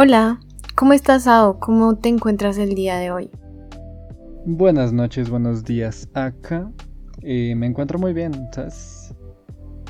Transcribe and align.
Hola, 0.00 0.38
¿cómo 0.76 0.92
estás, 0.92 1.26
Ao? 1.26 1.58
¿Cómo 1.58 1.96
te 1.96 2.08
encuentras 2.08 2.56
el 2.58 2.76
día 2.76 2.98
de 2.98 3.10
hoy? 3.10 3.30
Buenas 4.46 4.92
noches, 4.92 5.28
buenos 5.28 5.64
días. 5.64 6.08
Acá 6.14 6.70
eh, 7.22 7.56
me 7.56 7.66
encuentro 7.66 7.98
muy 7.98 8.12
bien, 8.12 8.30
¿sabes? 8.52 9.12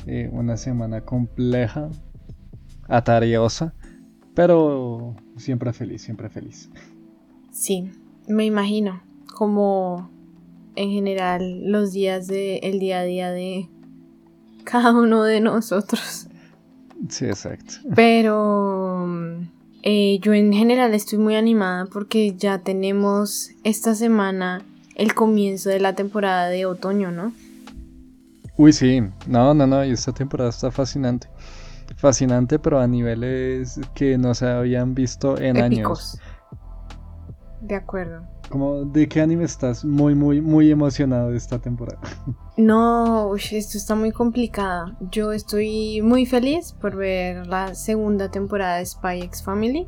Eh, 0.07 0.27
una 0.33 0.57
semana 0.57 1.01
compleja, 1.01 1.91
atariosa, 2.87 3.75
pero 4.33 5.15
siempre 5.37 5.73
feliz, 5.73 6.01
siempre 6.01 6.27
feliz. 6.27 6.71
Sí, 7.51 7.91
me 8.27 8.45
imagino, 8.45 9.03
como 9.35 10.09
en 10.75 10.89
general 10.89 11.69
los 11.71 11.93
días 11.93 12.25
de 12.25 12.57
el 12.63 12.79
día 12.79 13.01
a 13.01 13.03
día 13.03 13.29
de 13.29 13.69
cada 14.63 14.91
uno 14.91 15.21
de 15.21 15.39
nosotros. 15.39 16.27
Sí, 17.09 17.25
exacto. 17.25 17.75
Pero 17.95 19.07
eh, 19.83 20.19
yo 20.21 20.33
en 20.33 20.53
general 20.53 20.93
estoy 20.93 21.19
muy 21.19 21.35
animada 21.35 21.85
porque 21.85 22.35
ya 22.35 22.59
tenemos 22.59 23.51
esta 23.63 23.95
semana 23.95 24.61
el 24.95 25.13
comienzo 25.13 25.69
de 25.69 25.79
la 25.79 25.93
temporada 25.95 26.49
de 26.49 26.65
otoño, 26.65 27.11
¿no? 27.11 27.31
Uy, 28.57 28.73
sí, 28.73 29.01
no, 29.27 29.53
no, 29.53 29.65
no, 29.65 29.85
y 29.85 29.91
esta 29.91 30.11
temporada 30.11 30.49
está 30.49 30.69
fascinante. 30.69 31.29
Fascinante, 31.95 32.59
pero 32.59 32.79
a 32.79 32.87
niveles 32.87 33.79
que 33.93 34.17
no 34.17 34.33
se 34.33 34.47
habían 34.47 34.93
visto 34.93 35.37
en 35.39 35.57
años. 35.61 36.19
De 37.61 37.75
acuerdo. 37.75 38.38
Como, 38.49 38.83
¿De 38.85 39.07
qué 39.07 39.21
anime 39.21 39.43
estás 39.43 39.85
muy, 39.85 40.15
muy, 40.15 40.41
muy 40.41 40.71
emocionado 40.71 41.31
de 41.31 41.37
esta 41.37 41.59
temporada? 41.59 41.99
No, 42.57 43.33
esto 43.37 43.77
está 43.77 43.95
muy 43.95 44.11
complicado. 44.11 44.91
Yo 45.11 45.31
estoy 45.31 46.01
muy 46.01 46.25
feliz 46.25 46.73
por 46.73 46.97
ver 46.97 47.47
la 47.47 47.73
segunda 47.73 48.29
temporada 48.29 48.79
de 48.79 48.85
Spy 48.85 49.21
X 49.21 49.41
Family. 49.43 49.87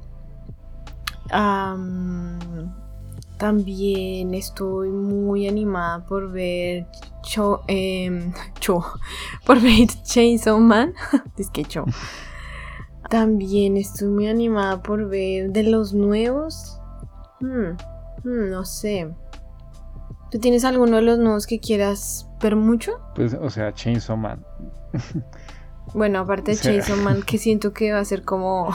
también 3.38 4.34
estoy 4.34 4.88
muy 4.90 5.50
animada 5.50 6.06
por 6.06 6.32
ver 6.32 6.88
Cho, 7.24 7.60
em, 7.68 8.32
Cho 8.62 8.82
por 9.46 9.60
ver 9.60 9.90
Chainsaw 10.04 10.58
Man. 10.58 10.94
es 11.38 11.50
que 11.50 11.66
Cho. 11.66 11.84
También 13.10 13.76
estoy 13.76 14.08
muy 14.08 14.28
animada 14.28 14.82
por 14.82 15.10
ver 15.10 15.52
de 15.52 15.64
los 15.64 15.94
nuevos. 15.94 16.80
Hmm. 17.42 17.76
Hmm, 18.24 18.50
no 18.50 18.66
sé. 18.66 19.10
¿Tú 20.32 20.40
tienes 20.40 20.64
alguno 20.64 20.96
de 20.96 21.02
los 21.02 21.20
nuevos 21.20 21.46
que 21.46 21.60
quieras 21.60 22.30
ver 22.42 22.56
mucho? 22.56 22.94
Pues, 23.16 23.34
o 23.34 23.50
sea, 23.50 23.74
Chainsaw 23.74 24.16
Man. 24.16 24.46
bueno, 25.94 26.20
aparte 26.20 26.52
de 26.52 26.58
Chainsaw 26.58 26.98
Man, 26.98 27.22
que 27.24 27.38
siento 27.38 27.74
que 27.74 27.92
va 27.92 28.00
a 28.00 28.06
ser 28.06 28.24
como. 28.24 28.70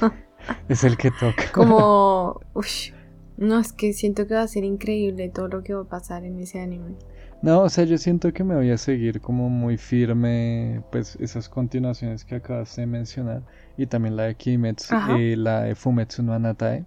es 0.68 0.82
el 0.82 0.96
que 0.96 1.10
toca. 1.12 1.52
como. 1.52 2.40
no, 3.36 3.60
es 3.60 3.72
que 3.72 3.92
siento 3.92 4.26
que 4.26 4.34
va 4.34 4.42
a 4.42 4.48
ser 4.48 4.64
increíble 4.64 5.28
todo 5.28 5.46
lo 5.46 5.62
que 5.62 5.74
va 5.74 5.82
a 5.82 5.88
pasar 5.88 6.24
en 6.24 6.40
ese 6.40 6.60
anime. 6.60 6.96
No, 7.40 7.62
o 7.62 7.68
sea, 7.68 7.84
yo 7.84 7.96
siento 7.98 8.32
que 8.32 8.42
me 8.42 8.56
voy 8.56 8.70
a 8.72 8.76
seguir 8.76 9.20
como 9.20 9.48
muy 9.48 9.76
firme, 9.76 10.82
pues 10.90 11.16
esas 11.20 11.48
continuaciones 11.48 12.24
que 12.24 12.34
acabas 12.34 12.74
de 12.74 12.84
mencionar, 12.86 13.42
y 13.76 13.86
también 13.86 14.16
la 14.16 14.24
de 14.24 14.34
Kimetsu, 14.34 14.96
y 15.16 15.32
eh, 15.34 15.36
la 15.36 15.62
de 15.62 15.76
Fumetsu 15.76 16.24
no 16.24 16.32
Anatae. 16.32 16.84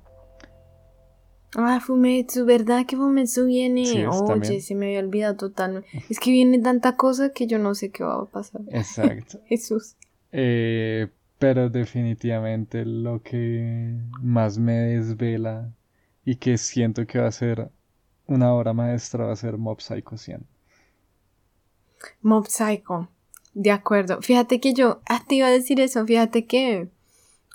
Ah, 1.56 1.81
Fumetsu, 1.81 2.45
¿verdad 2.45 2.85
que 2.85 2.95
Fumetsu 2.95 3.45
viene? 3.45 4.07
Oye, 4.07 4.62
se 4.62 4.73
me 4.75 4.88
había 4.88 5.00
olvidado 5.00 5.35
totalmente. 5.35 5.88
Es 6.09 6.19
que 6.19 6.31
viene 6.31 6.59
tanta 6.59 6.95
cosa 6.95 7.31
que 7.31 7.47
yo 7.47 7.59
no 7.59 7.75
sé 7.75 7.91
qué 7.91 8.03
va 8.03 8.22
a 8.22 8.25
pasar. 8.25 8.62
Exacto. 8.69 9.39
Jesús. 9.47 9.95
Eh, 10.31 11.09
pero 11.40 11.69
definitivamente 11.69 12.85
lo 12.85 13.22
que 13.22 13.97
más 14.22 14.57
me 14.57 14.73
desvela 14.73 15.73
y 16.23 16.35
que 16.35 16.57
siento 16.57 17.06
que 17.06 17.19
va 17.19 17.28
a 17.28 17.31
ser 17.31 17.69
una 18.28 18.53
obra 18.53 18.73
maestra 18.73 19.25
va 19.25 19.34
a 19.34 19.35
ser 19.35 19.57
Mob 19.57 19.81
Psycho 19.81 20.17
100. 20.17 20.45
Mob 22.22 22.47
Psycho, 22.47 23.09
de 23.53 23.72
acuerdo. 23.72 24.22
Fíjate 24.22 24.61
que 24.61 24.73
yo, 24.73 25.01
ah, 25.09 25.23
te 25.28 25.35
iba 25.35 25.47
a 25.47 25.51
decir 25.51 25.81
eso, 25.81 26.06
fíjate 26.06 26.45
que 26.45 26.90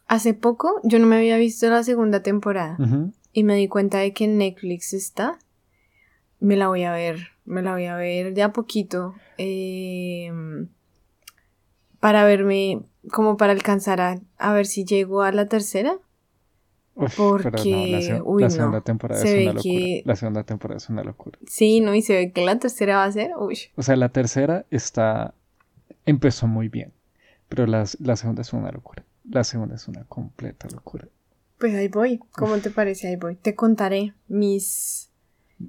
hace 0.07 0.35
poco 0.35 0.81
yo 0.85 0.99
no 0.99 1.07
me 1.07 1.17
había 1.17 1.37
visto 1.39 1.69
la 1.71 1.83
segunda 1.83 2.23
temporada 2.23 2.77
y 3.37 3.45
me 3.45 3.55
di 3.55 3.69
cuenta 3.69 3.99
de 3.99 4.15
que 4.15 4.25
en 4.25 4.39
Netflix 4.39 4.95
está, 4.95 5.39
me 6.41 6.57
la 6.57 6.69
voy 6.69 6.85
a 6.85 6.93
ver, 6.93 7.33
me 7.45 7.61
la 7.61 7.73
voy 7.73 7.85
a 7.85 7.95
ver 7.95 8.33
de 8.33 8.43
a 8.43 8.51
poquito. 8.51 9.15
Em, 9.37 10.69
para 12.01 12.25
verme, 12.25 12.81
como 13.13 13.37
para 13.37 13.53
alcanzar 13.53 14.01
a, 14.01 14.53
ver 14.55 14.65
si 14.65 14.87
llego 14.87 15.21
a 15.21 15.33
la 15.33 15.49
tercera. 15.49 15.99
porque, 16.95 18.17
la, 18.39 18.49
segunda 18.49 18.81
temporada 18.81 19.23
es 19.23 19.31
una 19.31 19.53
locura. 19.53 20.03
La 20.07 20.17
segunda 20.17 20.45
temporada 20.45 20.79
es 20.79 20.89
una 20.89 21.05
locura. 21.05 21.39
Sí, 21.47 21.81
no, 21.81 21.95
y 21.95 22.01
se 22.01 22.15
ve 22.15 22.33
que 22.33 22.43
la 22.43 22.59
tercera 22.59 22.97
va 22.97 23.05
a 23.05 23.13
ser, 23.13 23.33
uy. 23.39 23.59
O 23.77 23.83
sea, 23.83 23.97
la 23.97 24.09
tercera 24.09 24.65
está, 24.71 25.35
empezó 26.07 26.47
muy 26.47 26.71
bien, 26.71 26.95
pero 27.51 27.67
la 27.67 27.85
segunda 27.85 28.41
es 28.41 28.55
una 28.55 28.73
locura. 28.73 29.05
La 29.29 29.45
segunda 29.45 29.75
es 29.75 29.89
una 29.89 30.05
completa 30.05 30.69
locura. 30.73 31.07
Pues 31.59 31.75
ahí 31.75 31.89
voy. 31.89 32.21
¿Cómo 32.33 32.57
te 32.59 32.71
parece? 32.71 33.09
Ahí 33.09 33.17
voy. 33.17 33.37
Te 33.37 33.55
contaré 33.55 34.15
mis 34.29 35.11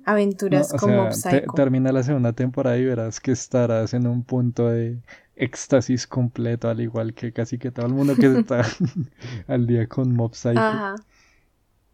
aventuras 0.05 0.73
como 0.73 1.11
Psycho. 1.11 1.53
termina 1.55 1.91
la 1.91 2.03
segunda 2.03 2.33
temporada 2.33 2.77
y 2.77 2.85
verás 2.85 3.21
que 3.21 3.31
estarás 3.31 3.93
en 3.93 4.05
un 4.05 4.23
punto 4.23 4.67
de 4.67 4.97
éxtasis 5.35 6.07
completo, 6.07 6.67
al 6.69 6.81
igual 6.81 7.13
que 7.13 7.31
casi 7.31 7.57
que 7.57 7.71
todo 7.71 7.85
el 7.85 7.93
mundo 7.93 8.15
que 8.15 8.39
está 8.39 8.63
al 9.47 9.65
día 9.65 9.87
con 9.87 10.13
Mob 10.13 10.33
Psycho. 10.35 10.59
Ajá. 10.59 10.95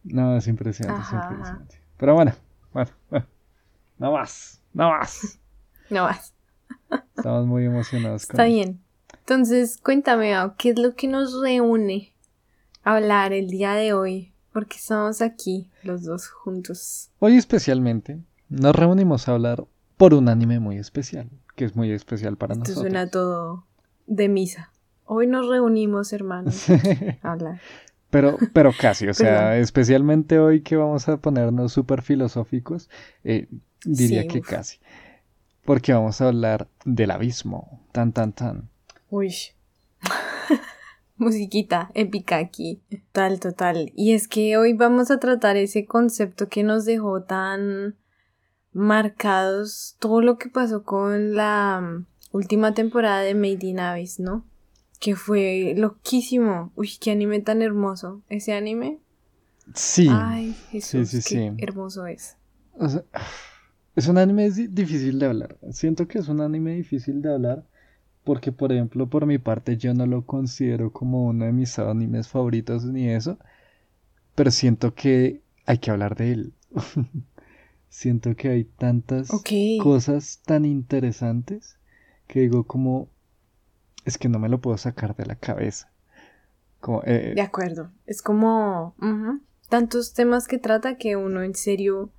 No, 0.04 0.36
es 0.36 0.48
impresionante, 0.48 1.02
es 1.02 1.14
impresionante. 1.14 1.80
Pero 1.98 2.16
bueno, 2.16 2.34
bueno, 2.74 2.92
no 4.00 4.12
más, 4.12 4.62
no 4.74 4.90
más. 4.90 5.40
No 5.90 6.04
más. 6.04 6.34
Estamos 7.16 7.46
muy 7.46 7.66
emocionados. 7.66 8.24
Está 8.24 8.46
bien. 8.46 8.82
Entonces, 9.20 9.78
cuéntame, 9.78 10.34
¿qué 10.58 10.72
es 10.72 10.80
lo 10.80 10.96
que 10.96 11.08
nos 11.08 11.40
reúne 11.42 12.13
hablar 12.84 13.34
el 13.34 13.48
día 13.48 13.74
de 13.74 13.94
hoy, 13.94 14.34
porque 14.52 14.78
estamos 14.78 15.22
aquí 15.22 15.70
los 15.84 16.04
dos 16.04 16.28
juntos. 16.28 17.10
Hoy 17.20 17.38
especialmente 17.38 18.20
nos 18.50 18.76
reunimos 18.76 19.28
a 19.28 19.34
hablar 19.34 19.66
por 19.98 20.14
un 20.14 20.30
anime 20.30 20.60
muy 20.60 20.78
especial, 20.78 21.30
que 21.56 21.66
es 21.66 21.76
muy 21.76 21.92
especial 21.92 22.38
para 22.38 22.56
nosotros. 22.56 22.78
Esto 22.78 22.82
suena 22.82 23.10
todo 23.10 23.66
de 24.06 24.30
misa. 24.30 24.72
Hoy 25.06 25.28
nos 25.28 25.48
reunimos, 25.48 26.14
hermanos, 26.14 26.70
a 27.22 27.32
hablar. 27.32 27.60
Pero, 28.10 28.38
pero 28.54 28.72
casi, 28.78 29.08
o 29.08 29.14
sea, 29.16 29.58
especialmente 29.58 30.40
hoy 30.40 30.62
que 30.62 30.76
vamos 30.76 31.08
a 31.10 31.18
ponernos 31.18 31.74
súper 31.74 32.02
filosóficos, 32.02 32.90
eh, 33.24 33.48
diría 33.84 34.28
que 34.28 34.42
casi. 34.42 34.78
Porque 35.66 35.94
vamos 35.94 36.20
a 36.22 36.28
hablar 36.28 36.68
del 36.84 37.12
abismo, 37.12 37.82
tan, 37.92 38.12
tan, 38.12 38.34
tan. 38.34 38.70
Uy. 39.10 39.34
Musiquita 41.18 41.92
épica 41.94 42.38
aquí. 42.38 42.82
Total, 42.90 43.40
total. 43.40 43.92
Y 43.96 44.14
es 44.14 44.28
que 44.28 44.58
hoy 44.58 44.74
vamos 44.74 45.12
a 45.12 45.20
tratar 45.20 45.58
ese 45.58 45.86
concepto 45.86 46.48
que 46.50 46.64
nos 46.64 46.86
dejó 46.86 47.24
tan 47.24 47.96
marcados 48.72 49.96
todo 50.00 50.22
lo 50.22 50.38
que 50.38 50.50
pasó 50.50 50.84
con 50.84 51.36
la 51.36 51.82
mm, 51.82 52.06
última 52.32 52.74
temporada 52.74 53.22
de 53.22 53.36
Made 53.36 53.66
in 53.68 53.80
Abyss, 53.80 54.20
¿no? 54.20 54.46
Que 55.00 55.16
fue 55.16 55.74
loquísimo. 55.78 56.72
Uy, 56.76 56.92
qué 57.00 57.12
anime 57.12 57.40
tan 57.42 57.62
hermoso. 57.62 58.24
Ese 58.30 58.54
anime. 58.54 59.00
Sí. 59.76 60.08
Ay, 60.12 60.54
Jesús, 60.72 61.10
sí, 61.10 61.22
sí, 61.22 61.36
qué 61.58 61.64
hermoso 61.64 62.06
es. 62.06 62.38
es 63.96 64.08
un 64.08 64.18
anime 64.18 64.50
difícil 64.50 65.20
de 65.20 65.26
hablar. 65.28 65.58
Siento 65.72 66.08
que 66.08 66.20
es 66.20 66.28
un 66.28 66.42
anime 66.42 66.74
difícil 66.74 67.22
de 67.22 67.34
hablar 67.34 67.66
porque 68.24 68.52
por 68.52 68.72
ejemplo 68.72 69.08
por 69.08 69.26
mi 69.26 69.38
parte 69.38 69.78
yo 69.78 69.94
no 69.94 70.06
lo 70.06 70.26
considero 70.26 70.92
como 70.92 71.26
uno 71.26 71.46
de 71.46 71.52
mis 71.52 71.78
animes 71.80 72.28
favoritos 72.28 72.86
ni 72.86 73.10
eso, 73.10 73.38
pero 74.36 74.52
siento 74.52 74.94
que 74.94 75.42
hay 75.66 75.78
que 75.78 75.92
hablar 75.92 76.16
de 76.16 76.32
él. 76.32 76.54
siento 77.90 78.36
que 78.36 78.50
hay 78.50 78.64
tantas 78.64 79.30
cosas 79.82 80.42
tan 80.46 80.66
interesantes 80.66 81.78
que 82.28 82.42
digo 82.42 82.64
como 82.64 83.10
es 84.06 84.18
que 84.18 84.30
no 84.30 84.40
me 84.40 84.50
lo 84.50 84.60
puedo 84.60 84.78
sacar 84.78 85.16
de 85.16 85.26
la 85.26 85.36
cabeza. 85.36 85.92
Como, 86.80 87.02
eh, 87.06 87.34
de 87.36 87.42
acuerdo, 87.42 87.92
es 88.06 88.22
como 88.22 88.96
tantos 89.70 90.14
temas 90.14 90.48
que 90.48 90.58
trata 90.58 90.98
que 90.98 91.16
uno 91.16 91.44
en 91.44 91.56
serio 91.56 92.12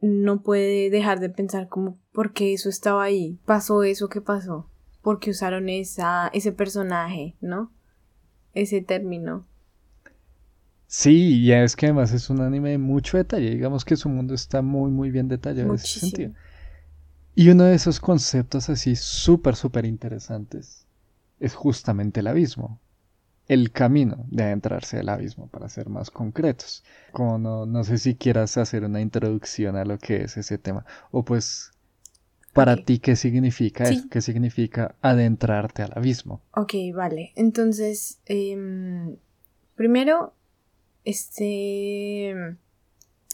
no 0.00 0.42
puede 0.42 0.90
dejar 0.90 1.20
de 1.20 1.30
pensar 1.30 1.68
como 1.68 1.98
por 2.12 2.32
qué 2.32 2.52
eso 2.52 2.68
estaba 2.68 3.04
ahí, 3.04 3.38
pasó 3.46 3.84
eso 3.84 4.08
que 4.08 4.20
pasó 4.20 4.68
porque 5.02 5.30
usaron 5.30 5.68
esa, 5.68 6.28
ese 6.34 6.52
personaje, 6.52 7.36
¿no? 7.40 7.72
Ese 8.54 8.82
término. 8.82 9.46
Sí, 10.86 11.40
y 11.40 11.52
es 11.52 11.76
que 11.76 11.86
además 11.86 12.12
es 12.12 12.30
un 12.30 12.40
anime 12.40 12.70
de 12.70 12.78
mucho 12.78 13.16
detalle, 13.18 13.50
digamos 13.50 13.84
que 13.84 13.96
su 13.96 14.08
mundo 14.08 14.34
está 14.34 14.62
muy, 14.62 14.90
muy 14.90 15.10
bien 15.10 15.28
detallado 15.28 15.68
en 15.68 15.74
ese 15.74 15.88
sentido. 15.88 16.32
Y 17.34 17.48
uno 17.50 17.64
de 17.64 17.74
esos 17.74 18.00
conceptos 18.00 18.68
así 18.68 18.96
súper, 18.96 19.56
súper 19.56 19.86
interesantes 19.86 20.86
es 21.40 21.54
justamente 21.54 22.20
el 22.20 22.26
abismo. 22.26 22.80
el 23.46 23.72
camino 23.72 24.26
de 24.30 24.44
adentrarse 24.44 24.98
al 24.98 25.08
abismo, 25.08 25.48
para 25.48 25.68
ser 25.68 25.88
más 25.88 26.10
concretos. 26.10 26.84
Como 27.12 27.38
no, 27.38 27.66
no 27.66 27.82
sé 27.84 27.98
si 27.98 28.14
quieras 28.14 28.56
hacer 28.58 28.84
una 28.84 29.00
introducción 29.00 29.76
a 29.76 29.84
lo 29.84 29.98
que 29.98 30.22
es 30.24 30.36
ese 30.36 30.58
tema, 30.58 30.84
o 31.10 31.24
pues 31.24 31.72
para 32.58 32.76
ti, 32.76 32.98
¿qué 32.98 33.14
significa 33.14 33.84
eso? 33.84 34.08
¿Qué 34.10 34.20
significa 34.20 34.96
adentrarte 35.00 35.82
al 35.82 35.92
abismo? 35.94 36.42
Ok, 36.56 36.74
vale. 36.92 37.32
Entonces, 37.36 38.20
em, 38.26 39.16
primero, 39.76 40.34
este, 41.04 42.56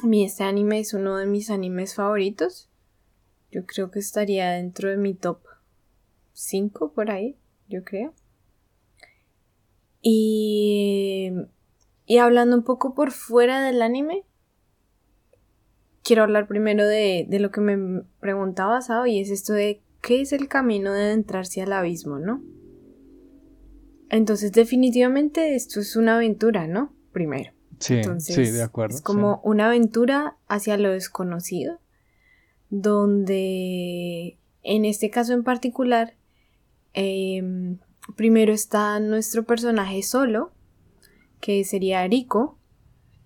mi, 0.02 0.24
este 0.26 0.44
anime 0.44 0.80
es 0.80 0.92
uno 0.92 1.16
de 1.16 1.24
mis 1.24 1.48
animes 1.48 1.94
favoritos. 1.94 2.68
Yo 3.50 3.64
creo 3.64 3.90
que 3.90 3.98
estaría 3.98 4.50
dentro 4.50 4.90
de 4.90 4.98
mi 4.98 5.14
top 5.14 5.38
5 6.34 6.92
por 6.92 7.10
ahí, 7.10 7.38
yo 7.66 7.82
creo. 7.82 8.12
Y, 10.02 11.32
y 12.04 12.18
hablando 12.18 12.56
un 12.56 12.64
poco 12.64 12.92
por 12.92 13.10
fuera 13.10 13.62
del 13.64 13.80
anime, 13.80 14.24
quiero 16.04 16.22
hablar 16.22 16.46
primero 16.46 16.86
de, 16.86 17.26
lo 17.30 17.50
que 17.50 17.60
me 17.60 18.02
preguntabas, 18.20 18.86
Sao, 18.86 19.06
y 19.06 19.18
es 19.18 19.30
esto 19.30 19.54
de 19.54 19.82
qué 20.00 20.20
es 20.20 20.32
el 20.32 20.46
camino 20.46 20.92
de 20.92 21.02
adentrarse 21.02 21.62
al 21.62 21.72
abismo, 21.72 22.18
¿no? 22.18 22.42
Entonces, 24.10 24.52
definitivamente 24.52 25.56
esto 25.56 25.80
es 25.80 25.96
una 25.96 26.16
aventura, 26.16 26.68
¿no? 26.68 26.94
Primero. 27.10 27.52
Sí, 27.80 28.02
sí, 28.18 28.50
de 28.50 28.62
acuerdo. 28.62 28.94
Es 28.94 29.02
como 29.02 29.40
una 29.42 29.66
aventura 29.66 30.36
hacia 30.46 30.76
lo 30.76 30.92
desconocido, 30.92 31.80
donde 32.70 34.38
en 34.62 34.84
este 34.84 35.10
caso 35.10 35.32
en 35.32 35.42
particular, 35.42 36.14
em, 36.92 37.78
primero 38.14 38.52
está 38.52 39.00
nuestro 39.00 39.44
personaje 39.44 40.02
solo, 40.02 40.52
que 41.40 41.64
sería 41.64 42.06
Rico, 42.06 42.58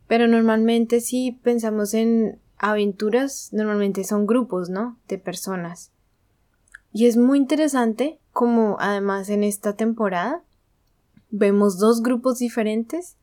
pero 0.07 0.27
normalmente 0.27 1.01
si 1.01 1.33
pensamos 1.43 1.93
en 1.93 2.41
aventuras 2.59 3.51
normalmente 3.53 4.05
son 4.05 4.27
grupos, 4.27 4.69
¿no? 4.69 4.99
De 5.09 5.19
personas. 5.19 5.93
Y 6.93 7.07
es 7.07 7.17
muy 7.17 7.39
interesante 7.39 8.19
como 8.33 8.77
además 8.81 9.29
en 9.29 9.45
esta 9.45 9.75
temporada 9.75 10.43
vemos 11.31 11.79
dos 11.79 12.03
grupos 12.03 12.39
diferentes 12.39 13.17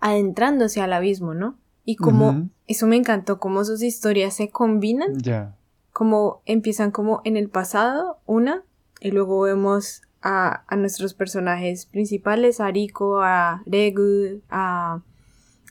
adentrándose 0.00 0.80
al 0.80 0.92
abismo, 0.92 1.34
¿no? 1.34 1.56
Y 1.84 1.96
como 1.96 2.48
eso 2.66 2.86
me 2.86 2.96
encantó, 2.96 3.38
cómo 3.40 3.64
sus 3.64 3.82
historias 3.82 4.34
se 4.34 4.50
combinan. 4.50 5.18
Ya. 5.18 5.56
Como 5.92 6.42
empiezan 6.46 6.90
como 6.90 7.20
en 7.24 7.36
el 7.36 7.48
pasado, 7.48 8.18
una, 8.24 8.62
y 9.00 9.10
luego 9.10 9.40
vemos 9.40 10.02
a, 10.22 10.64
a 10.66 10.76
nuestros 10.76 11.14
personajes 11.14 11.86
principales, 11.86 12.60
a 12.60 12.70
Riko, 12.70 13.20
a 13.20 13.62
Regu, 13.66 14.40
a 14.48 15.02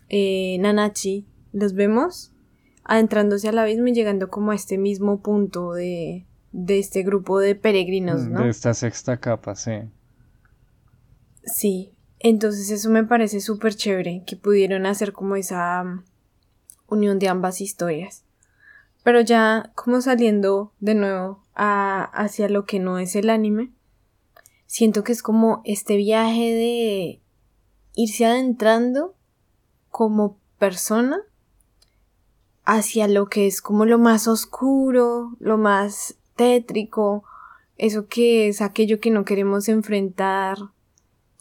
eh, 0.09 0.57
Nanachi, 0.59 1.25
los 1.53 1.73
vemos 1.73 2.31
adentrándose 2.83 3.49
al 3.49 3.59
abismo 3.59 3.87
y 3.87 3.93
llegando 3.93 4.29
como 4.29 4.51
a 4.51 4.55
este 4.55 4.77
mismo 4.77 5.21
punto 5.21 5.73
de, 5.73 6.25
de 6.51 6.79
este 6.79 7.03
grupo 7.03 7.39
de 7.39 7.55
peregrinos, 7.55 8.23
mm, 8.23 8.31
¿no? 8.31 8.43
De 8.43 8.49
esta 8.49 8.73
sexta 8.73 9.17
capa, 9.17 9.55
sí. 9.55 9.71
Sí, 11.43 11.93
entonces 12.19 12.69
eso 12.69 12.89
me 12.89 13.03
parece 13.03 13.39
súper 13.41 13.75
chévere, 13.75 14.23
que 14.25 14.35
pudieron 14.35 14.85
hacer 14.85 15.13
como 15.13 15.35
esa 15.35 15.81
um, 15.81 16.03
unión 16.87 17.19
de 17.19 17.29
ambas 17.29 17.61
historias. 17.61 18.25
Pero 19.03 19.21
ya 19.21 19.71
como 19.75 20.01
saliendo 20.01 20.73
de 20.79 20.93
nuevo 20.93 21.43
a, 21.55 22.03
hacia 22.03 22.49
lo 22.49 22.65
que 22.65 22.79
no 22.79 22.99
es 22.99 23.15
el 23.15 23.29
anime, 23.29 23.71
siento 24.67 25.03
que 25.03 25.11
es 25.11 25.23
como 25.23 25.61
este 25.65 25.95
viaje 25.95 26.53
de 26.53 27.21
irse 27.95 28.25
adentrando 28.25 29.15
como 29.89 30.37
persona 30.59 31.21
hacia 32.65 33.07
lo 33.07 33.27
que 33.27 33.47
es 33.47 33.61
como 33.61 33.85
lo 33.85 33.97
más 33.97 34.27
oscuro, 34.27 35.31
lo 35.39 35.57
más 35.57 36.15
tétrico, 36.35 37.23
eso 37.77 38.07
que 38.07 38.47
es 38.47 38.61
aquello 38.61 38.99
que 38.99 39.11
no 39.11 39.25
queremos 39.25 39.67
enfrentar 39.67 40.57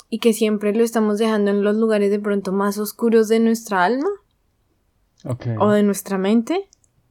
y 0.08 0.18
que 0.18 0.32
siempre 0.32 0.74
lo 0.74 0.82
estamos 0.82 1.18
dejando 1.18 1.50
en 1.50 1.62
los 1.62 1.76
lugares 1.76 2.10
de 2.10 2.18
pronto 2.18 2.52
más 2.52 2.78
oscuros 2.78 3.28
de 3.28 3.40
nuestra 3.40 3.84
alma 3.84 4.08
o 5.58 5.70
de 5.70 5.82
nuestra 5.82 6.18
mente 6.18 6.68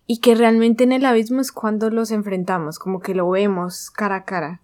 y 0.07 0.17
que 0.17 0.33
realmente 0.33 0.83
en 0.83 0.91
el 0.91 1.05
abismo 1.05 1.39
es 1.39 1.51
cuando 1.51 1.91
los 1.91 2.09
enfrentamos, 2.09 2.79
como 2.79 3.00
que 3.00 3.13
lo 3.13 3.29
vemos 3.29 3.91
cara 3.91 4.15
a 4.15 4.25
cara. 4.25 4.62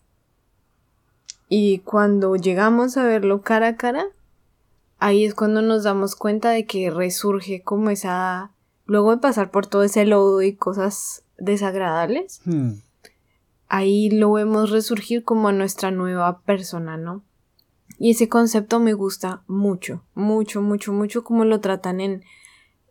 Y 1.47 1.79
cuando 1.79 2.35
llegamos 2.35 2.97
a 2.97 3.03
verlo 3.03 3.41
cara 3.43 3.67
a 3.67 3.75
cara, 3.75 4.07
ahí 4.97 5.23
es 5.23 5.35
cuando 5.35 5.61
nos 5.61 5.83
damos 5.83 6.15
cuenta 6.15 6.49
de 6.49 6.65
que 6.65 6.89
resurge 6.89 7.61
como 7.61 7.91
esa 7.91 8.49
luego 8.85 9.11
de 9.11 9.17
pasar 9.17 9.51
por 9.51 9.67
todo 9.67 9.83
ese 9.83 10.05
lodo 10.05 10.41
y 10.41 10.55
cosas 10.55 11.23
desagradables, 11.37 12.41
hmm. 12.45 12.73
ahí 13.67 14.09
lo 14.09 14.31
vemos 14.31 14.71
resurgir 14.71 15.23
como 15.23 15.51
nuestra 15.51 15.91
nueva 15.91 16.41
persona, 16.41 16.97
¿no? 16.97 17.23
Y 17.97 18.11
ese 18.11 18.27
concepto 18.27 18.79
me 18.79 18.93
gusta 18.93 19.43
mucho, 19.47 20.03
mucho, 20.15 20.61
mucho, 20.61 20.91
mucho 20.91 21.23
como 21.23 21.45
lo 21.45 21.61
tratan 21.61 22.01
en 22.01 22.23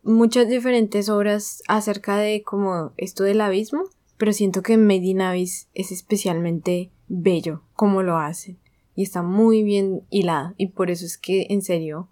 muchas 0.02 0.48
diferentes 0.48 1.08
obras 1.08 1.62
acerca 1.68 2.16
de 2.16 2.42
como 2.42 2.92
esto 2.96 3.24
del 3.24 3.40
abismo, 3.40 3.84
pero 4.16 4.32
siento 4.32 4.62
que 4.62 4.76
Made 4.76 5.04
in 5.04 5.22
Abyss 5.22 5.68
es 5.74 5.92
especialmente 5.92 6.90
bello 7.08 7.62
como 7.74 8.02
lo 8.02 8.16
hacen 8.16 8.58
y 8.94 9.02
está 9.02 9.22
muy 9.22 9.62
bien 9.62 10.02
hilada 10.10 10.54
y 10.56 10.68
por 10.68 10.90
eso 10.90 11.04
es 11.04 11.18
que 11.18 11.46
en 11.50 11.62
serio 11.62 12.08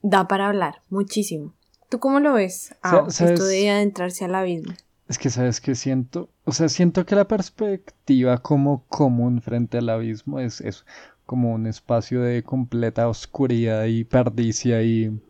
da 0.00 0.26
para 0.26 0.48
hablar 0.48 0.82
muchísimo. 0.88 1.54
¿Tú 1.92 2.00
cómo 2.00 2.20
lo 2.20 2.32
ves? 2.32 2.74
Ah, 2.82 3.04
esto 3.06 3.44
de 3.44 3.68
adentrarse 3.68 4.24
al 4.24 4.34
abismo. 4.34 4.72
Es 5.08 5.18
que 5.18 5.28
sabes 5.28 5.60
que 5.60 5.74
siento, 5.74 6.30
o 6.44 6.52
sea, 6.52 6.70
siento 6.70 7.04
que 7.04 7.14
la 7.14 7.28
perspectiva 7.28 8.38
como 8.38 8.86
común 8.86 9.42
frente 9.42 9.76
al 9.76 9.90
abismo 9.90 10.40
es 10.40 10.62
eso, 10.62 10.86
como 11.26 11.52
un 11.52 11.66
espacio 11.66 12.22
de 12.22 12.44
completa 12.44 13.10
oscuridad 13.10 13.84
y 13.84 14.04
perdicia 14.04 14.82
y, 14.82 15.20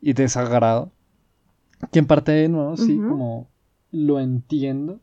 y 0.00 0.14
desagrado. 0.14 0.90
Que 1.92 1.98
en 1.98 2.06
parte 2.06 2.32
de 2.32 2.48
nuevo, 2.48 2.78
sí, 2.78 2.96
como 2.96 3.50
lo 3.90 4.20
entiendo, 4.20 5.00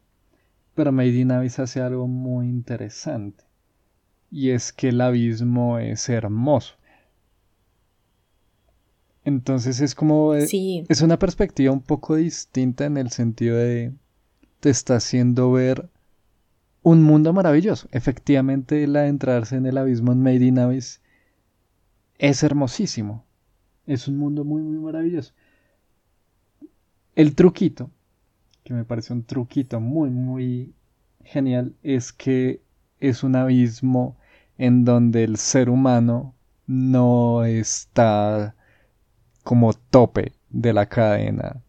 pero 0.73 0.91
Made 0.91 1.09
in 1.09 1.31
Abyss 1.31 1.59
hace 1.59 1.79
algo 1.79 2.07
muy 2.07 2.47
interesante. 2.47 3.43
Y 4.31 4.49
es 4.49 4.73
que 4.73 4.89
el 4.89 4.99
abismo 4.99 5.77
es 5.77 6.09
hermoso. 6.09 6.73
Entonces 9.23 9.81
es 9.81 9.95
como... 9.95 10.33
Eh, 10.35 10.47
es 10.87 11.01
una 11.01 11.19
perspectiva 11.19 11.71
un 11.71 11.81
poco 11.81 12.15
distinta 12.15 12.85
en 12.85 12.97
el 12.97 13.11
sentido 13.11 13.57
de... 13.57 13.93
Te 14.59 14.69
está 14.69 14.95
haciendo 14.97 15.51
ver 15.51 15.89
un 16.83 17.03
mundo 17.03 17.33
maravilloso. 17.33 17.87
Efectivamente, 17.91 18.83
el 18.83 18.95
adentrarse 18.95 19.55
en 19.55 19.65
el 19.65 19.77
abismo 19.77 20.11
en 20.11 20.21
Made 20.21 20.45
in 20.45 20.59
Abyss 20.59 21.01
es 22.17 22.43
hermosísimo. 22.43 23.25
Es 23.87 24.07
un 24.07 24.17
mundo 24.17 24.43
muy, 24.43 24.61
muy 24.61 24.77
maravilloso. 24.77 25.33
El 27.15 27.35
truquito, 27.35 27.89
que 28.63 28.73
me 28.73 28.85
parece 28.85 29.13
un 29.13 29.23
truquito 29.23 29.79
muy, 29.79 30.09
muy 30.09 30.73
genial, 31.23 31.75
es 31.83 32.13
que 32.13 32.61
es 32.99 33.23
un 33.23 33.35
abismo 33.35 34.17
en 34.57 34.85
donde 34.85 35.23
el 35.23 35.37
ser 35.37 35.69
humano 35.69 36.35
no 36.67 37.43
está 37.43 38.55
como 39.43 39.73
tope 39.73 40.33
de 40.49 40.73
la 40.73 40.85
cadena 40.85 41.61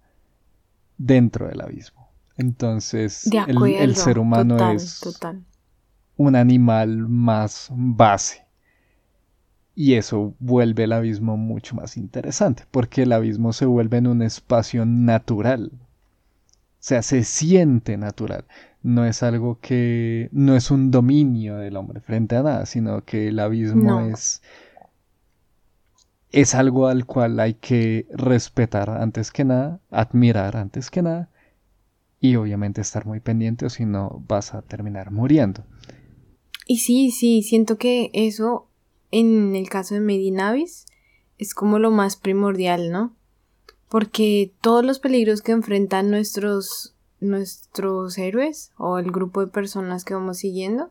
dentro 0.99 1.49
del 1.49 1.61
abismo. 1.61 2.09
Entonces, 2.37 3.29
el, 3.47 3.97
ser 3.97 4.19
humano 4.19 4.73
es 4.73 5.01
un 6.17 6.37
animal 6.37 7.09
más 7.09 7.69
base. 7.73 8.43
Y 9.75 9.95
eso 9.95 10.35
vuelve 10.39 10.85
el 10.85 10.93
abismo 10.93 11.37
mucho 11.37 11.75
más 11.75 11.97
interesante, 11.97 12.65
porque 12.71 13.03
el 13.03 13.13
abismo 13.13 13.53
se 13.53 13.65
vuelve 13.65 13.99
en 13.99 14.07
un 14.07 14.23
espacio 14.23 14.85
natural. 14.85 15.71
O 15.73 16.85
sea, 16.85 17.03
se 17.03 17.25
siente 17.25 17.97
natural. 17.97 18.45
No 18.83 19.07
es 19.07 19.23
algo 19.23 19.59
que. 19.61 20.29
no 20.33 20.57
es 20.57 20.71
un 20.71 20.91
dominio 20.91 21.57
del 21.57 21.77
hombre 21.77 22.01
frente 22.01 22.37
a 22.37 22.43
nada, 22.43 22.67
sino 22.67 23.05
que 23.05 23.29
el 23.29 23.39
abismo 23.39 24.01
es 24.01 24.43
es 26.33 26.55
algo 26.55 26.89
al 26.89 27.07
cual 27.07 27.39
hay 27.39 27.55
que 27.55 28.07
respetar 28.11 28.91
antes 28.91 29.31
que 29.31 29.45
nada, 29.45 29.81
admirar 29.91 30.57
antes 30.57 30.91
que 30.91 31.03
nada 31.03 31.31
y 32.21 32.37
obviamente 32.37 32.81
estar 32.81 33.05
muy 33.07 33.21
pendiente 33.21 33.67
o 33.67 33.71
si 33.71 33.85
no 33.85 34.23
vas 34.27 34.55
a 34.55 34.63
terminar 34.63 35.11
muriendo. 35.11 35.65
Y 36.67 36.79
sí, 36.79 37.11
sí, 37.11 37.43
siento 37.43 37.77
que 37.77 38.11
eso 38.15 38.69
en 39.11 39.55
el 39.55 39.69
caso 39.69 39.95
de 39.95 40.01
Medinavis 40.01 40.87
es 41.39 41.55
como 41.55 41.79
lo 41.79 41.91
más 41.91 42.17
primordial, 42.17 42.91
¿no? 42.91 43.15
Porque 43.89 44.53
todos 44.63 44.85
los 44.85 44.99
peligros 44.99 45.43
que 45.43 45.53
enfrentan 45.53 46.11
nuestros 46.11 46.95
nuestros 47.21 48.19
héroes 48.19 48.73
o 48.77 48.99
el 48.99 49.13
grupo 49.13 49.41
de 49.41 49.53
personas 49.53 50.05
que 50.05 50.15
vamos 50.15 50.39
siguiendo 50.39 50.91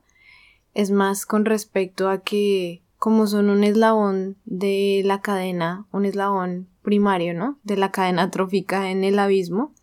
es 0.73 0.89
más 0.89 1.25
con 1.25 1.45
respecto 1.45 2.09
a 2.09 2.21
que 2.21 2.81
como 3.01 3.25
son 3.25 3.49
un 3.49 3.63
eslabón 3.63 4.37
de 4.45 5.01
la 5.03 5.21
cadena, 5.21 5.87
un 5.91 6.05
eslabón 6.05 6.67
primario, 6.83 7.33
¿no? 7.33 7.57
De 7.63 7.75
la 7.75 7.89
cadena 7.89 8.29
trófica 8.29 8.91
en 8.91 9.03
el 9.03 9.17
abismo, 9.17 9.73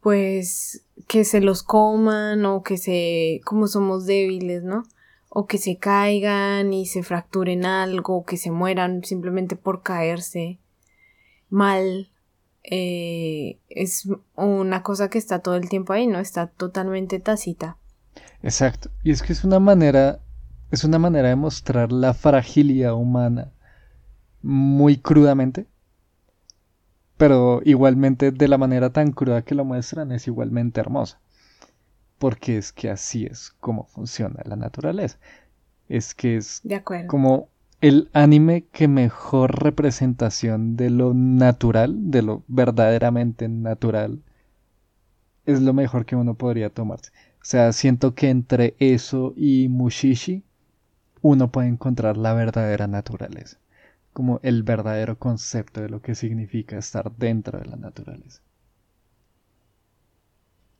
pues 0.00 0.84
que 1.06 1.22
se 1.22 1.40
los 1.40 1.62
coman 1.62 2.44
o 2.44 2.64
que 2.64 2.76
se, 2.76 3.40
como 3.44 3.68
somos 3.68 4.04
débiles, 4.04 4.64
¿no? 4.64 4.82
O 5.28 5.46
que 5.46 5.58
se 5.58 5.76
caigan 5.76 6.72
y 6.72 6.86
se 6.86 7.04
fracturen 7.04 7.64
algo, 7.64 8.16
o 8.16 8.24
que 8.24 8.36
se 8.36 8.50
mueran 8.50 9.04
simplemente 9.04 9.54
por 9.54 9.84
caerse 9.84 10.58
mal. 11.50 12.10
Eh, 12.64 13.60
es 13.68 14.08
una 14.34 14.82
cosa 14.82 15.08
que 15.08 15.18
está 15.18 15.38
todo 15.38 15.54
el 15.54 15.68
tiempo 15.68 15.92
ahí, 15.92 16.08
¿no? 16.08 16.18
Está 16.18 16.48
totalmente 16.48 17.20
tácita. 17.20 17.76
Exacto. 18.42 18.90
Y 19.04 19.12
es 19.12 19.22
que 19.22 19.32
es 19.32 19.44
una 19.44 19.60
manera 19.60 20.20
es 20.70 20.84
una 20.84 20.98
manera 20.98 21.28
de 21.28 21.36
mostrar 21.36 21.92
la 21.92 22.14
fragilidad 22.14 22.94
humana 22.94 23.52
muy 24.42 24.98
crudamente, 24.98 25.66
pero 27.16 27.60
igualmente 27.64 28.30
de 28.30 28.48
la 28.48 28.58
manera 28.58 28.90
tan 28.90 29.12
cruda 29.12 29.42
que 29.42 29.54
lo 29.54 29.64
muestran 29.64 30.12
es 30.12 30.26
igualmente 30.26 30.80
hermosa, 30.80 31.20
porque 32.18 32.58
es 32.58 32.72
que 32.72 32.90
así 32.90 33.24
es 33.24 33.50
como 33.60 33.84
funciona 33.84 34.42
la 34.44 34.56
naturaleza. 34.56 35.18
Es 35.88 36.14
que 36.14 36.36
es 36.36 36.62
como 37.06 37.48
el 37.80 38.10
anime 38.12 38.66
que 38.70 38.88
mejor 38.88 39.62
representación 39.62 40.76
de 40.76 40.90
lo 40.90 41.14
natural, 41.14 42.10
de 42.10 42.22
lo 42.22 42.42
verdaderamente 42.46 43.48
natural, 43.48 44.22
es 45.46 45.62
lo 45.62 45.72
mejor 45.72 46.04
que 46.04 46.14
uno 46.14 46.34
podría 46.34 46.68
tomarse. 46.70 47.10
O 47.40 47.44
sea, 47.44 47.72
siento 47.72 48.14
que 48.14 48.28
entre 48.28 48.76
eso 48.78 49.32
y 49.34 49.68
Mushishi 49.68 50.44
uno 51.22 51.50
puede 51.50 51.68
encontrar 51.68 52.16
la 52.16 52.34
verdadera 52.34 52.86
naturaleza, 52.86 53.58
como 54.12 54.40
el 54.42 54.62
verdadero 54.62 55.18
concepto 55.18 55.80
de 55.80 55.88
lo 55.88 56.02
que 56.02 56.14
significa 56.14 56.78
estar 56.78 57.12
dentro 57.16 57.58
de 57.58 57.66
la 57.66 57.76
naturaleza. 57.76 58.42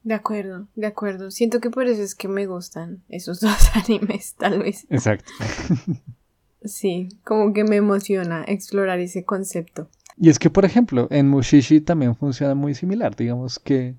De 0.09 0.15
acuerdo, 0.15 0.69
de 0.75 0.87
acuerdo. 0.87 1.31
Siento 1.31 1.61
que 1.61 1.71
por 1.71 1.87
eso 1.87 2.03
es 2.03 2.15
que 2.15 2.29
me 2.29 2.47
gustan 2.47 3.03
esos 3.09 3.41
dos 3.43 3.71
animes, 3.75 4.35
tal 4.35 4.61
vez. 4.61 4.87
Exacto. 4.91 5.31
sí, 6.65 7.09
como 7.25 7.53
que 7.53 7.65
me 7.65 7.77
emociona 7.77 8.45
explorar 8.47 9.01
ese 9.01 9.25
concepto. 9.25 9.89
Y 10.17 10.31
es 10.31 10.39
que, 10.39 10.51
por 10.51 10.65
ejemplo, 10.65 11.09
en 11.11 11.29
Mushishi 11.29 11.81
también 11.81 12.17
funciona 12.17 12.55
muy 12.55 12.75
similar. 12.75 13.15
Digamos 13.15 13.59
que, 13.59 13.95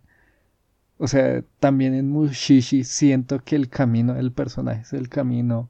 o 0.98 1.08
sea, 1.08 1.44
también 1.60 1.94
en 1.94 2.10
Mushishi 2.10 2.84
siento 2.84 3.40
que 3.44 3.56
el 3.56 3.70
camino 3.70 4.14
del 4.16 4.32
personaje 4.32 4.82
es 4.82 4.94
el 4.94 5.08
camino 5.08 5.70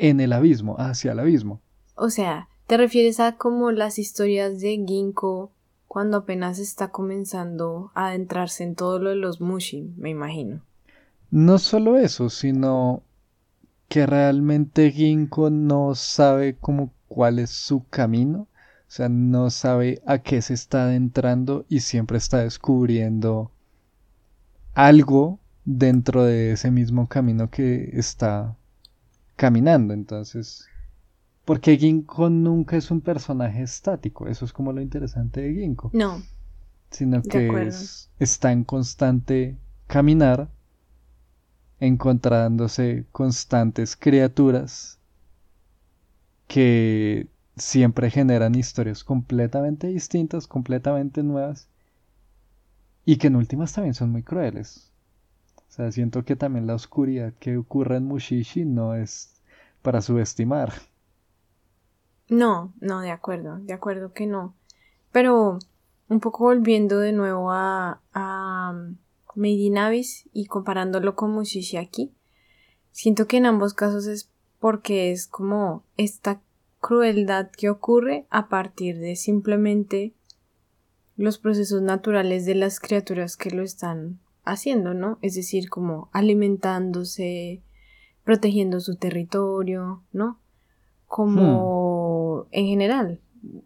en 0.00 0.20
el 0.20 0.32
abismo, 0.32 0.76
hacia 0.78 1.12
el 1.12 1.20
abismo. 1.20 1.60
O 1.94 2.08
sea, 2.08 2.48
¿te 2.66 2.78
refieres 2.78 3.20
a 3.20 3.36
como 3.36 3.70
las 3.70 3.98
historias 3.98 4.60
de 4.60 4.82
Ginkgo 4.86 5.52
cuando 5.86 6.18
apenas 6.18 6.58
está 6.58 6.88
comenzando 6.88 7.92
a 7.94 8.08
adentrarse 8.08 8.64
en 8.64 8.74
todo 8.74 8.98
lo 8.98 9.10
de 9.10 9.16
los 9.16 9.40
Mushi, 9.40 9.92
me 9.98 10.08
imagino? 10.08 10.62
No 11.30 11.58
solo 11.58 11.98
eso, 11.98 12.30
sino 12.30 13.02
que 13.88 14.06
realmente 14.06 14.90
Ginkgo 14.90 15.50
no 15.50 15.94
sabe 15.94 16.56
como 16.56 16.92
cuál 17.08 17.38
es 17.38 17.50
su 17.50 17.84
camino, 17.88 18.48
o 18.88 18.92
sea, 18.92 19.08
no 19.08 19.50
sabe 19.50 20.00
a 20.06 20.18
qué 20.18 20.40
se 20.40 20.54
está 20.54 20.84
adentrando 20.84 21.66
y 21.68 21.80
siempre 21.80 22.16
está 22.16 22.38
descubriendo 22.38 23.52
algo 24.74 25.38
dentro 25.64 26.24
de 26.24 26.52
ese 26.52 26.70
mismo 26.70 27.06
camino 27.06 27.50
que 27.50 27.90
está 27.92 28.56
caminando. 29.40 29.94
Entonces, 29.94 30.68
porque 31.46 31.78
Ginkgo 31.78 32.28
nunca 32.28 32.76
es 32.76 32.90
un 32.90 33.00
personaje 33.00 33.62
estático, 33.62 34.28
eso 34.28 34.44
es 34.44 34.52
como 34.52 34.70
lo 34.70 34.82
interesante 34.82 35.40
de 35.40 35.54
Ginkgo. 35.54 35.88
No. 35.94 36.22
Sino 36.90 37.22
que 37.22 37.70
está 38.18 38.52
en 38.52 38.64
constante 38.64 39.56
caminar, 39.86 40.50
encontrándose 41.78 43.06
constantes 43.12 43.96
criaturas 43.96 44.98
que 46.46 47.26
siempre 47.56 48.10
generan 48.10 48.54
historias 48.54 49.04
completamente 49.04 49.86
distintas, 49.86 50.46
completamente 50.46 51.22
nuevas 51.22 51.68
y 53.06 53.16
que 53.16 53.28
en 53.28 53.36
últimas 53.36 53.72
también 53.72 53.94
son 53.94 54.10
muy 54.10 54.22
crueles. 54.22 54.89
O 55.70 55.72
sea, 55.72 55.92
siento 55.92 56.24
que 56.24 56.34
también 56.34 56.66
la 56.66 56.74
oscuridad 56.74 57.32
que 57.38 57.56
ocurre 57.56 57.96
en 57.96 58.04
Mushishi 58.04 58.64
no 58.64 58.96
es 58.96 59.40
para 59.82 60.02
subestimar. 60.02 60.72
No, 62.28 62.74
no, 62.80 63.00
de 63.00 63.12
acuerdo, 63.12 63.58
de 63.60 63.72
acuerdo 63.72 64.12
que 64.12 64.26
no. 64.26 64.56
Pero 65.12 65.60
un 66.08 66.18
poco 66.18 66.42
volviendo 66.42 66.98
de 66.98 67.12
nuevo 67.12 67.52
a, 67.52 68.00
a 68.12 68.72
um, 68.74 68.96
Made 69.36 69.52
in 69.52 69.78
Abyss 69.78 70.28
y 70.32 70.46
comparándolo 70.46 71.14
con 71.14 71.30
Mushishi 71.30 71.76
aquí, 71.76 72.12
siento 72.90 73.28
que 73.28 73.36
en 73.36 73.46
ambos 73.46 73.72
casos 73.72 74.08
es 74.08 74.28
porque 74.58 75.12
es 75.12 75.28
como 75.28 75.84
esta 75.96 76.40
crueldad 76.80 77.48
que 77.48 77.70
ocurre 77.70 78.26
a 78.28 78.48
partir 78.48 78.98
de 78.98 79.14
simplemente 79.14 80.14
los 81.16 81.38
procesos 81.38 81.80
naturales 81.80 82.44
de 82.44 82.56
las 82.56 82.80
criaturas 82.80 83.36
que 83.36 83.52
lo 83.52 83.62
están 83.62 84.18
haciendo, 84.50 84.94
¿no? 84.94 85.18
Es 85.22 85.34
decir, 85.34 85.68
como 85.68 86.08
alimentándose, 86.12 87.62
protegiendo 88.24 88.80
su 88.80 88.96
territorio, 88.96 90.02
¿no? 90.12 90.38
Como 91.06 92.44
hmm. 92.44 92.48
en 92.52 92.66
general, 92.66 93.20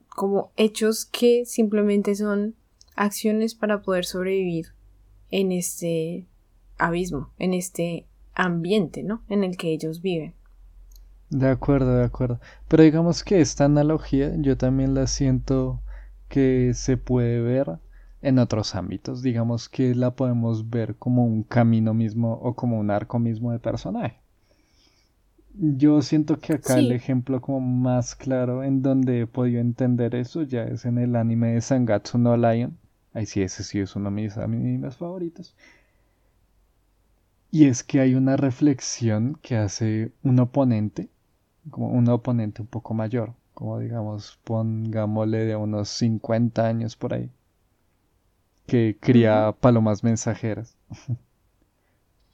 como 0.08 0.52
hechos 0.56 1.04
que 1.04 1.44
simplemente 1.44 2.14
son 2.14 2.54
acciones 2.96 3.54
para 3.54 3.82
poder 3.82 4.04
sobrevivir 4.04 4.74
en 5.30 5.52
este 5.52 6.28
abismo, 6.78 7.30
en 7.38 7.54
este 7.54 8.06
ambiente, 8.34 9.02
¿no? 9.02 9.22
En 9.28 9.44
el 9.44 9.56
que 9.56 9.72
ellos 9.72 10.00
viven. 10.00 10.34
De 11.30 11.48
acuerdo, 11.48 11.96
de 11.96 12.04
acuerdo. 12.04 12.40
Pero 12.68 12.82
digamos 12.84 13.24
que 13.24 13.40
esta 13.40 13.64
analogía 13.64 14.32
yo 14.36 14.56
también 14.56 14.94
la 14.94 15.06
siento 15.06 15.80
que 16.28 16.72
se 16.74 16.96
puede 16.96 17.40
ver 17.40 17.78
en 18.24 18.38
otros 18.38 18.74
ámbitos. 18.74 19.22
Digamos 19.22 19.68
que 19.68 19.94
la 19.94 20.10
podemos 20.10 20.70
ver 20.70 20.96
como 20.96 21.24
un 21.26 21.42
camino 21.42 21.92
mismo 21.92 22.32
o 22.32 22.54
como 22.54 22.78
un 22.80 22.90
arco 22.90 23.18
mismo 23.18 23.52
de 23.52 23.58
personaje. 23.58 24.18
Yo 25.56 26.02
siento 26.02 26.40
que 26.40 26.54
acá 26.54 26.78
el 26.78 26.90
ejemplo 26.90 27.40
como 27.40 27.60
más 27.60 28.16
claro 28.16 28.64
en 28.64 28.82
donde 28.82 29.20
he 29.20 29.26
podido 29.26 29.60
entender 29.60 30.16
eso 30.16 30.42
ya 30.42 30.64
es 30.64 30.84
en 30.84 30.98
el 30.98 31.14
anime 31.14 31.52
de 31.52 31.60
Sangatsu 31.60 32.18
no 32.18 32.36
Lion. 32.36 32.76
Ahí 33.12 33.26
sí, 33.26 33.42
ese 33.42 33.62
sí 33.62 33.78
es 33.78 33.94
uno 33.94 34.10
de 34.10 34.16
mis 34.16 34.36
animes 34.36 34.96
favoritos. 34.96 35.54
Y 37.52 37.66
es 37.66 37.84
que 37.84 38.00
hay 38.00 38.16
una 38.16 38.36
reflexión 38.36 39.38
que 39.40 39.56
hace 39.56 40.10
un 40.24 40.40
oponente, 40.40 41.08
como 41.70 41.90
un 41.90 42.08
oponente 42.08 42.62
un 42.62 42.68
poco 42.68 42.94
mayor, 42.94 43.34
como 43.52 43.78
digamos, 43.78 44.40
pongámosle 44.42 45.44
de 45.44 45.54
unos 45.54 45.88
50 45.90 46.66
años 46.66 46.96
por 46.96 47.14
ahí 47.14 47.30
que 48.66 48.96
cría 49.00 49.54
palomas 49.60 50.02
mensajeras. 50.04 50.76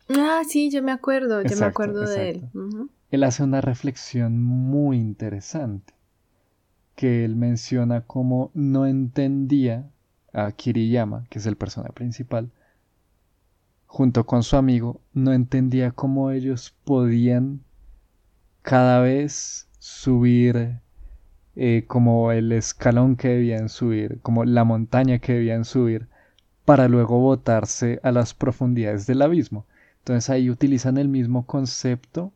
Ah, 0.09 0.43
sí, 0.49 0.71
yo 0.71 0.83
me 0.83 0.93
acuerdo, 0.93 1.43
yo 1.43 1.57
me 1.57 1.67
acuerdo 1.67 2.01
de 2.01 2.31
él. 2.31 2.51
Él 3.11 3.25
hace 3.25 3.45
una 3.45 3.61
reflexión 3.61 4.43
muy 4.43 4.99
interesante, 4.99 5.95
que 6.97 7.25
él 7.25 7.37
menciona 7.37 8.03
como 8.03 8.51
no 8.55 8.87
entendía 8.87 9.89
a 10.33 10.53
Kiriyama, 10.53 11.27
que 11.29 11.39
es 11.39 11.47
el 11.47 11.57
personaje 11.57 11.93
principal, 11.93 12.51
junto 13.87 14.25
con 14.25 14.43
su 14.43 14.57
amigo, 14.57 15.01
no 15.13 15.33
entendía 15.33 15.91
cómo 15.91 16.31
ellos 16.31 16.75
podían 16.85 17.61
cada 18.63 19.01
vez 19.01 19.69
subir 19.79 20.81
eh, 21.57 21.85
como 21.89 22.31
el 22.31 22.53
escalón 22.53 23.17
que 23.17 23.29
debían 23.29 23.69
subir, 23.69 24.21
como 24.23 24.45
la 24.45 24.63
montaña 24.65 25.19
que 25.19 25.35
debían 25.35 25.65
subir, 25.65 26.09
para 26.65 26.89
luego 26.89 27.19
botarse 27.19 28.01
a 28.03 28.13
las 28.13 28.35
profundidades 28.35 29.07
del 29.07 29.23
abismo. 29.23 29.67
Entonces 29.99 30.31
ahí 30.31 30.51
utilizan 30.51 30.99
el 30.99 31.09
mismo 31.09 31.47
concepto, 31.47 32.33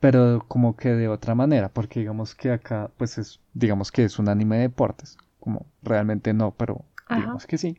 pero 0.00 0.44
como 0.46 0.76
que 0.76 0.90
de 0.90 1.08
otra 1.08 1.34
manera, 1.34 1.68
porque 1.68 2.00
digamos 2.00 2.34
que 2.34 2.52
acá, 2.52 2.90
pues 2.96 3.18
es, 3.18 3.40
digamos 3.54 3.90
que 3.90 4.04
es 4.04 4.18
un 4.18 4.28
anime 4.28 4.56
de 4.56 4.62
deportes, 4.62 5.18
como 5.40 5.66
realmente 5.82 6.32
no, 6.32 6.52
pero 6.52 6.84
digamos 7.08 7.46
que 7.46 7.58
sí. 7.58 7.78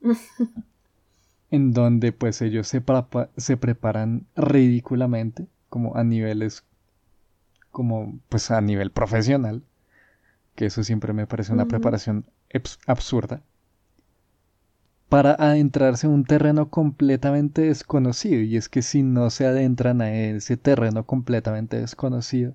en 1.50 1.72
donde 1.72 2.12
pues 2.12 2.42
ellos 2.42 2.68
se, 2.68 2.82
se 3.36 3.56
preparan 3.56 4.26
ridículamente, 4.36 5.46
como 5.68 5.96
a 5.96 6.04
niveles, 6.04 6.64
como 7.70 8.18
pues 8.28 8.50
a 8.50 8.60
nivel 8.60 8.90
profesional, 8.90 9.62
que 10.54 10.66
eso 10.66 10.84
siempre 10.84 11.12
me 11.12 11.26
parece 11.26 11.52
una 11.52 11.66
preparación 11.66 12.26
absurda 12.86 13.42
para 15.08 15.32
adentrarse 15.32 16.06
en 16.06 16.12
un 16.12 16.24
terreno 16.24 16.70
completamente 16.70 17.62
desconocido. 17.62 18.42
Y 18.42 18.56
es 18.56 18.68
que 18.68 18.82
si 18.82 19.02
no 19.02 19.30
se 19.30 19.46
adentran 19.46 20.00
a 20.02 20.12
ese 20.14 20.56
terreno 20.56 21.04
completamente 21.06 21.78
desconocido, 21.78 22.54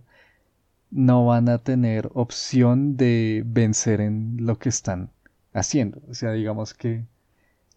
no 0.91 1.25
van 1.25 1.49
a 1.49 1.59
tener 1.59 2.09
opción 2.13 2.97
de 2.97 3.43
vencer 3.45 4.01
en 4.01 4.37
lo 4.45 4.59
que 4.59 4.69
están 4.69 5.11
haciendo. 5.53 6.01
O 6.09 6.13
sea, 6.13 6.31
digamos 6.33 6.73
que 6.73 7.05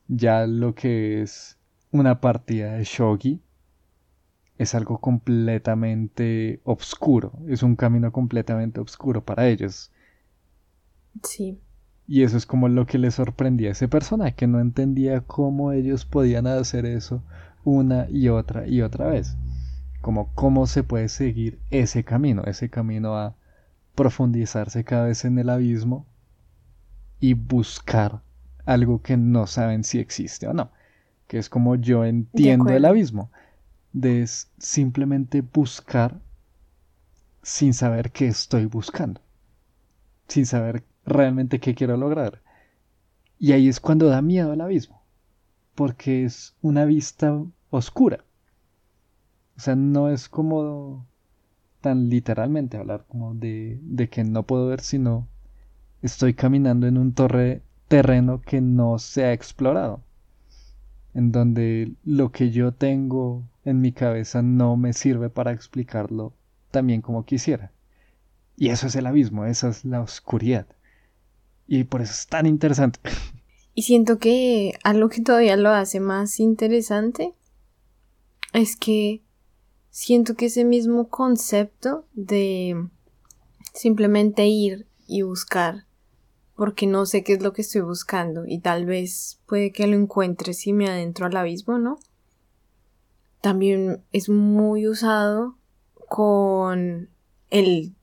ya 0.09 0.47
lo 0.47 0.75
que 0.75 1.23
es 1.23 1.59
una 1.91 2.21
partida 2.21 2.73
de 2.75 2.85
shogi 2.85 3.41
es 4.59 4.75
algo 4.75 4.99
completamente 5.01 6.61
oscuro, 6.65 7.33
es 7.49 7.63
un 7.63 7.77
camino 7.77 8.13
completamente 8.13 8.81
oscuro 8.81 9.25
para 9.25 9.49
ellos. 9.49 9.93
Sí. 11.23 11.61
Y 12.09 12.23
eso 12.23 12.37
es 12.37 12.47
como 12.47 12.69
lo 12.69 12.87
que 12.87 12.99
le 12.99 13.11
sorprendía 13.11 13.71
a 13.71 13.73
ese 13.73 13.89
personaje, 13.89 14.35
que 14.35 14.47
no 14.47 14.61
entendía 14.61 15.23
cómo 15.23 15.73
ellos 15.73 16.05
podían 16.05 16.47
hacer 16.47 16.87
eso 16.87 17.23
una 17.65 18.07
y 18.09 18.29
otra 18.29 18.67
y 18.67 18.83
otra 18.83 19.09
vez. 19.09 19.37
Como 20.01 20.33
cómo 20.35 20.67
se 20.67 20.85
puede 20.85 21.09
seguir 21.09 21.59
ese 21.71 22.05
camino, 22.05 22.45
ese 22.45 22.71
camino 22.71 23.17
a 23.17 23.35
profundizarse 23.97 24.85
cada 24.85 25.07
vez 25.07 25.25
en 25.25 25.39
el 25.39 25.51
abismo 25.51 26.07
y 27.19 27.35
buscar 27.35 28.23
algo 28.67 29.03
que 29.03 29.17
no 29.17 29.47
saben 29.47 29.83
si 29.83 29.99
existe 29.99 30.47
o 30.47 30.53
no. 30.53 30.71
Que 31.27 31.39
es 31.39 31.49
como 31.49 31.75
yo 31.75 32.05
entiendo 32.05 32.71
el 32.71 32.85
abismo. 32.85 33.33
De 33.93 34.27
simplemente 34.59 35.41
buscar 35.41 36.21
sin 37.43 37.75
saber 37.75 38.13
qué 38.13 38.29
estoy 38.29 38.67
buscando. 38.67 39.21
Sin 40.29 40.47
saber 40.47 40.85
realmente 41.07 41.61
qué 41.61 41.75
quiero 41.75 41.97
lograr. 41.97 42.43
Y 43.39 43.53
ahí 43.53 43.69
es 43.69 43.81
cuando 43.81 44.09
da 44.09 44.23
miedo 44.23 44.53
el 44.53 44.61
abismo, 44.61 45.03
porque 45.75 46.25
es 46.25 46.55
una 46.63 46.85
vista 46.85 47.43
oscura. 47.71 48.25
O 49.57 49.61
sea, 49.61 49.77
no 49.77 50.11
es 50.11 50.29
como 50.29 51.07
tan 51.81 52.09
literalmente 52.09 52.77
hablar 52.77 53.05
como 53.09 53.35
de, 53.35 53.79
de 53.83 54.09
que 54.09 54.25
no 54.25 54.43
puedo 54.43 54.67
ver, 54.67 54.81
sino 54.81 55.29
estoy 56.03 56.35
caminando 56.35 56.87
en 56.87 56.99
un 56.99 57.13
torre 57.13 57.63
terreno 57.89 58.43
que 58.43 58.61
no 58.61 58.99
se 58.99 59.25
ha 59.25 59.33
explorado, 59.33 60.03
en 61.15 61.33
donde 61.33 61.93
lo 62.05 62.33
que 62.33 62.51
yo 62.51 62.73
tengo 62.73 63.45
en 63.65 63.81
mi 63.81 63.93
cabeza 63.93 64.43
no 64.43 64.77
me 64.77 64.93
sirve 64.93 65.31
para 65.31 65.53
explicarlo 65.53 66.33
también 66.71 67.01
como 67.01 67.25
quisiera. 67.25 67.73
Y 68.57 68.69
eso 68.71 68.87
es 68.87 68.97
el 68.97 69.07
abismo, 69.07 69.45
esa 69.45 69.69
es 69.69 69.85
la 69.85 70.01
oscuridad. 70.01 70.67
Y 71.67 71.85
por 71.85 72.03
eso 72.03 72.13
es 72.13 72.27
tan 72.27 72.47
interesante. 72.47 73.01
Y 73.75 73.83
siento 73.83 74.19
que 74.19 74.79
algo 74.85 75.09
que 75.09 75.21
todavía 75.21 75.57
lo 75.57 75.71
hace 75.71 76.01
más 76.01 76.41
interesante 76.41 77.35
es 78.53 78.77
que 78.77 79.23
siento 79.91 80.35
que 80.35 80.47
ese 80.47 80.65
mismo 80.65 81.09
concepto 81.09 82.07
de 82.15 82.89
simplemente 83.75 84.47
ir 84.47 84.87
y 85.07 85.23
buscar 85.23 85.87
porque 86.57 86.87
no 86.87 87.05
sé 87.05 87.23
qué 87.23 87.35
es 87.35 87.43
lo 87.43 87.53
que 87.53 87.63
estoy 87.63 87.83
buscando 87.83 88.47
y 88.47 88.59
tal 88.59 88.87
vez 88.87 89.39
puede 89.47 89.73
que 89.73 89.87
lo 89.87 89.95
encuentre 89.95 90.55
si 90.55 90.73
me 90.73 90.89
adentro 90.89 91.27
al 91.27 91.37
abismo, 91.37 91.79
¿no? 91.79 91.99
También 93.43 94.03
es 94.11 94.31
muy 94.31 94.89
usado 94.89 95.55
con 96.09 97.11
el 97.51 97.95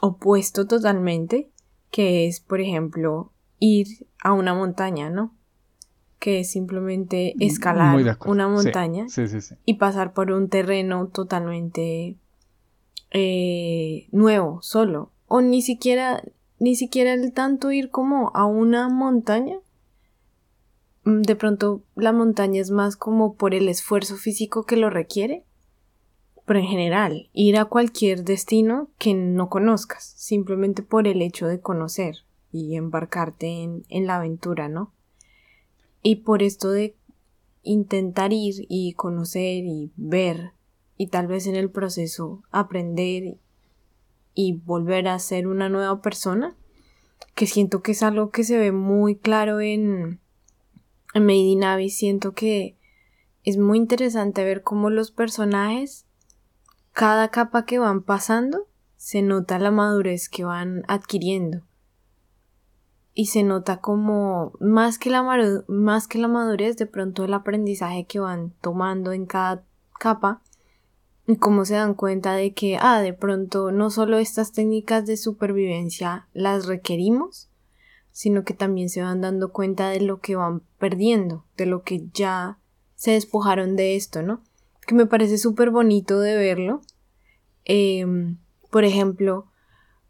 opuesto 0.00 0.66
totalmente, 0.66 1.50
que 1.96 2.26
es, 2.26 2.40
por 2.40 2.60
ejemplo, 2.60 3.32
ir 3.58 3.86
a 4.22 4.34
una 4.34 4.52
montaña, 4.52 5.08
¿no? 5.08 5.34
Que 6.18 6.40
es 6.40 6.50
simplemente 6.50 7.32
escalar 7.40 8.18
una 8.26 8.48
montaña 8.48 9.06
y 9.64 9.74
pasar 9.76 10.12
por 10.12 10.30
un 10.30 10.50
terreno 10.50 11.06
totalmente 11.06 12.18
eh, 13.12 14.08
nuevo, 14.12 14.60
solo. 14.60 15.10
O 15.26 15.40
ni 15.40 15.62
siquiera, 15.62 16.22
ni 16.58 16.76
siquiera 16.76 17.14
el 17.14 17.32
tanto 17.32 17.72
ir 17.72 17.88
como 17.88 18.30
a 18.34 18.44
una 18.44 18.90
montaña. 18.90 19.56
Mm, 21.04 21.22
de 21.22 21.34
pronto 21.34 21.82
la 21.94 22.12
montaña 22.12 22.60
es 22.60 22.70
más 22.70 22.96
como 22.96 23.36
por 23.36 23.54
el 23.54 23.70
esfuerzo 23.70 24.16
físico 24.16 24.66
que 24.66 24.76
lo 24.76 24.90
requiere 24.90 25.45
pero 26.46 26.60
en 26.60 26.66
general, 26.66 27.28
ir 27.32 27.58
a 27.58 27.64
cualquier 27.66 28.24
destino 28.24 28.88
que 28.98 29.14
no 29.14 29.48
conozcas, 29.50 30.14
simplemente 30.16 30.82
por 30.82 31.08
el 31.08 31.20
hecho 31.20 31.48
de 31.48 31.60
conocer 31.60 32.18
y 32.52 32.76
embarcarte 32.76 33.64
en, 33.64 33.84
en 33.88 34.06
la 34.06 34.16
aventura, 34.16 34.68
¿no? 34.68 34.92
Y 36.02 36.16
por 36.16 36.44
esto 36.44 36.70
de 36.70 36.94
intentar 37.64 38.32
ir 38.32 38.64
y 38.68 38.92
conocer 38.92 39.64
y 39.64 39.90
ver 39.96 40.52
y 40.96 41.08
tal 41.08 41.26
vez 41.26 41.48
en 41.48 41.56
el 41.56 41.68
proceso 41.68 42.42
aprender 42.52 43.38
y 44.32 44.52
volver 44.52 45.08
a 45.08 45.18
ser 45.18 45.48
una 45.48 45.68
nueva 45.68 46.00
persona, 46.00 46.56
que 47.34 47.46
siento 47.46 47.82
que 47.82 47.92
es 47.92 48.04
algo 48.04 48.30
que 48.30 48.44
se 48.44 48.56
ve 48.56 48.70
muy 48.70 49.16
claro 49.16 49.60
en, 49.60 50.20
en 51.12 51.26
Made 51.26 51.38
in 51.38 51.64
Abyss, 51.64 51.98
siento 51.98 52.34
que 52.34 52.76
es 53.42 53.58
muy 53.58 53.78
interesante 53.78 54.44
ver 54.44 54.62
cómo 54.62 54.90
los 54.90 55.10
personajes 55.10 56.05
cada 56.96 57.28
capa 57.28 57.66
que 57.66 57.78
van 57.78 58.00
pasando 58.00 58.68
se 58.96 59.20
nota 59.20 59.58
la 59.58 59.70
madurez 59.70 60.30
que 60.30 60.44
van 60.44 60.82
adquiriendo. 60.88 61.60
Y 63.12 63.26
se 63.26 63.42
nota 63.42 63.82
como 63.82 64.54
más 64.60 64.98
que, 64.98 65.10
la 65.10 65.22
más 65.68 66.08
que 66.08 66.18
la 66.18 66.26
madurez, 66.26 66.78
de 66.78 66.86
pronto 66.86 67.24
el 67.24 67.34
aprendizaje 67.34 68.06
que 68.06 68.18
van 68.18 68.54
tomando 68.62 69.12
en 69.12 69.26
cada 69.26 69.62
capa 70.00 70.40
y 71.26 71.36
cómo 71.36 71.66
se 71.66 71.74
dan 71.74 71.92
cuenta 71.92 72.32
de 72.32 72.54
que, 72.54 72.78
ah, 72.80 73.02
de 73.02 73.12
pronto 73.12 73.72
no 73.72 73.90
solo 73.90 74.16
estas 74.16 74.52
técnicas 74.52 75.04
de 75.04 75.18
supervivencia 75.18 76.28
las 76.32 76.64
requerimos, 76.64 77.50
sino 78.10 78.42
que 78.42 78.54
también 78.54 78.88
se 78.88 79.02
van 79.02 79.20
dando 79.20 79.52
cuenta 79.52 79.90
de 79.90 80.00
lo 80.00 80.20
que 80.20 80.36
van 80.36 80.62
perdiendo, 80.78 81.44
de 81.58 81.66
lo 81.66 81.82
que 81.82 82.08
ya 82.14 82.58
se 82.94 83.10
despojaron 83.10 83.76
de 83.76 83.96
esto, 83.96 84.22
¿no? 84.22 84.40
Que 84.86 84.94
me 84.94 85.06
parece 85.06 85.36
súper 85.36 85.70
bonito 85.70 86.20
de 86.20 86.36
verlo. 86.36 86.80
Em, 87.64 88.38
por 88.70 88.84
ejemplo, 88.84 89.46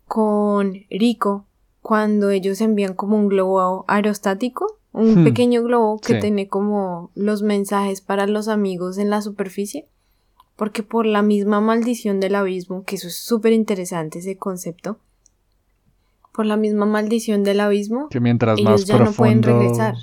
con 0.07 0.75
Rico, 0.91 1.47
cuando 1.81 2.31
ellos 2.31 2.61
envían 2.61 2.95
como 2.95 3.17
un 3.17 3.29
globo 3.29 3.85
aerostático, 3.89 4.79
un 4.93 5.21
hmm. 5.21 5.25
pequeño 5.25 5.63
globo 5.63 5.99
que 5.99 6.15
tiene 6.21 6.49
como 6.49 7.11
los 7.15 7.43
mensajes 7.43 8.01
para 8.01 8.27
los 8.27 8.49
amigos 8.49 8.99
en 8.99 9.11
la 9.11 9.23
superficie, 9.23 9.89
porque 10.57 10.83
por 10.83 11.07
la 11.07 11.23
misma 11.23 11.61
maldición 11.61 12.21
del 12.21 12.35
abismo, 12.35 12.85
que 12.85 12.97
eso 12.97 13.09
es 13.09 13.17
súper 13.17 13.53
interesante 13.53 14.19
ese 14.19 14.37
concepto, 14.37 14.99
por 16.33 16.47
la 16.47 16.57
misma 16.57 16.87
maldición 16.87 17.45
del 17.45 17.61
abismo, 17.61 18.09
que 18.09 18.21
mientras 18.21 18.61
más 18.61 18.85
ya 18.85 18.99
no 18.99 19.13
pueden 19.13 19.43
regresar. 19.43 19.95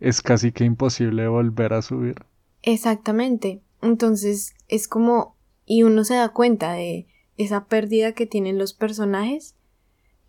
Es 0.00 0.22
casi 0.22 0.52
que 0.52 0.64
imposible 0.64 1.28
volver 1.28 1.74
a 1.74 1.82
subir. 1.82 2.24
Exactamente. 2.62 3.60
Entonces 3.82 4.54
es 4.68 4.88
como, 4.88 5.36
y 5.64 5.82
uno 5.82 6.04
se 6.04 6.14
da 6.14 6.30
cuenta 6.30 6.72
de 6.72 7.06
esa 7.36 7.66
pérdida 7.66 8.12
que 8.12 8.26
tienen 8.26 8.58
los 8.58 8.74
personajes 8.74 9.54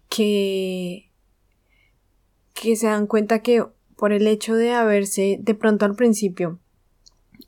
que, 0.09 1.11
que 2.53 2.75
se 2.75 2.87
dan 2.87 3.07
cuenta 3.07 3.41
que 3.41 3.65
por 3.97 4.13
el 4.13 4.27
hecho 4.27 4.55
de 4.55 4.71
haberse 4.71 5.37
de 5.41 5.55
pronto 5.55 5.85
al 5.85 5.95
principio 5.95 6.59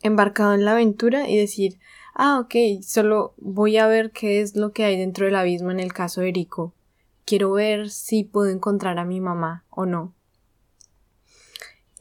embarcado 0.02 0.54
en 0.54 0.66
la 0.66 0.74
aventura 0.74 1.30
y 1.30 1.38
decir, 1.38 1.80
ah, 2.14 2.40
ok, 2.40 2.84
solo 2.84 3.34
voy 3.38 3.78
a 3.78 3.88
ver 3.88 4.12
qué 4.12 4.42
es 4.42 4.56
lo 4.56 4.72
que 4.72 4.84
hay 4.84 4.98
dentro 4.98 5.26
del 5.26 5.36
abismo 5.36 5.72
en 5.72 5.80
el 5.80 5.94
caso 5.94 6.22
de 6.22 6.32
Rico. 6.32 6.74
Quiero 7.26 7.52
ver 7.52 7.90
si 7.90 8.24
puedo 8.24 8.50
encontrar 8.50 9.00
a 9.00 9.06
mi 9.06 9.22
mamá 9.22 9.64
o 9.70 9.86
no. 9.86 10.14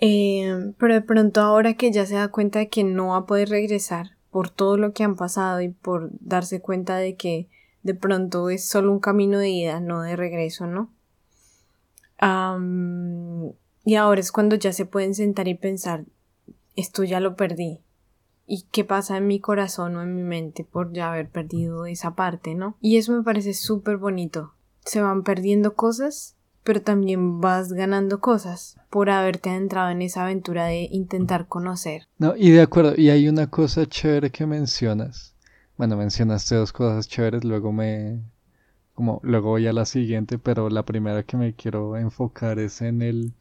Eh, 0.04 0.74
pero 0.78 0.94
de 0.94 1.00
pronto 1.00 1.40
ahora 1.40 1.74
que 1.74 1.92
ya 1.92 2.04
se 2.06 2.16
da 2.16 2.26
cuenta 2.26 2.58
de 2.58 2.68
que 2.68 2.82
no 2.82 3.10
va 3.10 3.18
a 3.18 3.26
poder 3.26 3.50
regresar 3.50 4.16
por 4.32 4.50
todo 4.50 4.76
lo 4.76 4.92
que 4.92 5.04
han 5.04 5.14
pasado 5.14 5.60
y 5.60 5.68
por 5.68 6.10
darse 6.18 6.60
cuenta 6.60 6.96
de 6.96 7.14
que 7.14 7.48
de 7.84 7.94
pronto 7.94 8.50
es 8.50 8.66
solo 8.66 8.90
un 8.90 8.98
camino 8.98 9.38
de 9.38 9.50
ida, 9.50 9.78
no 9.78 10.02
de 10.02 10.16
regreso, 10.16 10.66
¿no? 10.66 10.90
y 13.84 13.96
ahora 13.96 14.20
es 14.20 14.30
cuando 14.30 14.54
ya 14.54 14.72
se 14.72 14.86
pueden 14.86 15.14
sentar 15.14 15.48
y 15.48 15.54
pensar, 15.54 16.04
esto 16.76 17.02
ya 17.02 17.18
lo 17.18 17.34
perdí. 17.34 17.80
¿Y 18.46 18.62
qué 18.70 18.84
pasa 18.84 19.16
en 19.16 19.26
mi 19.26 19.40
corazón 19.40 19.96
o 19.96 20.02
en 20.02 20.14
mi 20.14 20.22
mente 20.22 20.62
por 20.64 20.92
ya 20.92 21.12
haber 21.12 21.28
perdido 21.28 21.86
esa 21.86 22.14
parte, 22.14 22.54
¿no? 22.54 22.76
Y 22.80 22.96
eso 22.96 23.12
me 23.12 23.24
parece 23.24 23.54
súper 23.54 23.96
bonito. 23.96 24.54
Se 24.84 25.00
van 25.00 25.24
perdiendo 25.24 25.74
cosas 25.74 26.36
pero 26.64 26.82
también 26.82 27.40
vas 27.40 27.72
ganando 27.72 28.20
cosas 28.20 28.76
por 28.90 29.10
haberte 29.10 29.50
adentrado 29.50 29.90
en 29.90 30.02
esa 30.02 30.24
aventura 30.24 30.66
de 30.66 30.88
intentar 30.90 31.48
conocer. 31.48 32.06
No, 32.18 32.34
y 32.36 32.50
de 32.50 32.62
acuerdo, 32.62 32.94
y 32.96 33.10
hay 33.10 33.28
una 33.28 33.48
cosa 33.48 33.86
chévere 33.86 34.30
que 34.30 34.46
mencionas. 34.46 35.34
Bueno, 35.76 35.96
mencionaste 35.96 36.54
dos 36.54 36.72
cosas 36.72 37.08
chéveres, 37.08 37.44
luego 37.44 37.72
me 37.72 38.20
como 38.94 39.20
luego 39.22 39.50
voy 39.50 39.66
a 39.66 39.72
la 39.72 39.86
siguiente, 39.86 40.38
pero 40.38 40.68
la 40.68 40.84
primera 40.84 41.22
que 41.22 41.36
me 41.36 41.54
quiero 41.54 41.96
enfocar 41.96 42.58
es 42.58 42.82
en 42.82 43.02
el 43.02 43.32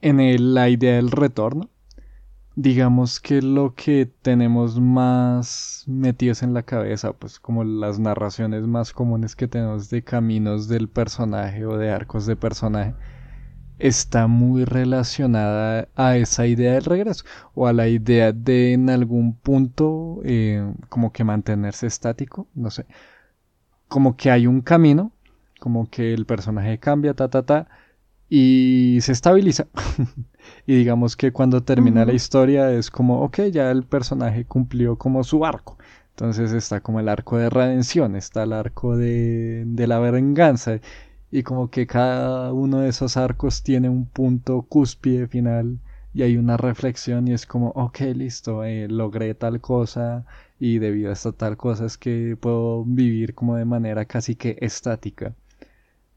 en 0.00 0.54
la 0.54 0.68
idea 0.68 0.96
del 0.96 1.10
retorno, 1.10 1.70
digamos 2.56 3.20
que 3.20 3.42
lo 3.42 3.74
que 3.74 4.06
tenemos 4.22 4.80
más 4.80 5.84
metidos 5.86 6.42
en 6.42 6.54
la 6.54 6.62
cabeza, 6.62 7.12
pues 7.12 7.40
como 7.40 7.64
las 7.64 7.98
narraciones 7.98 8.66
más 8.66 8.92
comunes 8.92 9.34
que 9.36 9.48
tenemos 9.48 9.90
de 9.90 10.04
caminos 10.04 10.68
del 10.68 10.88
personaje 10.88 11.66
o 11.66 11.76
de 11.76 11.90
arcos 11.90 12.26
de 12.26 12.36
personaje, 12.36 12.94
está 13.78 14.28
muy 14.28 14.64
relacionada 14.64 15.88
a 15.96 16.16
esa 16.16 16.46
idea 16.46 16.74
del 16.74 16.84
regreso 16.84 17.24
o 17.54 17.66
a 17.66 17.72
la 17.72 17.88
idea 17.88 18.32
de 18.32 18.72
en 18.74 18.88
algún 18.90 19.34
punto 19.34 20.20
eh, 20.24 20.72
como 20.88 21.12
que 21.12 21.24
mantenerse 21.24 21.86
estático, 21.86 22.46
no 22.54 22.70
sé, 22.70 22.86
como 23.88 24.16
que 24.16 24.30
hay 24.30 24.46
un 24.46 24.60
camino, 24.60 25.12
como 25.60 25.88
que 25.90 26.14
el 26.14 26.26
personaje 26.26 26.78
cambia, 26.78 27.14
ta, 27.14 27.28
ta, 27.28 27.42
ta, 27.44 27.68
y 28.28 28.98
se 29.00 29.12
estabiliza. 29.12 29.66
y 30.66 30.76
digamos 30.76 31.16
que 31.16 31.32
cuando 31.32 31.62
termina 31.62 32.04
la 32.04 32.12
historia 32.12 32.70
es 32.72 32.90
como, 32.90 33.22
ok, 33.22 33.42
ya 33.52 33.70
el 33.70 33.84
personaje 33.84 34.44
cumplió 34.44 34.96
como 34.96 35.24
su 35.24 35.44
arco. 35.44 35.78
Entonces 36.10 36.52
está 36.52 36.80
como 36.80 37.00
el 37.00 37.08
arco 37.08 37.38
de 37.38 37.50
redención, 37.50 38.16
está 38.16 38.44
el 38.44 38.52
arco 38.52 38.96
de, 38.96 39.64
de 39.66 39.86
la 39.86 39.98
venganza. 39.98 40.80
Y 41.30 41.42
como 41.42 41.70
que 41.70 41.86
cada 41.86 42.52
uno 42.52 42.80
de 42.80 42.88
esos 42.90 43.16
arcos 43.16 43.62
tiene 43.62 43.88
un 43.88 44.06
punto 44.06 44.62
cúspide 44.62 45.26
final 45.26 45.78
y 46.14 46.22
hay 46.22 46.36
una 46.36 46.56
reflexión 46.56 47.26
y 47.28 47.32
es 47.34 47.44
como, 47.46 47.70
ok, 47.70 48.00
listo, 48.14 48.64
eh, 48.64 48.86
logré 48.88 49.34
tal 49.34 49.60
cosa 49.60 50.24
y 50.60 50.78
debido 50.78 51.10
a 51.10 51.14
esta 51.14 51.32
tal 51.32 51.56
cosa 51.56 51.86
es 51.86 51.98
que 51.98 52.36
puedo 52.40 52.84
vivir 52.84 53.34
como 53.34 53.56
de 53.56 53.64
manera 53.64 54.04
casi 54.04 54.36
que 54.36 54.56
estática 54.60 55.34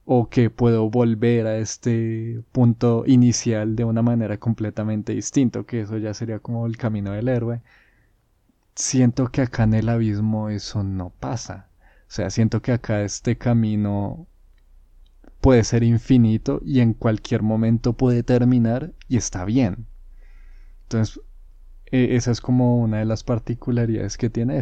o 0.09 0.29
que 0.29 0.49
puedo 0.49 0.89
volver 0.89 1.47
a 1.47 1.57
este 1.57 2.41
punto 2.53 3.03
inicial 3.05 3.75
de 3.75 3.83
una 3.83 4.01
manera 4.01 4.37
completamente 4.37 5.13
distinta, 5.13 5.65
que 5.65 5.81
eso 5.81 5.97
ya 5.97 6.13
sería 6.13 6.39
como 6.39 6.65
el 6.65 6.77
camino 6.77 7.11
del 7.11 7.27
héroe. 7.27 7.61
Siento 8.73 9.29
que 9.33 9.41
acá 9.41 9.63
en 9.63 9.73
el 9.73 9.89
abismo 9.89 10.49
eso 10.49 10.81
no 10.81 11.09
pasa. 11.09 11.67
O 12.03 12.11
sea, 12.11 12.29
siento 12.29 12.61
que 12.61 12.71
acá 12.71 13.01
este 13.01 13.37
camino 13.37 14.27
puede 15.41 15.65
ser 15.65 15.83
infinito 15.83 16.61
y 16.63 16.79
en 16.79 16.93
cualquier 16.93 17.43
momento 17.43 17.91
puede 17.91 18.23
terminar 18.23 18.93
y 19.09 19.17
está 19.17 19.43
bien. 19.43 19.87
Entonces, 20.83 21.19
e, 21.91 22.15
esa 22.15 22.31
es 22.31 22.39
como 22.39 22.77
una 22.79 22.99
de 22.99 23.05
las 23.05 23.25
particularidades 23.25 24.17
que 24.17 24.29
tiene. 24.29 24.61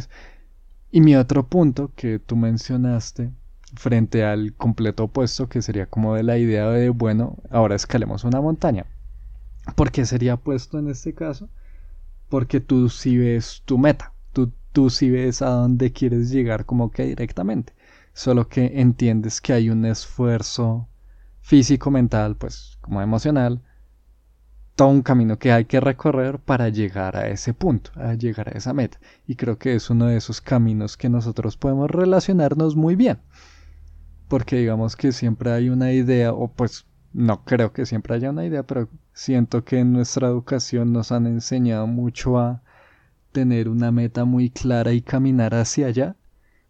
Y 0.90 1.02
mi 1.02 1.16
otro 1.16 1.48
punto 1.48 1.92
que 1.96 2.18
tú 2.18 2.36
mencionaste 2.36 3.32
frente 3.76 4.24
al 4.24 4.54
completo 4.54 5.06
opuesto 5.06 5.48
que 5.50 5.62
sería 5.62 5.86
como 5.88 6.16
de 6.16 6.24
la 6.24 6.38
idea 6.38 6.70
de, 6.70 6.90
bueno, 6.90 7.38
ahora 7.50 7.76
escalemos 7.76 8.24
una 8.24 8.42
montaña. 8.42 8.86
¿Por 9.76 9.92
qué 9.92 10.06
sería 10.06 10.38
puesto 10.38 10.80
en 10.80 10.90
este 10.90 11.14
caso? 11.14 11.50
Porque 12.30 12.60
tú 12.60 12.90
sí 12.90 13.18
ves 13.18 13.62
tu 13.66 13.78
meta, 13.78 14.14
tú, 14.34 14.52
tú 14.72 14.90
sí 14.90 15.10
ves 15.10 15.42
a 15.42 15.50
dónde 15.50 15.92
quieres 15.92 16.30
llegar 16.30 16.66
como 16.66 16.92
que 16.92 17.06
directamente, 17.06 17.74
solo 18.14 18.48
que 18.48 18.80
entiendes 18.80 19.42
que 19.42 19.54
hay 19.54 19.70
un 19.70 19.86
esfuerzo 19.86 20.88
físico, 21.42 21.92
mental, 21.92 22.36
pues 22.36 22.78
como 22.82 23.02
emocional, 23.02 23.62
todo 24.76 24.90
un 24.90 25.02
camino 25.04 25.40
que 25.40 25.52
hay 25.52 25.66
que 25.66 25.80
recorrer 25.80 26.40
para 26.40 26.70
llegar 26.70 27.16
a 27.16 27.28
ese 27.30 27.54
punto, 27.54 27.92
a 27.96 28.14
llegar 28.14 28.50
a 28.50 28.58
esa 28.58 28.74
meta. 28.74 29.00
Y 29.26 29.36
creo 29.36 29.58
que 29.58 29.76
es 29.76 29.90
uno 29.90 30.08
de 30.08 30.18
esos 30.18 30.42
caminos 30.42 30.98
que 30.98 31.10
nosotros 31.10 31.56
podemos 31.58 31.90
relacionarnos 31.90 32.76
muy 32.76 32.96
bien 32.96 33.20
porque 34.28 34.58
digamos 34.58 34.96
que 34.96 35.12
siempre 35.12 35.52
hay 35.52 35.70
una 35.70 35.94
idea, 35.94 36.34
o 36.34 36.48
pues 36.52 36.86
no 37.14 37.44
creo 37.46 37.72
que 37.74 37.86
siempre 37.86 38.16
haya 38.16 38.32
una 38.32 38.46
idea, 38.46 38.64
pero 38.64 38.90
siento 39.14 39.64
que 39.64 39.80
en 39.80 39.94
nuestra 39.94 40.28
educación 40.28 40.94
nos 40.94 41.12
han 41.12 41.28
enseñado 41.28 41.88
mucho 41.88 42.38
a 42.40 42.62
tener 43.32 43.70
una 43.70 43.92
meta 43.92 44.26
muy 44.26 44.50
clara 44.50 44.94
y 44.94 45.02
caminar 45.02 45.56
hacia 45.56 45.88
allá. 45.88 46.16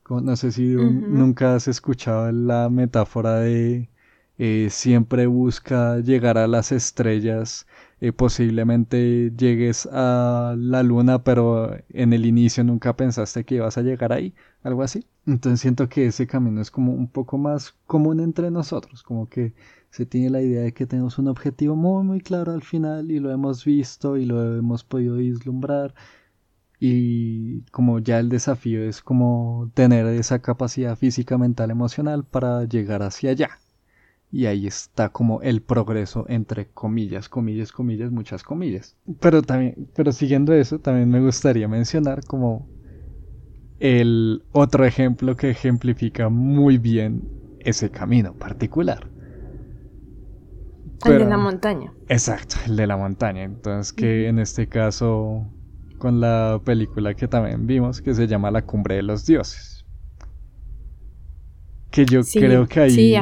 No 0.09 0.35
sé 0.35 0.51
si 0.51 0.63
nunca 0.75 1.55
has 1.55 1.67
escuchado 1.67 2.31
la 2.31 2.69
metáfora 2.69 3.39
de 3.39 3.89
eh, 4.37 4.67
siempre 4.69 5.27
busca 5.27 5.97
llegar 5.99 6.37
a 6.37 6.47
las 6.47 6.71
estrellas, 6.71 7.67
eh, 8.01 8.11
posiblemente 8.11 9.31
llegues 9.37 9.87
a 9.91 10.55
la 10.57 10.83
luna, 10.83 11.23
pero 11.23 11.75
en 11.89 12.13
el 12.13 12.25
inicio 12.25 12.63
nunca 12.63 12.95
pensaste 12.95 13.45
que 13.45 13.55
ibas 13.55 13.77
a 13.77 13.81
llegar 13.81 14.13
ahí, 14.13 14.33
algo 14.63 14.83
así. 14.83 15.05
Entonces 15.25 15.61
siento 15.61 15.89
que 15.89 16.07
ese 16.07 16.27
camino 16.27 16.61
es 16.61 16.71
como 16.71 16.93
un 16.93 17.07
poco 17.07 17.37
más 17.37 17.73
común 17.87 18.19
entre 18.19 18.51
nosotros, 18.51 19.03
como 19.03 19.27
que 19.29 19.53
se 19.89 20.05
tiene 20.05 20.29
la 20.29 20.41
idea 20.41 20.61
de 20.63 20.73
que 20.73 20.85
tenemos 20.85 21.17
un 21.19 21.27
objetivo 21.29 21.75
muy 21.75 22.03
muy 22.03 22.19
claro 22.21 22.51
al 22.51 22.63
final 22.63 23.11
y 23.11 23.19
lo 23.19 23.31
hemos 23.31 23.63
visto 23.65 24.17
y 24.17 24.25
lo 24.25 24.57
hemos 24.57 24.83
podido 24.83 25.15
vislumbrar 25.17 25.93
y 26.79 27.61
como 27.71 27.99
ya 27.99 28.19
el 28.19 28.29
desafío 28.29 28.83
es 28.83 29.01
como 29.01 29.71
tener 29.73 30.05
esa 30.07 30.39
capacidad 30.41 30.97
física, 30.97 31.37
mental, 31.37 31.71
emocional 31.71 32.25
para 32.25 32.65
llegar 32.65 33.01
hacia 33.03 33.31
allá. 33.31 33.59
Y 34.31 34.47
ahí 34.47 34.67
está 34.67 35.09
como 35.09 35.41
el 35.41 35.61
progreso 35.61 36.25
entre 36.27 36.67
comillas, 36.67 37.29
comillas, 37.29 37.71
comillas, 37.71 38.11
muchas 38.11 38.43
comillas. 38.43 38.97
Pero 39.19 39.41
también, 39.41 39.89
pero 39.95 40.11
siguiendo 40.11 40.53
eso, 40.53 40.79
también 40.79 41.09
me 41.09 41.21
gustaría 41.21 41.67
mencionar 41.67 42.23
como 42.25 42.67
el 43.79 44.43
otro 44.51 44.85
ejemplo 44.85 45.35
que 45.35 45.49
ejemplifica 45.51 46.29
muy 46.29 46.77
bien 46.77 47.29
ese 47.59 47.89
camino 47.91 48.33
particular. 48.33 49.09
el 51.05 51.17
de 51.17 51.25
la 51.25 51.37
montaña. 51.37 51.93
Exacto, 52.07 52.57
el 52.65 52.75
de 52.75 52.87
la 52.87 52.97
montaña. 52.97 53.43
Entonces 53.43 53.93
que 53.93 54.27
en 54.27 54.39
este 54.39 54.67
caso 54.67 55.45
con 55.97 56.19
la 56.19 56.61
película 56.63 57.13
que 57.15 57.27
también 57.27 57.65
vimos 57.67 58.01
que 58.01 58.13
se 58.13 58.27
llama 58.27 58.51
La 58.51 58.61
cumbre 58.63 58.95
de 58.95 59.03
los 59.03 59.25
dioses. 59.25 59.74
Que 61.95 62.05
yo 62.05 62.21
creo 62.23 62.67
que 62.67 62.81
ahí, 62.81 63.15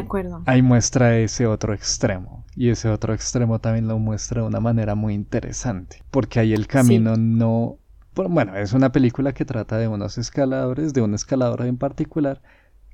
ahí 0.46 0.62
muestra 0.64 1.18
ese 1.20 1.46
otro 1.46 1.74
extremo. 1.74 2.44
Y 2.56 2.70
ese 2.70 2.90
otro 2.90 3.14
extremo 3.14 3.60
también 3.60 3.88
lo 3.88 4.00
muestra 4.00 4.42
de 4.42 4.48
una 4.48 4.60
manera 4.60 4.96
muy 4.96 5.14
interesante. 5.14 6.02
Porque 6.10 6.40
ahí 6.40 6.54
el 6.54 6.66
camino 6.66 7.16
no 7.16 7.78
bueno, 8.16 8.56
es 8.56 8.74
una 8.74 8.92
película 8.92 9.34
que 9.34 9.46
trata 9.46 9.78
de 9.78 9.88
unos 9.88 10.18
escaladores, 10.18 10.94
de 10.94 11.02
un 11.02 11.14
escalador 11.14 11.66
en 11.66 11.78
particular, 11.78 12.42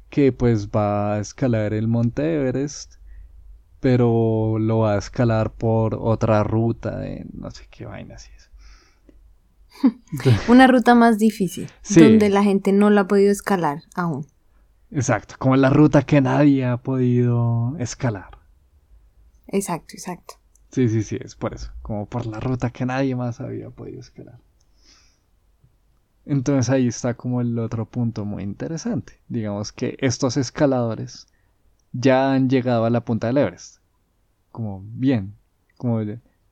que 0.10 0.32
pues 0.32 0.70
va 0.70 1.16
a 1.16 1.20
escalar 1.20 1.74
el 1.74 1.88
monte 1.88 2.36
Everest, 2.36 2.96
pero 3.80 4.58
lo 4.60 4.80
va 4.80 4.96
a 4.96 4.98
escalar 4.98 5.52
por 5.52 5.96
otra 5.96 6.44
ruta 6.44 6.98
de 6.98 7.26
no 7.34 7.52
sé 7.52 7.68
qué 7.70 7.86
vaina 7.86 8.16
así 8.16 8.30
es. 8.36 8.50
una 10.50 10.68
ruta 10.68 10.96
más 10.96 11.18
difícil, 11.18 11.70
donde 11.90 12.30
la 12.30 12.44
gente 12.44 12.72
no 12.72 12.90
la 12.90 13.02
ha 13.02 13.08
podido 13.08 13.32
escalar 13.32 13.84
aún. 13.96 14.26
Exacto, 14.92 15.36
como 15.38 15.56
la 15.56 15.70
ruta 15.70 16.02
que 16.04 16.22
nadie 16.22 16.66
ha 16.66 16.78
podido 16.78 17.76
escalar. 17.78 18.40
Exacto, 19.48 19.94
exacto. 19.94 20.36
Sí, 20.72 20.88
sí, 20.90 21.04
sí, 21.04 21.18
es 21.20 21.36
por 21.36 21.54
eso, 21.54 21.72
como 21.82 22.06
por 22.06 22.26
la 22.26 22.40
ruta 22.40 22.70
que 22.70 22.86
nadie 22.86 23.16
más 23.16 23.40
había 23.42 23.70
podido 23.70 24.00
escalar. 24.00 24.40
Entonces 26.26 26.70
ahí 26.70 26.88
está 26.88 27.16
como 27.16 27.42
el 27.42 27.58
otro 27.58 27.86
punto 27.86 28.24
muy 28.24 28.44
interesante. 28.44 29.20
Digamos 29.28 29.72
que 29.72 29.98
estos 30.00 30.38
escaladores 30.38 31.28
ya 31.92 32.34
han 32.34 32.50
llegado 32.50 32.86
a 32.86 32.92
la 32.92 33.04
punta 33.04 33.28
del 33.28 33.38
Everest. 33.38 33.78
Como 34.52 34.84
bien, 34.84 35.36
como 35.78 36.02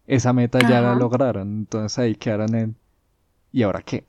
esa 0.08 0.34
meta 0.34 0.60
ya 0.62 0.82
la 0.82 0.96
lograron. 0.96 1.60
Entonces 1.60 2.00
ahí 2.00 2.16
quedaron 2.16 2.56
en 2.56 2.76
¿y 3.52 3.64
ahora 3.64 3.84
qué? 3.84 4.06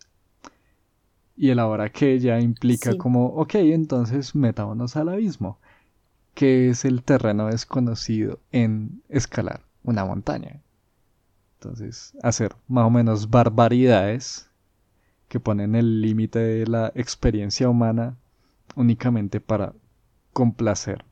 Y 1.41 1.51
el 1.51 1.61
ahora 1.61 1.91
qué 1.91 2.19
ya 2.19 2.41
implica 2.41 2.99
como, 2.99 3.27
ok, 3.27 3.55
entonces 3.55 4.35
metámonos 4.35 4.97
al 4.97 5.09
abismo, 5.09 5.59
que 6.35 6.69
es 6.69 6.85
el 6.85 7.05
terreno 7.05 7.47
desconocido 7.47 8.41
en 8.51 9.03
escalar 9.09 9.63
una 9.85 10.05
montaña. 10.05 10.61
Entonces, 11.55 12.13
hacer 12.23 12.57
más 12.67 12.87
o 12.87 12.91
menos 12.91 13.31
barbaridades 13.31 14.51
que 15.29 15.39
ponen 15.39 15.75
el 15.75 16.01
límite 16.01 16.41
de 16.41 16.67
la 16.67 16.91
experiencia 16.95 17.69
humana 17.69 18.17
únicamente 18.75 19.41
para 19.41 19.75
complacer 20.33 21.05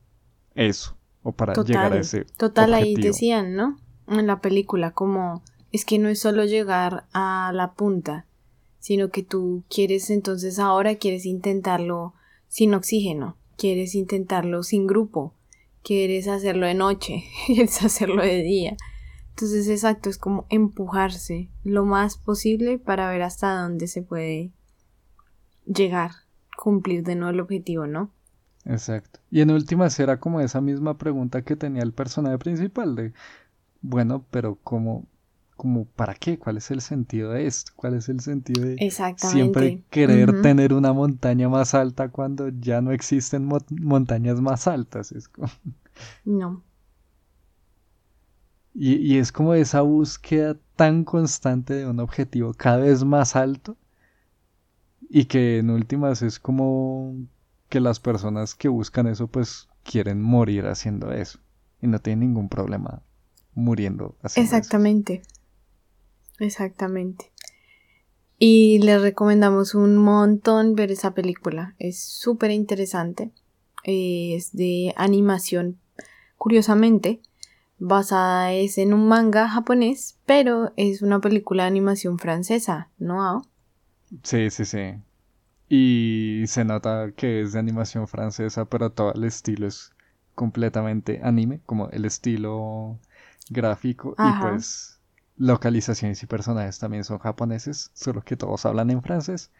eso 0.55 0.97
o 1.23 1.31
para 1.31 1.53
llegar 1.63 1.93
a 1.93 1.99
ese 1.99 2.25
total 2.37 2.73
ahí 2.73 2.95
decían 2.95 3.55
no 3.55 3.77
en 4.07 4.25
la 4.25 4.39
película 4.39 4.91
como 4.91 5.43
es 5.71 5.85
que 5.85 5.99
no 5.99 6.09
es 6.09 6.19
solo 6.19 6.45
llegar 6.45 7.05
a 7.13 7.51
la 7.53 7.73
punta 7.73 8.25
sino 8.87 9.09
que 9.09 9.21
tú 9.21 9.65
quieres 9.69 10.09
entonces 10.09 10.59
ahora 10.59 10.95
quieres 10.95 11.25
intentarlo 11.25 12.13
sin 12.47 12.73
oxígeno 12.73 13.35
quieres 13.57 13.95
intentarlo 13.95 14.63
sin 14.63 14.87
grupo 14.87 15.33
quieres 15.83 16.29
hacerlo 16.29 16.67
de 16.67 16.73
noche 16.73 17.25
quieres 17.47 17.83
hacerlo 17.83 18.23
de 18.23 18.43
día 18.43 18.77
entonces, 19.37 19.67
exacto, 19.67 20.09
es 20.09 20.17
como 20.17 20.47
empujarse 20.49 21.51
lo 21.63 21.85
más 21.85 22.17
posible 22.17 22.79
para 22.79 23.07
ver 23.11 23.21
hasta 23.21 23.61
dónde 23.61 23.85
se 23.85 24.01
puede 24.01 24.51
llegar, 25.67 26.09
cumplir 26.57 27.03
de 27.03 27.13
nuevo 27.13 27.29
el 27.29 27.39
objetivo, 27.41 27.85
¿no? 27.85 28.09
Exacto. 28.65 29.19
Y 29.29 29.41
en 29.41 29.51
últimas 29.51 29.99
era 29.99 30.19
como 30.19 30.41
esa 30.41 30.59
misma 30.59 30.97
pregunta 30.97 31.43
que 31.43 31.55
tenía 31.55 31.83
el 31.83 31.93
personaje 31.93 32.39
principal 32.39 32.95
de, 32.95 33.13
bueno, 33.81 34.25
pero 34.31 34.57
¿cómo, 34.63 35.05
como 35.57 35.85
para 35.85 36.13
qué? 36.13 36.39
¿Cuál 36.39 36.57
es 36.57 36.71
el 36.71 36.81
sentido 36.81 37.31
de 37.31 37.47
esto? 37.47 37.73
¿Cuál 37.75 37.95
es 37.95 38.07
el 38.07 38.21
sentido 38.21 38.63
de 38.63 38.91
siempre 39.17 39.83
querer 39.89 40.41
tener 40.41 40.73
una 40.73 40.93
montaña 40.93 41.49
más 41.49 41.73
alta 41.73 42.09
cuando 42.09 42.49
ya 42.49 42.79
no 42.79 42.91
existen 42.91 43.49
montañas 43.81 44.39
más 44.39 44.67
altas? 44.67 45.11
Es 45.11 45.27
como... 45.27 45.49
No. 46.23 46.63
Y, 48.73 48.93
y, 48.95 49.17
es 49.17 49.31
como 49.31 49.55
esa 49.55 49.81
búsqueda 49.81 50.55
tan 50.75 51.03
constante 51.03 51.73
de 51.73 51.87
un 51.87 51.99
objetivo 51.99 52.53
cada 52.53 52.77
vez 52.77 53.03
más 53.03 53.35
alto 53.35 53.75
y 55.09 55.25
que 55.25 55.57
en 55.57 55.71
últimas 55.71 56.21
es 56.21 56.39
como 56.39 57.15
que 57.69 57.79
las 57.79 57.99
personas 57.99 58.53
que 58.53 58.67
buscan 58.67 59.07
eso 59.07 59.27
pues 59.27 59.67
quieren 59.83 60.21
morir 60.21 60.67
haciendo 60.67 61.11
eso 61.11 61.39
y 61.81 61.87
no 61.87 61.99
tienen 61.99 62.27
ningún 62.27 62.49
problema 62.49 63.01
muriendo 63.53 64.15
haciendo 64.21 64.55
Exactamente. 64.55 65.23
Exactamente. 66.39 67.31
Y 68.39 68.79
les 68.79 69.01
recomendamos 69.01 69.73
un 69.73 69.97
montón 69.97 70.75
ver 70.75 70.91
esa 70.91 71.13
película. 71.13 71.75
Es 71.79 72.03
súper 72.03 72.51
interesante. 72.51 73.31
Es 73.83 74.55
de 74.55 74.93
animación, 74.97 75.79
curiosamente, 76.37 77.21
basada 77.79 78.53
es 78.53 78.77
en 78.77 78.93
un 78.93 79.07
manga 79.07 79.47
japonés, 79.47 80.17
pero 80.25 80.73
es 80.75 81.01
una 81.01 81.19
película 81.21 81.63
de 81.63 81.67
animación 81.67 82.19
francesa, 82.19 82.89
¿no? 82.99 83.43
Sí, 84.23 84.49
sí, 84.49 84.65
sí. 84.65 84.95
Y 85.69 86.43
se 86.47 86.63
nota 86.63 87.11
que 87.15 87.41
es 87.41 87.53
de 87.53 87.59
animación 87.59 88.07
francesa, 88.07 88.65
pero 88.65 88.91
todo 88.91 89.13
el 89.13 89.23
estilo 89.23 89.67
es 89.67 89.91
completamente 90.35 91.19
anime, 91.23 91.61
como 91.65 91.89
el 91.89 92.05
estilo 92.05 92.99
gráfico 93.49 94.15
y 94.17 94.41
pues 94.41 94.96
localizaciones 95.37 96.21
y 96.23 96.25
personajes 96.25 96.79
también 96.79 97.03
son 97.03 97.19
japoneses, 97.19 97.91
solo 97.93 98.21
que 98.21 98.35
todos 98.35 98.65
hablan 98.65 98.89
en 98.89 99.01
francés. 99.01 99.51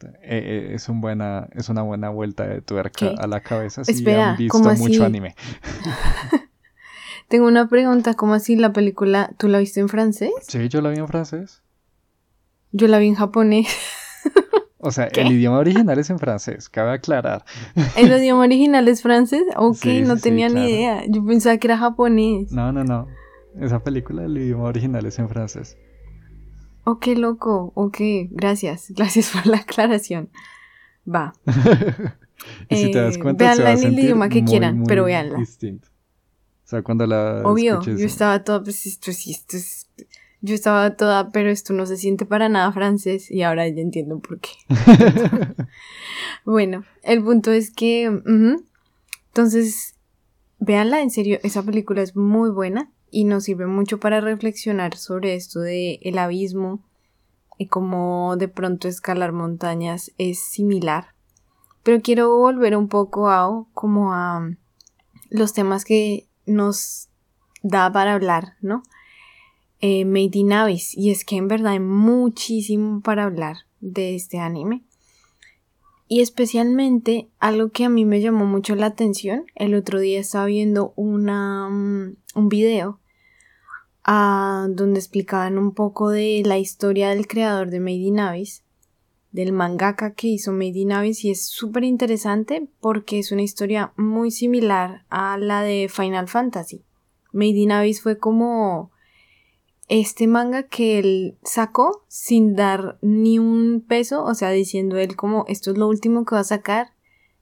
Eh, 0.00 0.08
eh, 0.22 0.70
es, 0.74 0.88
un 0.88 1.00
buena, 1.00 1.48
es 1.52 1.68
una 1.68 1.82
buena 1.82 2.08
vuelta 2.08 2.46
de 2.46 2.62
tuerca 2.62 3.14
a 3.18 3.26
la 3.26 3.40
cabeza 3.40 3.84
si 3.84 4.08
han 4.10 4.36
visto 4.36 4.58
mucho 4.76 5.04
anime. 5.04 5.34
Tengo 7.28 7.46
una 7.46 7.68
pregunta, 7.68 8.14
¿cómo 8.14 8.34
así 8.34 8.56
la 8.56 8.72
película, 8.72 9.32
tú 9.38 9.48
la 9.48 9.58
viste 9.58 9.80
en 9.80 9.88
francés? 9.88 10.30
Sí, 10.46 10.68
yo 10.68 10.80
la 10.80 10.90
vi 10.90 10.98
en 10.98 11.08
francés. 11.08 11.62
Yo 12.72 12.86
la 12.88 12.98
vi 12.98 13.08
en 13.08 13.14
japonés. 13.14 13.68
O 14.80 14.92
sea, 14.92 15.06
el 15.06 15.32
idioma 15.32 15.58
original 15.58 15.98
es 15.98 16.08
en 16.08 16.20
francés, 16.20 16.68
cabe 16.68 16.92
aclarar. 16.92 17.44
¿El 17.96 18.12
idioma 18.12 18.44
original 18.44 18.86
es 18.86 19.02
francés? 19.02 19.42
Ok, 19.56 19.84
no 20.06 20.16
tenía 20.16 20.48
ni 20.48 20.70
idea. 20.70 21.02
Yo 21.08 21.24
pensaba 21.26 21.56
que 21.56 21.66
era 21.66 21.76
japonés. 21.76 22.52
No, 22.52 22.70
no, 22.70 22.84
no. 22.84 23.08
Esa 23.56 23.82
película, 23.82 24.24
el 24.24 24.36
idioma 24.36 24.64
original 24.64 25.04
es 25.06 25.18
en 25.18 25.28
francés. 25.28 25.76
Ok, 26.84 27.08
loco. 27.16 27.72
Ok, 27.74 27.98
gracias. 28.30 28.90
Gracias 28.96 29.30
por 29.30 29.46
la 29.46 29.58
aclaración. 29.58 30.30
Va. 31.06 31.32
y 32.68 32.76
si 32.76 32.90
te 32.90 33.00
das 33.00 33.16
eh, 33.16 33.20
cuenta, 33.20 33.44
veanla 33.44 33.72
en 33.72 33.84
el 33.84 33.98
idioma 33.98 34.28
que 34.28 34.44
quieran, 34.44 34.84
pero 34.84 35.04
veanla. 35.04 35.38
Distinto. 35.38 35.88
O 36.64 36.68
sea, 36.68 36.82
cuando 36.82 37.06
la. 37.06 37.42
Obvio, 37.44 37.80
yo 37.82 38.06
estaba 38.06 38.44
todo. 38.44 38.62
Pues 38.62 38.86
esto, 38.86 39.10
esto 39.10 39.56
es 39.56 39.88
yo 40.40 40.54
estaba 40.54 40.94
toda, 40.96 41.30
pero 41.30 41.50
esto 41.50 41.72
no 41.72 41.84
se 41.86 41.96
siente 41.96 42.24
para 42.24 42.48
nada 42.48 42.70
francés 42.72 43.30
y 43.30 43.42
ahora 43.42 43.66
ya 43.68 43.80
entiendo 43.80 44.20
por 44.20 44.38
qué. 44.38 44.50
bueno, 46.44 46.84
el 47.02 47.22
punto 47.24 47.50
es 47.50 47.72
que, 47.72 48.04
entonces, 48.04 49.96
véanla, 50.60 51.02
en 51.02 51.10
serio, 51.10 51.40
esa 51.42 51.62
película 51.64 52.02
es 52.02 52.14
muy 52.14 52.50
buena 52.50 52.90
y 53.10 53.24
nos 53.24 53.44
sirve 53.44 53.66
mucho 53.66 53.98
para 53.98 54.20
reflexionar 54.20 54.96
sobre 54.96 55.34
esto 55.34 55.60
de 55.60 55.98
el 56.02 56.18
abismo 56.18 56.80
y 57.56 57.66
cómo 57.66 58.36
de 58.36 58.48
pronto 58.48 58.88
escalar 58.88 59.32
montañas 59.32 60.12
es 60.18 60.38
similar. 60.38 61.08
Pero 61.82 62.02
quiero 62.02 62.36
volver 62.36 62.76
un 62.76 62.88
poco 62.88 63.28
a 63.28 63.64
como 63.74 64.12
a 64.12 64.50
los 65.30 65.52
temas 65.52 65.84
que 65.84 66.26
nos 66.46 67.08
da 67.62 67.90
para 67.92 68.14
hablar, 68.14 68.54
¿no? 68.60 68.82
eh, 69.80 70.04
Made 70.04 70.30
in 70.38 70.52
Abyss. 70.52 70.96
Y 70.96 71.10
es 71.10 71.24
que 71.24 71.36
en 71.36 71.48
verdad 71.48 71.72
hay 71.72 71.80
muchísimo 71.80 73.00
para 73.00 73.24
hablar 73.24 73.58
de 73.80 74.14
este 74.14 74.38
anime. 74.38 74.82
Y 76.08 76.20
especialmente 76.20 77.28
algo 77.38 77.70
que 77.70 77.84
a 77.84 77.90
mí 77.90 78.04
me 78.04 78.20
llamó 78.20 78.46
mucho 78.46 78.74
la 78.74 78.86
atención. 78.86 79.44
El 79.54 79.74
otro 79.74 80.00
día 80.00 80.20
estaba 80.20 80.46
viendo 80.46 80.94
una, 80.96 81.68
mm, 81.68 82.16
un 82.38 82.48
video 82.48 83.00
ah, 84.04 84.66
donde 84.70 84.98
explicaban 84.98 85.58
un 85.58 85.74
poco 85.74 86.10
de 86.10 86.42
la 86.44 86.58
historia 86.58 87.10
del 87.10 87.26
creador 87.26 87.70
de 87.70 87.80
Made 87.80 87.96
in 87.96 88.20
Abyss, 88.20 88.64
del 89.32 89.52
mangaka 89.52 90.14
que 90.14 90.28
hizo 90.28 90.52
Made 90.52 90.78
in 90.78 90.92
Abyss 90.92 91.24
y 91.24 91.30
es 91.30 91.46
súper 91.46 91.84
interesante 91.84 92.68
porque 92.80 93.18
es 93.18 93.32
una 93.32 93.42
historia 93.42 93.92
muy 93.96 94.30
similar 94.30 95.04
a 95.10 95.36
la 95.36 95.62
de 95.62 95.88
Final 95.92 96.28
Fantasy. 96.28 96.84
Made 97.32 97.58
in 97.58 97.72
Abyss 97.72 98.00
fue 98.00 98.18
como 98.18 98.90
este 99.88 100.26
manga 100.26 100.64
que 100.64 100.98
él 100.98 101.38
sacó 101.42 102.04
sin 102.08 102.54
dar 102.54 102.98
ni 103.02 103.38
un 103.38 103.84
peso, 103.86 104.24
o 104.24 104.34
sea, 104.34 104.50
diciendo 104.50 104.96
él 104.96 105.16
como 105.16 105.44
esto 105.48 105.70
es 105.72 105.78
lo 105.78 105.88
último 105.88 106.24
que 106.24 106.34
va 106.34 106.40
a 106.40 106.44
sacar, 106.44 106.92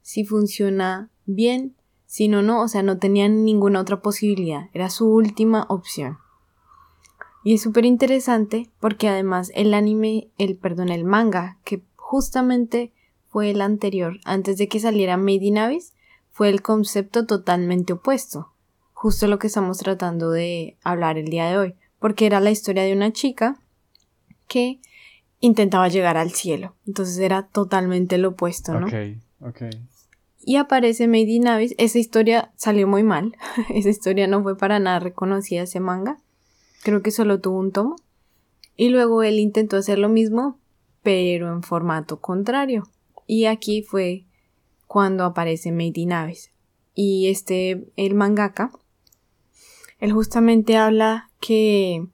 si 0.02 0.24
funciona 0.24 1.10
bien, 1.24 1.75
si 2.06 2.28
no, 2.28 2.42
no, 2.42 2.62
o 2.62 2.68
sea, 2.68 2.82
no 2.82 2.98
tenía 2.98 3.28
ninguna 3.28 3.80
otra 3.80 4.00
posibilidad, 4.00 4.68
era 4.72 4.90
su 4.90 5.08
última 5.08 5.66
opción. 5.68 6.18
Y 7.44 7.54
es 7.54 7.62
súper 7.62 7.84
interesante 7.84 8.70
porque 8.80 9.08
además 9.08 9.52
el 9.54 9.74
anime, 9.74 10.28
el, 10.38 10.56
perdón, 10.56 10.88
el 10.88 11.04
manga, 11.04 11.58
que 11.64 11.82
justamente 11.94 12.92
fue 13.28 13.50
el 13.50 13.60
anterior, 13.60 14.18
antes 14.24 14.58
de 14.58 14.68
que 14.68 14.80
saliera 14.80 15.16
Made 15.16 15.44
in 15.44 15.58
Abyss, 15.58 15.92
fue 16.32 16.48
el 16.48 16.62
concepto 16.62 17.26
totalmente 17.26 17.92
opuesto, 17.92 18.52
justo 18.92 19.26
lo 19.26 19.38
que 19.38 19.46
estamos 19.46 19.78
tratando 19.78 20.30
de 20.30 20.76
hablar 20.82 21.18
el 21.18 21.28
día 21.28 21.48
de 21.48 21.58
hoy 21.58 21.74
porque 21.98 22.26
era 22.26 22.40
la 22.40 22.50
historia 22.50 22.82
de 22.84 22.92
una 22.92 23.12
chica 23.12 23.58
que 24.48 24.80
intentaba 25.40 25.88
llegar 25.88 26.16
al 26.16 26.30
cielo. 26.30 26.74
Entonces 26.86 27.18
era 27.18 27.48
totalmente 27.48 28.18
lo 28.18 28.30
opuesto, 28.30 28.78
¿no? 28.78 28.86
Ok, 28.86 28.94
ok. 29.40 29.62
Y 30.48 30.56
aparece 30.56 31.08
Made 31.08 31.22
in. 31.22 31.44
Esa 31.76 31.98
historia 31.98 32.52
salió 32.54 32.86
muy 32.86 33.02
mal. 33.02 33.36
Esa 33.68 33.88
historia 33.88 34.28
no 34.28 34.44
fue 34.44 34.56
para 34.56 34.78
nada 34.78 35.00
reconocida 35.00 35.62
ese 35.62 35.80
manga. 35.80 36.18
Creo 36.84 37.02
que 37.02 37.10
solo 37.10 37.40
tuvo 37.40 37.58
un 37.58 37.72
tomo. 37.72 37.96
Y 38.76 38.90
luego 38.90 39.24
él 39.24 39.40
intentó 39.40 39.76
hacer 39.76 39.98
lo 39.98 40.08
mismo, 40.08 40.60
pero 41.02 41.52
en 41.52 41.64
formato 41.64 42.20
contrario. 42.20 42.88
Y 43.26 43.46
aquí 43.46 43.82
fue 43.82 44.24
cuando 44.86 45.24
aparece 45.24 45.72
Made 45.72 45.94
in. 45.96 46.12
Y 46.94 47.26
este, 47.26 47.88
el 47.96 48.14
mangaka, 48.14 48.70
él 49.98 50.12
justamente 50.12 50.76
habla 50.76 51.28
que 51.40 52.06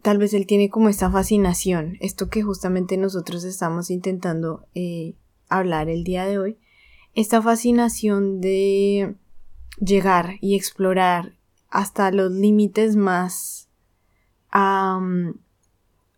tal 0.00 0.18
vez 0.18 0.32
él 0.32 0.46
tiene 0.46 0.70
como 0.70 0.88
esta 0.90 1.10
fascinación, 1.10 1.96
esto 1.98 2.28
que 2.28 2.42
justamente 2.42 2.96
nosotros 2.96 3.42
estamos 3.42 3.90
intentando 3.90 4.64
eh, 4.76 5.14
hablar 5.48 5.88
el 5.88 6.04
día 6.04 6.24
de 6.24 6.38
hoy, 6.38 6.58
esta 7.14 7.42
fascinación 7.42 8.40
de 8.40 9.14
llegar 9.80 10.36
y 10.40 10.56
explorar 10.56 11.34
hasta 11.70 12.10
los 12.10 12.32
límites 12.32 12.96
más 12.96 13.68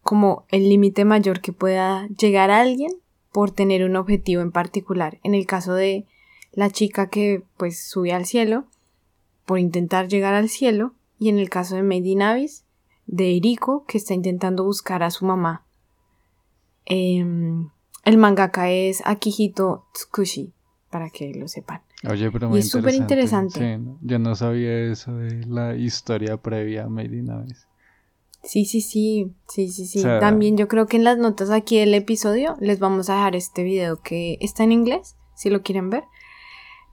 como 0.02 0.46
el 0.48 0.68
límite 0.68 1.04
mayor 1.04 1.40
que 1.40 1.52
pueda 1.52 2.06
llegar 2.08 2.50
alguien 2.50 2.92
por 3.32 3.50
tener 3.50 3.84
un 3.84 3.96
objetivo 3.96 4.42
en 4.42 4.52
particular. 4.52 5.18
En 5.22 5.34
el 5.34 5.46
caso 5.46 5.74
de 5.74 6.06
la 6.52 6.70
chica 6.70 7.08
que 7.08 7.44
pues 7.56 7.88
sube 7.88 8.12
al 8.12 8.26
cielo, 8.26 8.66
por 9.44 9.58
intentar 9.58 10.08
llegar 10.08 10.34
al 10.34 10.48
cielo, 10.48 10.94
y 11.18 11.28
en 11.28 11.38
el 11.38 11.50
caso 11.50 11.76
de 11.76 11.82
Made 11.82 12.48
de 13.06 13.36
Eriko, 13.36 13.84
que 13.86 13.98
está 13.98 14.14
intentando 14.14 14.64
buscar 14.64 15.02
a 15.02 15.10
su 15.10 15.24
mamá. 15.26 15.66
Em, 16.86 17.70
el 18.04 18.16
mangaka 18.16 18.70
es 18.70 19.02
Akihito 19.04 19.86
Tsukushi, 19.92 20.52
para 20.90 21.08
que 21.10 21.32
lo 21.34 21.48
sepan. 21.48 21.82
Oye, 22.08 22.30
pero 22.30 22.48
muy 22.48 22.60
es 22.60 22.68
súper 22.68 22.94
interesante. 22.94 23.80
Yo 24.02 24.18
no 24.18 24.34
sabía 24.34 24.92
eso 24.92 25.14
de 25.14 25.46
la 25.46 25.76
historia 25.76 26.36
previa 26.36 26.84
a 26.84 26.88
Made 26.88 27.16
in 27.16 27.30
Sí, 28.42 28.64
sí, 28.64 28.80
sí, 28.80 29.32
sí, 29.48 29.68
sí, 29.68 29.86
sí. 29.86 30.02
También 30.02 30.56
yo 30.56 30.66
creo 30.66 30.86
que 30.86 30.96
en 30.96 31.04
las 31.04 31.18
notas 31.18 31.50
aquí 31.50 31.78
del 31.78 31.94
episodio 31.94 32.56
les 32.58 32.78
vamos 32.78 33.08
a 33.08 33.14
dejar 33.14 33.36
este 33.36 33.62
video 33.62 34.00
que 34.00 34.38
está 34.40 34.64
en 34.64 34.72
inglés, 34.72 35.16
si 35.34 35.50
lo 35.50 35.62
quieren 35.62 35.90
ver. 35.90 36.04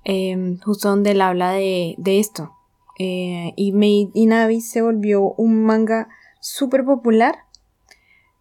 Em, 0.04 0.60
justo 0.60 0.90
donde 0.90 1.12
él 1.12 1.22
habla 1.22 1.52
de, 1.52 1.96
de 1.98 2.20
esto, 2.20 2.54
eh, 3.00 3.54
y 3.56 3.72
Made 3.74 4.12
in 4.14 4.34
Abyss 4.34 4.70
se 4.70 4.82
volvió 4.82 5.34
un 5.34 5.64
manga 5.64 6.10
súper 6.42 6.84
popular. 6.84 7.40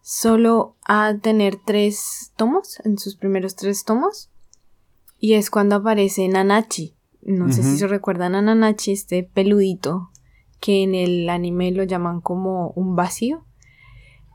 Solo 0.01 0.75
a 0.85 1.15
tener 1.21 1.57
tres 1.65 2.31
tomos, 2.37 2.79
en 2.85 2.97
sus 2.97 3.15
primeros 3.15 3.55
tres 3.55 3.83
tomos. 3.83 4.29
Y 5.19 5.33
es 5.33 5.49
cuando 5.49 5.77
aparece 5.77 6.27
Nanachi. 6.27 6.95
No 7.21 7.51
sé 7.51 7.63
si 7.63 7.77
se 7.77 7.87
recuerdan 7.87 8.35
a 8.35 8.41
Nanachi, 8.41 8.91
este 8.91 9.23
peludito 9.23 10.11
que 10.59 10.83
en 10.83 10.95
el 10.95 11.29
anime 11.29 11.71
lo 11.71 11.83
llaman 11.83 12.21
como 12.21 12.69
un 12.69 12.95
vacío 12.95 13.45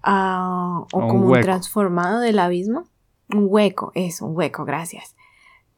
ah, 0.03 0.85
o 0.93 1.09
como 1.09 1.29
un 1.29 1.41
transformado 1.41 2.21
del 2.21 2.39
abismo. 2.39 2.85
Un 3.31 3.47
hueco, 3.49 3.93
es 3.95 4.21
un 4.21 4.37
hueco, 4.37 4.65
gracias. 4.65 5.17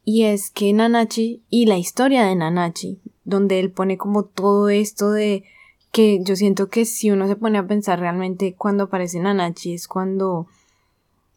Y 0.04 0.24
es 0.24 0.50
que 0.50 0.72
Nanachi 0.72 1.44
y 1.48 1.66
la 1.66 1.78
historia 1.78 2.24
de 2.24 2.34
Nanachi, 2.34 3.00
donde 3.24 3.60
él 3.60 3.70
pone 3.70 3.96
como 3.96 4.24
todo 4.24 4.68
esto 4.68 5.10
de 5.10 5.44
que 5.92 6.18
yo 6.22 6.34
siento 6.34 6.68
que 6.68 6.84
si 6.84 7.10
uno 7.10 7.28
se 7.28 7.36
pone 7.36 7.56
a 7.56 7.66
pensar 7.66 8.00
realmente 8.00 8.54
cuando 8.54 8.84
aparece 8.84 9.20
Nanachi 9.20 9.74
es 9.74 9.86
cuando 9.86 10.48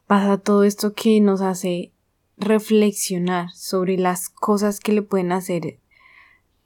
pasa 0.07 0.39
todo 0.39 0.63
esto 0.63 0.93
que 0.93 1.21
nos 1.21 1.41
hace 1.41 1.91
reflexionar 2.37 3.51
sobre 3.51 3.97
las 3.97 4.29
cosas 4.29 4.79
que 4.79 4.93
le 4.93 5.01
pueden 5.01 5.31
hacer 5.31 5.79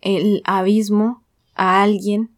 el 0.01 0.41
abismo 0.45 1.23
a 1.55 1.81
alguien 1.81 2.29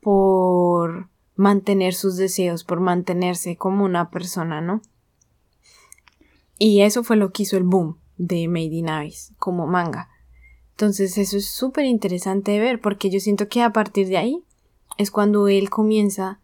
por 0.00 1.08
mantener 1.36 1.94
sus 1.94 2.16
deseos, 2.16 2.64
por 2.64 2.80
mantenerse 2.80 3.56
como 3.56 3.84
una 3.84 4.10
persona, 4.10 4.60
¿no? 4.60 4.82
Y 6.58 6.82
eso 6.82 7.02
fue 7.02 7.16
lo 7.16 7.32
que 7.32 7.44
hizo 7.44 7.56
el 7.56 7.64
boom 7.64 7.98
de 8.16 8.48
Made 8.48 8.74
in 8.74 8.88
Abyss 8.88 9.32
como 9.38 9.66
manga. 9.66 10.08
Entonces 10.72 11.18
eso 11.18 11.36
es 11.36 11.48
súper 11.48 11.84
interesante 11.84 12.52
de 12.52 12.60
ver 12.60 12.80
porque 12.80 13.10
yo 13.10 13.20
siento 13.20 13.48
que 13.48 13.62
a 13.62 13.72
partir 13.72 14.08
de 14.08 14.16
ahí 14.16 14.44
es 14.98 15.10
cuando 15.10 15.48
él 15.48 15.70
comienza, 15.70 16.40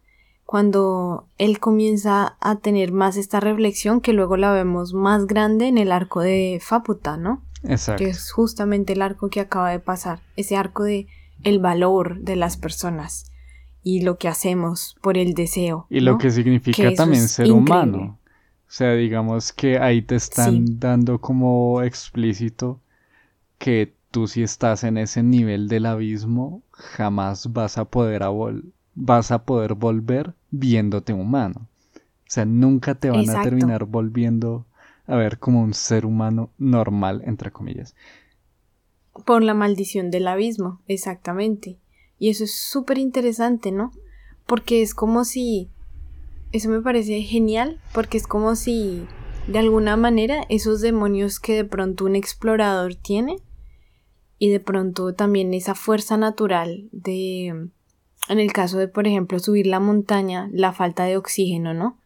cuando 0.49 1.27
él 1.37 1.59
comienza 1.59 2.35
a 2.41 2.55
tener 2.55 2.91
más 2.91 3.17
esta 3.17 3.39
reflexión 3.39 4.01
que 4.01 4.13
luego 4.13 4.35
la 4.35 4.51
vemos 4.51 4.95
más 4.95 5.27
grande 5.27 5.67
en 5.67 5.77
el 5.77 5.91
arco 5.91 6.21
de 6.21 6.59
Faputa, 6.59 7.17
¿no? 7.17 7.43
Exacto. 7.61 8.03
Que 8.03 8.09
es 8.09 8.31
justamente 8.31 8.93
el 8.93 9.03
arco 9.03 9.29
que 9.29 9.41
acaba 9.41 9.69
de 9.69 9.77
pasar, 9.79 10.21
ese 10.37 10.57
arco 10.57 10.85
de 10.85 11.05
el 11.43 11.59
valor 11.59 12.21
de 12.21 12.35
las 12.35 12.57
personas 12.57 13.31
y 13.83 14.01
lo 14.01 14.17
que 14.17 14.27
hacemos 14.27 14.97
por 15.03 15.19
el 15.19 15.35
deseo. 15.35 15.85
Y 15.87 15.99
lo 15.99 16.17
que 16.17 16.31
significa 16.31 16.95
también 16.95 17.27
ser 17.27 17.51
humano. 17.51 18.17
O 18.67 18.71
sea, 18.71 18.93
digamos 18.93 19.53
que 19.53 19.77
ahí 19.77 20.01
te 20.01 20.15
están 20.15 20.79
dando 20.79 21.21
como 21.21 21.83
explícito 21.83 22.79
que 23.59 23.93
tú 24.09 24.25
si 24.25 24.41
estás 24.41 24.83
en 24.83 24.97
ese 24.97 25.21
nivel 25.21 25.67
del 25.67 25.85
abismo, 25.85 26.63
jamás 26.71 27.53
vas 27.53 27.77
a 27.77 27.85
poder, 27.85 28.23
vas 28.95 29.29
a 29.29 29.43
poder 29.43 29.75
volver 29.75 30.33
viéndote 30.51 31.13
humano. 31.13 31.67
O 31.95 32.31
sea, 32.31 32.45
nunca 32.45 32.95
te 32.95 33.09
van 33.09 33.29
a 33.29 33.41
terminar 33.41 33.85
volviendo 33.85 34.65
a 35.07 35.15
ver 35.15 35.39
como 35.39 35.63
un 35.63 35.73
ser 35.73 36.05
humano 36.05 36.51
normal, 36.57 37.23
entre 37.25 37.51
comillas. 37.51 37.95
Por 39.25 39.43
la 39.43 39.55
maldición 39.55 40.11
del 40.11 40.27
abismo, 40.27 40.81
exactamente. 40.87 41.79
Y 42.19 42.29
eso 42.29 42.43
es 42.43 42.53
súper 42.55 42.97
interesante, 42.97 43.71
¿no? 43.71 43.91
Porque 44.45 44.81
es 44.81 44.93
como 44.93 45.25
si... 45.25 45.69
Eso 46.51 46.69
me 46.69 46.81
parece 46.81 47.21
genial, 47.21 47.79
porque 47.93 48.17
es 48.17 48.25
como 48.27 48.55
si, 48.55 49.05
de 49.47 49.59
alguna 49.59 49.97
manera, 49.97 50.43
esos 50.49 50.81
demonios 50.81 51.39
que 51.39 51.55
de 51.55 51.65
pronto 51.65 52.05
un 52.05 52.15
explorador 52.15 52.95
tiene, 52.95 53.37
y 54.39 54.49
de 54.49 54.59
pronto 54.59 55.13
también 55.13 55.53
esa 55.53 55.75
fuerza 55.75 56.17
natural 56.17 56.89
de, 56.91 57.69
en 58.27 58.39
el 58.39 58.51
caso 58.53 58.77
de, 58.77 58.87
por 58.87 59.07
ejemplo, 59.07 59.39
subir 59.39 59.67
la 59.67 59.79
montaña, 59.79 60.49
la 60.51 60.73
falta 60.73 61.05
de 61.05 61.17
oxígeno, 61.17 61.73
¿no? 61.73 61.97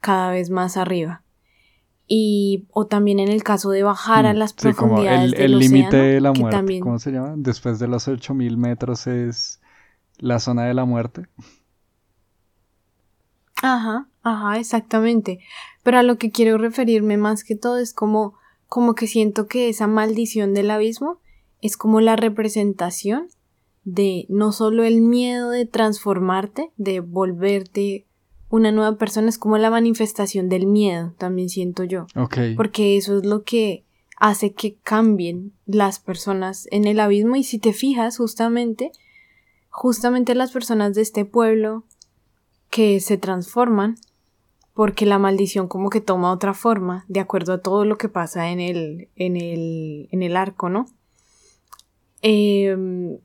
Cada 0.00 0.30
vez 0.30 0.50
más 0.50 0.76
arriba. 0.76 1.22
Y, 2.06 2.66
o 2.70 2.86
también 2.86 3.20
en 3.20 3.28
el 3.28 3.42
caso 3.42 3.70
de 3.70 3.82
bajar 3.82 4.26
a 4.26 4.32
mm, 4.32 4.36
las 4.36 4.52
profundidades 4.52 5.32
el, 5.32 5.40
el 5.40 5.58
límite 5.58 5.96
de 5.96 6.20
la 6.20 6.32
muerte, 6.32 6.80
¿cómo 6.80 6.98
se 6.98 7.12
llama? 7.12 7.34
Después 7.36 7.78
de 7.78 7.86
los 7.86 8.08
8000 8.08 8.56
metros 8.56 9.06
es 9.06 9.60
la 10.18 10.38
zona 10.38 10.64
de 10.64 10.74
la 10.74 10.84
muerte. 10.84 11.26
Ajá, 13.62 14.08
ajá, 14.22 14.58
exactamente. 14.58 15.40
Pero 15.82 15.98
a 15.98 16.02
lo 16.02 16.18
que 16.18 16.30
quiero 16.30 16.58
referirme 16.58 17.16
más 17.16 17.44
que 17.44 17.56
todo 17.56 17.78
es 17.78 17.92
como, 17.92 18.34
como 18.68 18.94
que 18.94 19.06
siento 19.06 19.46
que 19.46 19.68
esa 19.68 19.86
maldición 19.86 20.54
del 20.54 20.70
abismo 20.70 21.20
es 21.60 21.76
como 21.76 22.00
la 22.00 22.16
representación 22.16 23.28
de 23.92 24.26
no 24.28 24.52
solo 24.52 24.84
el 24.84 25.00
miedo 25.00 25.50
de 25.50 25.66
transformarte, 25.66 26.70
de 26.76 27.00
volverte 27.00 28.06
una 28.48 28.72
nueva 28.72 28.96
persona, 28.96 29.28
es 29.28 29.38
como 29.38 29.58
la 29.58 29.70
manifestación 29.70 30.48
del 30.48 30.66
miedo, 30.66 31.14
también 31.18 31.48
siento 31.48 31.84
yo. 31.84 32.06
Porque 32.56 32.96
eso 32.96 33.18
es 33.18 33.26
lo 33.26 33.42
que 33.42 33.84
hace 34.16 34.52
que 34.52 34.76
cambien 34.76 35.52
las 35.66 35.98
personas 35.98 36.68
en 36.70 36.84
el 36.86 37.00
abismo 37.00 37.36
y 37.36 37.42
si 37.42 37.58
te 37.58 37.72
fijas 37.72 38.18
justamente, 38.18 38.92
justamente 39.70 40.34
las 40.34 40.52
personas 40.52 40.94
de 40.94 41.02
este 41.02 41.24
pueblo 41.24 41.84
que 42.70 43.00
se 43.00 43.18
transforman 43.18 43.96
porque 44.74 45.04
la 45.04 45.18
maldición 45.18 45.66
como 45.68 45.90
que 45.90 46.00
toma 46.00 46.32
otra 46.32 46.54
forma 46.54 47.04
de 47.08 47.20
acuerdo 47.20 47.54
a 47.54 47.60
todo 47.60 47.84
lo 47.84 47.98
que 47.98 48.08
pasa 48.08 48.50
en 48.50 48.60
el, 48.60 49.08
en 49.16 49.36
el, 49.36 50.08
en 50.10 50.22
el 50.22 50.36
arco, 50.36 50.68
¿no? 50.68 50.86
Em, 52.22 53.18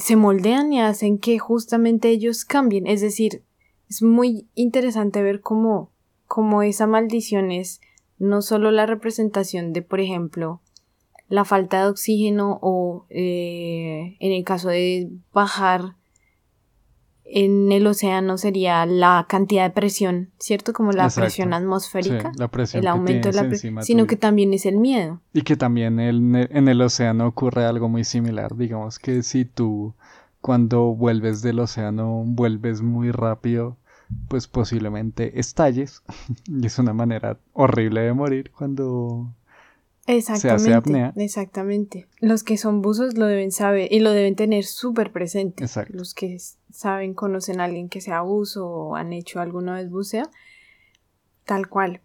se 0.00 0.16
moldean 0.16 0.72
y 0.72 0.80
hacen 0.80 1.18
que 1.18 1.38
justamente 1.38 2.08
ellos 2.08 2.44
cambien. 2.44 2.86
Es 2.86 3.00
decir, 3.00 3.44
es 3.88 4.02
muy 4.02 4.48
interesante 4.54 5.22
ver 5.22 5.40
cómo, 5.40 5.90
cómo 6.26 6.62
esa 6.62 6.86
maldición 6.86 7.50
es 7.50 7.80
no 8.18 8.42
solo 8.42 8.70
la 8.70 8.86
representación 8.86 9.72
de, 9.72 9.82
por 9.82 10.00
ejemplo, 10.00 10.60
la 11.28 11.44
falta 11.44 11.82
de 11.82 11.90
oxígeno 11.90 12.58
o 12.60 13.06
eh, 13.08 14.16
en 14.20 14.32
el 14.32 14.44
caso 14.44 14.68
de 14.68 15.10
bajar 15.32 15.96
en 17.32 17.70
el 17.70 17.86
océano 17.86 18.36
sería 18.38 18.84
la 18.86 19.26
cantidad 19.28 19.64
de 19.64 19.70
presión, 19.70 20.30
¿cierto? 20.38 20.72
Como 20.72 20.92
la 20.92 21.08
presión 21.08 21.52
atmosférica, 21.52 22.32
la 22.36 22.48
presión 22.48 22.82
el 22.82 22.88
aumento 22.88 23.28
de 23.28 23.34
la 23.34 23.48
presión, 23.48 23.82
sino 23.82 24.06
que 24.06 24.16
también 24.16 24.52
es 24.52 24.66
el 24.66 24.78
miedo. 24.78 25.20
Y 25.32 25.42
que 25.42 25.56
también 25.56 26.00
en 26.00 26.68
el 26.68 26.82
océano 26.82 27.26
ocurre 27.26 27.64
algo 27.64 27.88
muy 27.88 28.04
similar, 28.04 28.56
digamos 28.56 28.98
que 28.98 29.22
si 29.22 29.44
tú 29.44 29.94
cuando 30.40 30.94
vuelves 30.94 31.42
del 31.42 31.60
océano 31.60 32.24
vuelves 32.26 32.82
muy 32.82 33.10
rápido, 33.12 33.76
pues 34.28 34.48
posiblemente 34.48 35.38
estalles 35.38 36.02
y 36.46 36.66
es 36.66 36.78
una 36.78 36.92
manera 36.92 37.38
horrible 37.52 38.02
de 38.02 38.12
morir 38.12 38.50
cuando 38.50 39.32
Exactamente, 40.16 41.12
Exactamente. 41.16 42.08
Los 42.18 42.42
que 42.42 42.56
son 42.56 42.82
buzos 42.82 43.16
lo 43.16 43.26
deben 43.26 43.52
saber 43.52 43.92
y 43.92 44.00
lo 44.00 44.10
deben 44.10 44.34
tener 44.34 44.64
súper 44.64 45.12
presente. 45.12 45.64
Los 45.90 46.14
que 46.14 46.36
saben, 46.72 47.14
conocen 47.14 47.60
a 47.60 47.64
alguien 47.64 47.88
que 47.88 48.00
sea 48.00 48.22
buzo 48.22 48.66
o 48.68 48.96
han 48.96 49.12
hecho 49.12 49.40
alguna 49.40 49.76
vez 49.76 49.88
buceo, 49.88 50.28
tal 51.44 51.68
cual. 51.68 52.00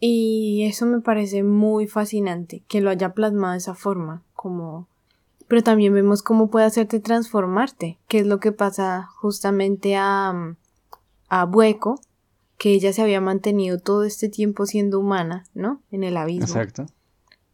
Y 0.00 0.64
eso 0.68 0.86
me 0.86 1.00
parece 1.00 1.42
muy 1.42 1.86
fascinante, 1.86 2.62
que 2.68 2.80
lo 2.80 2.90
haya 2.90 3.14
plasmado 3.14 3.52
de 3.52 3.58
esa 3.58 3.74
forma, 3.74 4.22
como... 4.34 4.88
Pero 5.48 5.62
también 5.62 5.92
vemos 5.92 6.22
cómo 6.22 6.48
puede 6.48 6.66
hacerte 6.66 7.00
transformarte, 7.00 7.98
que 8.06 8.20
es 8.20 8.26
lo 8.26 8.38
que 8.38 8.52
pasa 8.52 9.08
justamente 9.16 9.96
a, 9.96 10.56
a 11.28 11.44
Bueco, 11.44 12.00
que 12.56 12.70
ella 12.70 12.92
se 12.92 13.02
había 13.02 13.20
mantenido 13.20 13.78
todo 13.78 14.04
este 14.04 14.28
tiempo 14.28 14.64
siendo 14.64 15.00
humana, 15.00 15.46
¿no? 15.54 15.82
En 15.90 16.04
el 16.04 16.16
abismo. 16.16 16.44
Exacto 16.44 16.86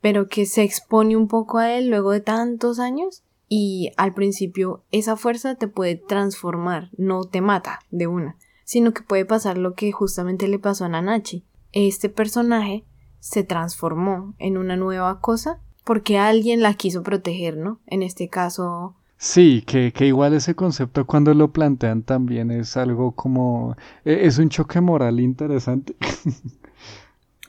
pero 0.06 0.28
que 0.28 0.46
se 0.46 0.62
expone 0.62 1.16
un 1.16 1.26
poco 1.26 1.58
a 1.58 1.72
él 1.72 1.88
luego 1.88 2.12
de 2.12 2.20
tantos 2.20 2.78
años 2.78 3.24
y 3.48 3.90
al 3.96 4.14
principio 4.14 4.84
esa 4.92 5.16
fuerza 5.16 5.56
te 5.56 5.66
puede 5.66 5.96
transformar, 5.96 6.90
no 6.96 7.24
te 7.24 7.40
mata 7.40 7.80
de 7.90 8.06
una, 8.06 8.36
sino 8.62 8.94
que 8.94 9.02
puede 9.02 9.24
pasar 9.24 9.58
lo 9.58 9.74
que 9.74 9.90
justamente 9.90 10.46
le 10.46 10.60
pasó 10.60 10.84
a 10.84 10.88
Nanachi. 10.90 11.44
Este 11.72 12.08
personaje 12.08 12.84
se 13.18 13.42
transformó 13.42 14.36
en 14.38 14.58
una 14.58 14.76
nueva 14.76 15.20
cosa 15.20 15.58
porque 15.82 16.18
alguien 16.18 16.62
la 16.62 16.74
quiso 16.74 17.02
proteger, 17.02 17.56
¿no? 17.56 17.80
En 17.88 18.04
este 18.04 18.28
caso... 18.28 18.94
Sí, 19.16 19.64
que, 19.66 19.92
que 19.92 20.06
igual 20.06 20.34
ese 20.34 20.54
concepto 20.54 21.04
cuando 21.04 21.34
lo 21.34 21.50
plantean 21.50 22.04
también 22.04 22.52
es 22.52 22.76
algo 22.76 23.10
como... 23.10 23.74
E, 24.04 24.24
es 24.24 24.38
un 24.38 24.50
choque 24.50 24.80
moral 24.80 25.18
interesante. 25.18 25.96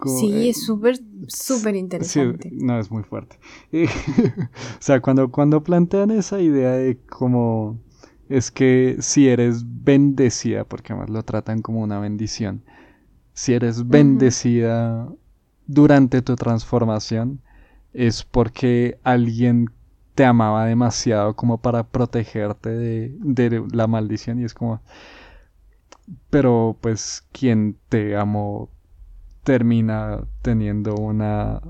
sí, 0.06 0.50
es 0.50 0.66
súper, 0.66 1.00
súper 1.28 1.76
interesante. 1.76 2.50
no, 2.52 2.80
es 2.80 2.92
muy 2.92 3.04
fuerte. 3.04 3.38
o 3.74 4.80
sea, 4.80 5.02
cuando, 5.02 5.32
cuando 5.32 5.64
plantean 5.64 6.12
esa 6.12 6.40
idea 6.40 6.72
de 6.72 6.98
cómo 7.10 7.80
es 8.30 8.52
que 8.52 8.98
si 9.00 9.28
eres 9.28 9.64
bendecida, 9.84 10.66
porque 10.66 10.94
además 10.94 11.10
lo 11.10 11.24
tratan 11.24 11.62
como 11.62 11.82
una 11.82 12.00
bendición, 12.00 12.64
si 13.34 13.54
eres 13.54 13.88
bendecida 13.88 15.08
durante 15.66 16.22
tu 16.22 16.36
transformación, 16.36 17.42
es 17.94 18.24
porque 18.24 19.00
alguien 19.04 19.70
te 20.16 20.26
amaba 20.26 20.66
demasiado 20.66 21.36
como 21.36 21.60
para 21.60 21.84
protegerte 21.84 22.70
de, 22.70 23.16
de 23.20 23.64
la 23.72 23.88
maldición 23.88 24.40
y 24.40 24.46
es 24.46 24.54
como, 24.54 24.82
pero 26.30 26.78
pues 26.82 27.26
quien 27.32 27.78
te 27.90 28.16
amó 28.16 28.70
termina 29.48 30.28
teniendo 30.42 30.96
una 30.96 31.62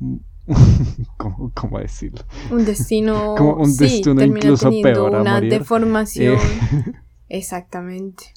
¿Cómo, 1.16 1.78
decirlo? 1.78 2.24
Un 2.50 2.64
destino. 2.64 3.36
Como 3.36 3.54
un 3.54 3.76
destino 3.76 4.20
incluso 4.20 4.68
peor. 4.82 5.14
Una 5.14 5.40
deformación. 5.40 6.34
Eh. 6.36 6.92
Exactamente. 7.28 8.34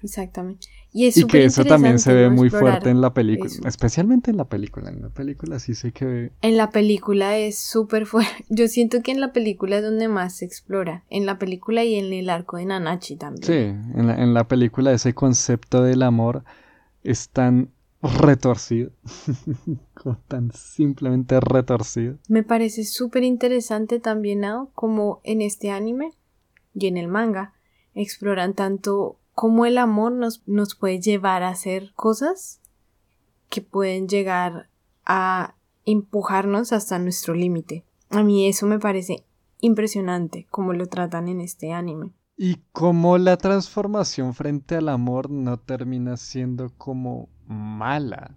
Exactamente. 0.00 0.68
Y, 0.92 1.24
que 1.26 1.44
eso 1.44 1.64
también 1.64 2.00
se 2.00 2.12
ve 2.12 2.30
muy 2.30 2.50
fuerte 2.50 2.90
en 2.90 3.00
la 3.00 3.14
película, 3.14 3.50
especialmente 3.64 4.30
en 4.32 4.36
la 4.36 4.48
película. 4.48 4.90
En 4.90 5.02
la 5.02 5.08
película 5.08 5.60
sí 5.60 5.74
sé 5.74 5.92
que... 5.92 6.32
En 6.42 6.56
la 6.56 6.70
película 6.70 7.36
es 7.36 7.58
súper 7.58 8.06
fuerte. 8.06 8.44
Yo 8.48 8.66
siento 8.66 9.00
que 9.02 9.12
en 9.12 9.20
la 9.20 9.32
película 9.32 9.76
es 9.76 9.84
donde 9.84 10.08
más 10.08 10.38
se 10.38 10.46
explora. 10.46 11.04
En 11.08 11.26
la 11.26 11.38
película 11.38 11.84
y 11.84 11.94
en 11.94 12.12
el 12.12 12.28
arco 12.28 12.56
de 12.56 12.66
Nanachi 12.66 13.16
también. 13.16 13.44
Sí, 13.44 13.98
en 13.98 14.06
la, 14.06 14.20
en 14.20 14.34
la 14.34 14.48
película 14.48 14.92
ese 14.92 15.14
concepto 15.14 15.82
del 15.82 16.02
amor 16.02 16.42
es 17.04 17.28
tan 17.28 17.70
retorcido. 18.02 18.90
tan 20.28 20.50
simplemente 20.52 21.38
retorcido. 21.38 22.18
Me 22.28 22.42
parece 22.42 22.84
súper 22.84 23.22
interesante 23.22 24.00
también, 24.00 24.40
¿no? 24.40 24.70
Como 24.74 25.20
en 25.22 25.40
este 25.40 25.70
anime 25.70 26.12
y 26.74 26.88
en 26.88 26.96
el 26.96 27.06
manga 27.06 27.54
exploran 27.94 28.54
tanto 28.54 29.19
cómo 29.34 29.66
el 29.66 29.78
amor 29.78 30.12
nos, 30.12 30.42
nos 30.46 30.74
puede 30.74 31.00
llevar 31.00 31.42
a 31.42 31.48
hacer 31.48 31.92
cosas 31.94 32.60
que 33.48 33.60
pueden 33.60 34.08
llegar 34.08 34.68
a 35.04 35.54
empujarnos 35.84 36.72
hasta 36.72 36.98
nuestro 36.98 37.34
límite. 37.34 37.84
A 38.10 38.22
mí 38.22 38.46
eso 38.46 38.66
me 38.66 38.78
parece 38.78 39.24
impresionante 39.60 40.46
como 40.50 40.72
lo 40.72 40.86
tratan 40.86 41.28
en 41.28 41.40
este 41.40 41.72
anime. 41.72 42.12
Y 42.36 42.56
cómo 42.72 43.18
la 43.18 43.36
transformación 43.36 44.34
frente 44.34 44.76
al 44.76 44.88
amor 44.88 45.30
no 45.30 45.58
termina 45.58 46.16
siendo 46.16 46.70
como 46.78 47.28
mala. 47.46 48.34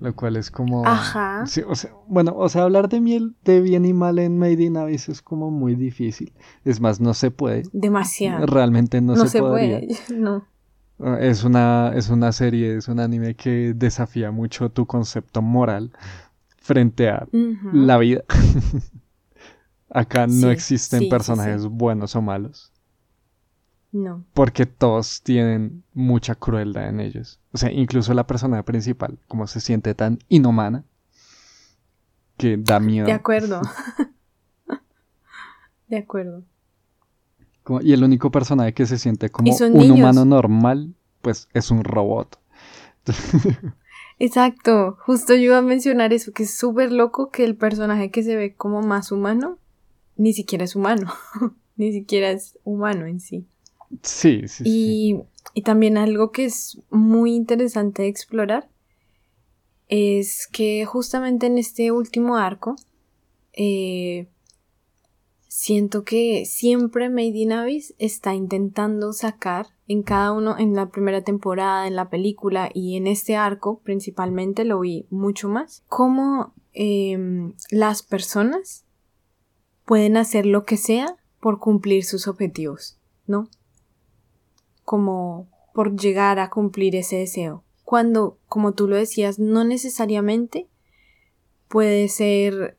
Lo 0.00 0.16
cual 0.16 0.36
es 0.36 0.50
como. 0.50 0.86
Ajá. 0.86 1.44
o 1.44 1.74
sea, 1.74 1.90
bueno, 2.06 2.34
o 2.34 2.48
sea, 2.48 2.62
hablar 2.62 2.88
de 2.88 3.00
miel 3.00 3.36
de 3.44 3.60
bien 3.60 3.84
y 3.84 3.92
mal 3.92 4.18
en 4.18 4.38
Made 4.38 4.62
in 4.62 4.78
Abyss 4.78 5.10
es 5.10 5.20
como 5.20 5.50
muy 5.50 5.74
difícil. 5.74 6.32
Es 6.64 6.80
más, 6.80 7.00
no 7.00 7.12
se 7.12 7.30
puede. 7.30 7.64
Demasiado. 7.72 8.46
Realmente 8.46 9.00
no, 9.02 9.14
se, 9.26 9.40
puede. 9.40 9.88
No. 10.14 10.46
Ah, 10.98 11.18
es 11.20 11.44
una, 11.44 11.92
es 11.94 12.08
una 12.08 12.32
serie, 12.32 12.76
es 12.76 12.88
un 12.88 12.98
anime 12.98 13.34
que 13.34 13.74
desafía 13.74 14.30
mucho 14.30 14.70
tu 14.70 14.86
concepto 14.86 15.42
moral 15.42 15.92
frente 16.56 17.10
a 17.10 17.26
la 17.72 17.98
vida. 17.98 18.22
Acá 19.90 20.26
no 20.26 20.50
existen 20.50 21.08
personajes 21.08 21.66
buenos 21.66 22.16
o 22.16 22.22
malos. 22.22 22.72
No. 23.92 24.24
Porque 24.34 24.66
todos 24.66 25.22
tienen 25.22 25.82
mucha 25.94 26.34
crueldad 26.34 26.88
en 26.88 27.00
ellos. 27.00 27.40
O 27.52 27.58
sea, 27.58 27.72
incluso 27.72 28.14
la 28.14 28.26
persona 28.26 28.62
principal, 28.64 29.18
como 29.26 29.46
se 29.46 29.60
siente 29.60 29.94
tan 29.94 30.18
inhumana, 30.28 30.84
que 32.36 32.56
da 32.56 32.80
miedo. 32.80 33.06
De 33.06 33.12
acuerdo. 33.12 33.60
de 35.88 35.98
acuerdo. 35.98 36.44
y 37.82 37.92
el 37.92 38.04
único 38.04 38.30
personaje 38.30 38.72
que 38.72 38.86
se 38.86 38.96
siente 38.96 39.28
como 39.28 39.52
un 39.52 39.90
humano 39.90 40.24
normal, 40.24 40.94
pues 41.20 41.48
es 41.52 41.70
un 41.72 41.82
robot. 41.82 42.38
Exacto, 44.20 44.98
justo 45.00 45.34
yo 45.34 45.40
iba 45.40 45.58
a 45.58 45.62
mencionar 45.62 46.12
eso, 46.12 46.32
que 46.32 46.44
es 46.44 46.54
súper 46.54 46.92
loco 46.92 47.30
que 47.30 47.42
el 47.42 47.56
personaje 47.56 48.10
que 48.10 48.22
se 48.22 48.36
ve 48.36 48.54
como 48.54 48.82
más 48.82 49.10
humano, 49.10 49.58
ni 50.16 50.32
siquiera 50.32 50.64
es 50.64 50.76
humano, 50.76 51.12
ni 51.76 51.92
siquiera 51.92 52.30
es 52.30 52.58
humano 52.62 53.06
en 53.06 53.18
sí. 53.18 53.46
Sí, 54.02 54.42
sí, 54.46 54.62
y, 54.66 55.20
Y 55.54 55.62
también 55.62 55.98
algo 55.98 56.30
que 56.30 56.44
es 56.44 56.80
muy 56.90 57.34
interesante 57.34 58.02
de 58.02 58.08
explorar 58.08 58.68
es 59.88 60.46
que 60.46 60.84
justamente 60.86 61.46
en 61.46 61.58
este 61.58 61.90
último 61.90 62.36
arco 62.36 62.76
eh, 63.52 64.28
siento 65.48 66.04
que 66.04 66.46
siempre 66.46 67.10
Made 67.10 67.36
in 67.36 67.52
Abyss 67.52 67.94
está 67.98 68.34
intentando 68.34 69.12
sacar 69.12 69.66
en 69.88 70.04
cada 70.04 70.30
uno, 70.30 70.56
en 70.56 70.74
la 70.74 70.90
primera 70.90 71.24
temporada, 71.24 71.88
en 71.88 71.96
la 71.96 72.08
película 72.08 72.70
y 72.72 72.96
en 72.96 73.08
este 73.08 73.34
arco 73.34 73.80
principalmente 73.80 74.64
lo 74.64 74.78
vi 74.78 75.06
mucho 75.10 75.48
más, 75.48 75.82
cómo 75.88 76.54
em, 76.72 77.54
las 77.72 78.04
personas 78.04 78.84
pueden 79.84 80.16
hacer 80.16 80.46
lo 80.46 80.62
que 80.62 80.76
sea 80.76 81.16
por 81.40 81.58
cumplir 81.58 82.04
sus 82.04 82.28
objetivos, 82.28 83.00
¿no? 83.26 83.48
Como 84.90 85.46
por 85.72 85.94
llegar 85.94 86.40
a 86.40 86.50
cumplir 86.50 86.96
ese 86.96 87.14
deseo. 87.14 87.62
Cuando, 87.84 88.38
como 88.48 88.72
tú 88.72 88.88
lo 88.88 88.96
decías, 88.96 89.38
no 89.38 89.62
necesariamente 89.62 90.66
puede 91.68 92.08
ser, 92.08 92.76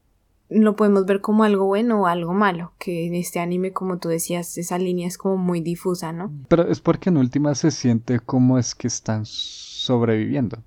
lo 0.49 0.76
podemos 0.76 1.05
ver 1.05 1.22
como 1.22 1.45
algo 1.45 1.68
bueno 1.68 2.01
o 2.01 2.07
algo 2.07 2.34
malo, 2.34 2.74
que 2.80 3.07
en 3.07 3.16
este 3.16 3.39
anime, 3.39 3.72
como 3.72 3.97
tú 3.97 4.09
decías, 4.09 4.57
esa 4.57 4.78
línea 4.78 5.07
es 5.07 5.18
como 5.18 5.38
muy 5.38 5.62
difusa, 5.62 6.12
¿no? 6.12 6.34
Pero 6.49 6.68
es 6.68 6.82
porque 6.82 7.07
en 7.07 7.16
última 7.16 7.55
se 7.55 7.72
siente 7.72 8.20
como 8.20 8.57
es 8.57 8.76
que 8.76 8.88
están 8.88 9.26
sobreviviendo. 9.26 10.62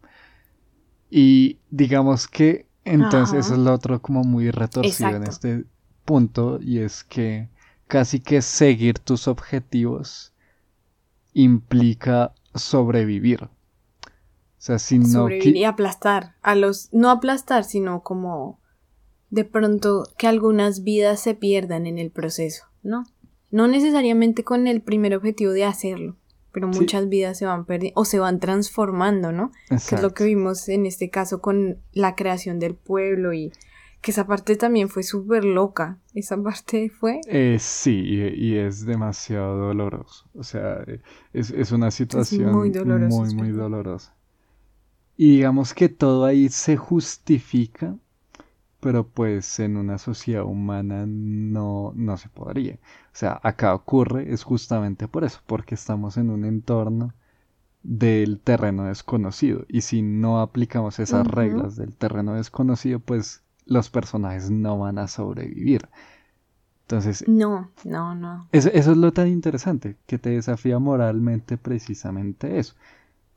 Y 1.11 1.59
digamos 1.71 2.27
que 2.27 2.65
entonces 2.87 3.45
eso 3.45 3.53
es 3.53 3.61
lo 3.61 3.75
otro 3.75 4.01
como 4.01 4.25
muy 4.25 4.51
retorcido 4.51 5.11
en 5.11 5.25
este 5.25 5.67
punto 6.07 6.59
y 6.59 6.79
es 6.79 7.05
que 7.05 7.51
casi 7.87 8.21
que 8.21 8.41
seguir 8.41 8.99
tus 8.99 9.29
objetivos 9.29 10.34
implica 11.35 12.33
sobrevivir. 12.55 13.45
O 13.45 13.51
sea, 14.59 14.79
si 14.79 14.99
no... 14.99 15.07
Sobrevivir 15.07 15.57
y 15.57 15.65
aplastar. 15.65 16.37
A 16.41 16.55
los... 16.55 16.89
No 16.93 17.11
aplastar, 17.11 17.65
sino 17.65 18.03
como... 18.03 18.61
De 19.29 19.45
pronto 19.45 20.05
que 20.17 20.29
algunas 20.29 20.85
vidas 20.85 21.21
se 21.21 21.35
pierdan 21.35 21.87
en 21.87 21.99
el 21.99 22.11
proceso, 22.11 22.67
¿no? 22.83 23.05
No 23.51 23.67
necesariamente 23.67 24.45
con 24.45 24.67
el 24.69 24.81
primer 24.81 25.15
objetivo 25.15 25.53
de 25.53 25.65
hacerlo, 25.65 26.17
pero 26.53 26.69
muchas 26.69 27.09
vidas 27.09 27.39
se 27.39 27.47
van 27.47 27.65
perdiendo 27.65 28.01
o 28.01 28.05
se 28.05 28.21
van 28.21 28.39
transformando, 28.39 29.33
¿no? 29.33 29.51
Que 29.69 29.75
es 29.75 30.03
lo 30.03 30.15
que 30.15 30.25
vimos 30.25 30.69
en 30.69 30.87
este 30.87 31.11
caso 31.11 31.41
con 31.41 31.79
la 31.93 32.15
creación 32.15 32.61
del 32.61 32.77
pueblo 32.77 33.33
y 33.33 33.53
que 34.05 34.11
esa 34.11 34.27
parte 34.27 34.55
también 34.57 34.91
fue 34.91 35.03
súper 35.03 35.47
loca. 35.47 35.97
Esa 36.13 36.37
parte 36.37 36.91
fue... 36.91 37.23
Eh, 37.27 37.57
sí, 37.59 38.03
y, 38.37 38.55
es 38.55 38.85
demasiado 38.85 39.57
doloroso. 39.57 40.29
O 40.35 40.43
sea, 40.45 40.85
es, 41.33 41.73
una 41.73 41.91
situación 41.91 42.53
muy, 42.53 42.71
muy, 42.71 43.35
muy 43.35 43.49
dolorosa. 43.49 44.15
Y 45.17 45.37
digamos 45.37 45.73
que 45.73 45.89
todo 45.89 46.27
ahí 46.27 46.51
se 46.51 46.77
justifica, 46.77 47.97
pero 48.81 49.09
pues 49.09 49.59
en 49.59 49.79
una 49.79 49.97
sociedad 49.97 50.45
humana 50.45 51.07
no, 51.07 51.95
no 51.97 52.19
se 52.19 52.29
podría. 52.29 52.75
O 52.75 53.15
sea, 53.15 53.41
acá 53.43 53.75
ocurre 53.75 54.35
es 54.35 54.43
justamente 54.43 55.09
por 55.09 55.25
eso, 55.25 55.41
porque 55.47 55.77
estamos 55.77 56.19
en 56.19 56.29
un 56.29 56.45
entorno 56.45 57.15
del 57.83 58.39
terreno 58.39 58.85
desconocido. 58.85 59.65
Y 59.67 59.81
si 59.81 60.03
no 60.03 60.43
aplicamos 60.43 60.99
esas 60.99 61.27
reglas 61.27 61.77
del 61.77 61.97
terreno 61.97 62.35
desconocido, 62.35 63.01
pues 63.01 63.44
los 63.67 63.91
personajes 63.91 64.51
no 64.51 64.79
van 64.79 64.99
a 64.99 65.09
sobrevivir. 65.09 65.89
Entonces... 66.83 67.25
No, 67.27 67.71
no, 67.85 68.15
no. 68.15 68.49
Eso, 68.53 68.71
es 68.73 68.87
lo 68.87 69.13
tan 69.13 69.29
interesante, 69.29 69.97
que 70.07 70.19
te 70.19 70.31
desafía 70.31 70.79
moralmente 70.79 71.57
precisamente 71.57 72.59
eso. 72.59 72.75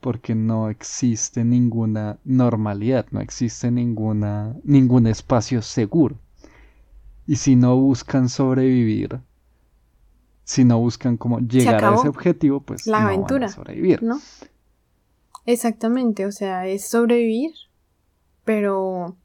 Porque 0.00 0.34
no 0.34 0.68
existe 0.68 1.44
ninguna 1.44 2.18
normalidad, 2.24 3.06
no 3.10 3.20
existe 3.20 3.70
ninguna, 3.70 4.54
ningún 4.62 5.06
espacio 5.06 5.62
seguro. 5.62 6.16
Y 7.26 7.36
si 7.36 7.56
no 7.56 7.76
buscan 7.76 8.28
sobrevivir, 8.28 9.20
si 10.44 10.64
no 10.64 10.78
buscan 10.78 11.16
como 11.16 11.40
llegar 11.40 11.84
a 11.84 11.94
ese 11.94 12.08
objetivo, 12.08 12.60
pues 12.60 12.86
la 12.86 13.00
no 13.00 13.06
aventura, 13.08 13.46
van 13.46 13.50
a 13.50 13.54
sobrevivir. 13.54 14.02
¿no? 14.02 14.20
Exactamente, 15.44 16.26
o 16.26 16.32
sea, 16.32 16.66
es 16.66 16.88
sobrevivir, 16.88 17.52
pero 18.44 19.16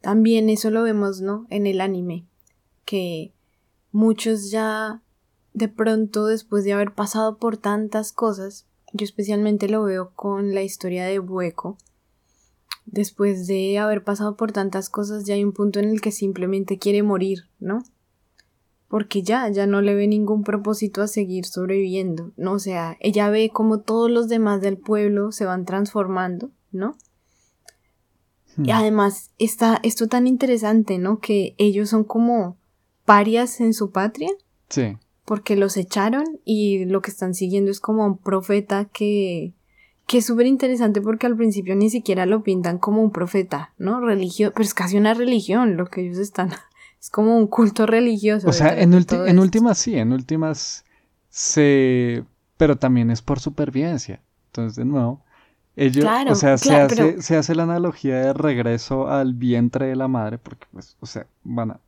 también 0.00 0.50
eso 0.50 0.70
lo 0.70 0.82
vemos, 0.82 1.20
¿no? 1.20 1.46
En 1.50 1.66
el 1.66 1.80
anime, 1.80 2.26
que 2.84 3.32
muchos 3.92 4.50
ya 4.50 5.02
de 5.52 5.68
pronto 5.68 6.26
después 6.26 6.64
de 6.64 6.74
haber 6.74 6.94
pasado 6.94 7.38
por 7.38 7.56
tantas 7.56 8.12
cosas, 8.12 8.66
yo 8.92 9.04
especialmente 9.04 9.68
lo 9.68 9.82
veo 9.82 10.12
con 10.14 10.54
la 10.54 10.62
historia 10.62 11.06
de 11.06 11.18
Bueco, 11.18 11.78
después 12.84 13.46
de 13.46 13.78
haber 13.78 14.04
pasado 14.04 14.36
por 14.36 14.52
tantas 14.52 14.88
cosas 14.88 15.24
ya 15.24 15.34
hay 15.34 15.44
un 15.44 15.52
punto 15.52 15.80
en 15.80 15.88
el 15.88 16.00
que 16.00 16.12
simplemente 16.12 16.78
quiere 16.78 17.02
morir, 17.02 17.48
¿no? 17.58 17.82
Porque 18.88 19.22
ya, 19.22 19.48
ya 19.48 19.66
no 19.66 19.82
le 19.82 19.94
ve 19.94 20.06
ningún 20.06 20.44
propósito 20.44 21.02
a 21.02 21.08
seguir 21.08 21.44
sobreviviendo, 21.44 22.32
¿no? 22.36 22.52
O 22.52 22.58
sea, 22.58 22.96
ella 23.00 23.28
ve 23.30 23.50
como 23.52 23.80
todos 23.80 24.10
los 24.10 24.28
demás 24.28 24.60
del 24.60 24.78
pueblo 24.78 25.32
se 25.32 25.44
van 25.44 25.64
transformando, 25.64 26.50
¿no? 26.70 26.96
Y 28.58 28.70
hmm. 28.70 28.74
además 28.74 29.30
está 29.38 29.80
esto 29.82 30.08
tan 30.08 30.26
interesante, 30.26 30.98
¿no? 30.98 31.20
Que 31.20 31.54
ellos 31.58 31.90
son 31.90 32.04
como 32.04 32.56
parias 33.04 33.60
en 33.60 33.74
su 33.74 33.90
patria. 33.90 34.30
Sí. 34.68 34.96
Porque 35.24 35.56
los 35.56 35.76
echaron 35.76 36.24
y 36.44 36.84
lo 36.84 37.02
que 37.02 37.10
están 37.10 37.34
siguiendo 37.34 37.70
es 37.70 37.80
como 37.80 38.06
un 38.06 38.18
profeta 38.18 38.84
que, 38.84 39.54
que 40.06 40.18
es 40.18 40.26
súper 40.26 40.46
interesante 40.46 41.00
porque 41.00 41.26
al 41.26 41.36
principio 41.36 41.74
ni 41.74 41.90
siquiera 41.90 42.26
lo 42.26 42.42
pintan 42.42 42.78
como 42.78 43.02
un 43.02 43.10
profeta, 43.10 43.72
¿no? 43.78 44.00
Religio, 44.00 44.52
pero 44.52 44.64
es 44.64 44.74
casi 44.74 44.96
una 44.96 45.14
religión 45.14 45.76
lo 45.76 45.86
que 45.86 46.02
ellos 46.02 46.18
están. 46.18 46.50
Es 46.98 47.10
como 47.10 47.36
un 47.36 47.46
culto 47.46 47.86
religioso. 47.86 48.48
O 48.48 48.52
sea, 48.52 48.80
en, 48.80 48.92
en 48.94 49.38
últimas 49.38 49.78
sí, 49.78 49.96
en 49.96 50.12
últimas 50.12 50.84
se... 51.28 52.24
Pero 52.56 52.78
también 52.78 53.10
es 53.10 53.20
por 53.20 53.38
supervivencia. 53.38 54.22
Entonces, 54.46 54.76
de 54.76 54.86
nuevo, 54.86 55.22
ellos, 55.76 56.06
o 56.28 56.34
sea, 56.34 56.58
se, 56.58 56.74
hace, 56.74 57.22
se 57.22 57.36
hace 57.36 57.54
la 57.54 57.64
analogía 57.64 58.16
de 58.16 58.32
regreso 58.32 59.08
al 59.08 59.34
vientre 59.34 59.86
de 59.86 59.96
la 59.96 60.08
madre, 60.08 60.38
porque, 60.38 60.66
pues, 60.72 60.96
o 61.00 61.06
sea, 61.06 61.26
van 61.44 61.72
a, 61.72 61.80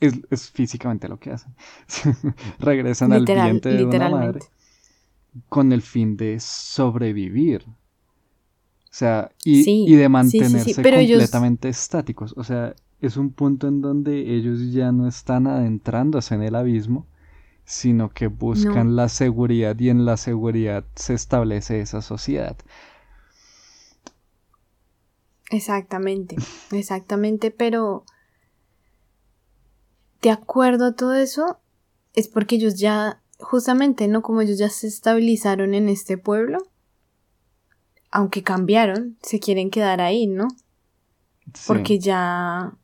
es, 0.00 0.20
es 0.30 0.50
físicamente 0.50 1.08
lo 1.08 1.18
que 1.18 1.30
hacen. 1.30 1.54
Regresan 2.58 3.12
al 3.12 3.24
vientre 3.24 3.74
de 3.74 3.84
una 3.84 4.08
madre 4.08 4.40
con 5.48 5.72
el 5.72 5.82
fin 5.82 6.16
de 6.16 6.38
sobrevivir. 6.40 7.64
O 7.66 8.94
sea, 8.94 9.30
y, 9.44 9.94
de 9.94 10.08
mantenerse 10.08 10.74
completamente 10.74 11.68
estáticos. 11.68 12.34
O 12.36 12.44
sea, 12.44 12.74
es 13.00 13.16
un 13.16 13.30
punto 13.30 13.66
en 13.66 13.80
donde 13.80 14.34
ellos 14.34 14.72
ya 14.72 14.92
no 14.92 15.08
están 15.08 15.46
adentrándose 15.46 16.34
en 16.34 16.42
el 16.42 16.54
abismo, 16.54 17.06
sino 17.64 18.10
que 18.10 18.26
buscan 18.26 18.96
la 18.96 19.08
seguridad 19.08 19.78
y 19.78 19.88
en 19.88 20.04
la 20.04 20.18
seguridad 20.18 20.84
se 20.94 21.14
establece 21.14 21.80
esa 21.80 22.02
sociedad. 22.02 22.56
Exactamente, 25.52 26.36
exactamente, 26.70 27.50
pero 27.50 28.04
de 30.22 30.30
acuerdo 30.30 30.86
a 30.86 30.96
todo 30.96 31.12
eso, 31.12 31.58
es 32.14 32.26
porque 32.26 32.56
ellos 32.56 32.78
ya 32.78 33.20
justamente, 33.38 34.08
¿no? 34.08 34.22
Como 34.22 34.40
ellos 34.40 34.56
ya 34.56 34.70
se 34.70 34.86
estabilizaron 34.86 35.74
en 35.74 35.90
este 35.90 36.16
pueblo, 36.16 36.58
aunque 38.10 38.42
cambiaron, 38.42 39.18
se 39.20 39.40
quieren 39.40 39.70
quedar 39.70 40.00
ahí, 40.00 40.26
¿no? 40.26 40.48
Porque 41.66 41.98
ya, 41.98 42.78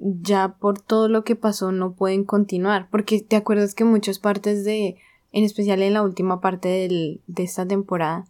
ya 0.00 0.56
por 0.58 0.80
todo 0.80 1.08
lo 1.08 1.22
que 1.22 1.36
pasó 1.36 1.70
no 1.70 1.92
pueden 1.92 2.24
continuar. 2.24 2.88
Porque 2.90 3.20
te 3.20 3.36
acuerdas 3.36 3.76
que 3.76 3.84
muchas 3.84 4.18
partes 4.18 4.64
de, 4.64 4.96
en 5.30 5.44
especial 5.44 5.82
en 5.82 5.94
la 5.94 6.02
última 6.02 6.40
parte 6.40 6.68
del, 6.68 7.20
de 7.28 7.44
esta 7.44 7.64
temporada, 7.64 8.24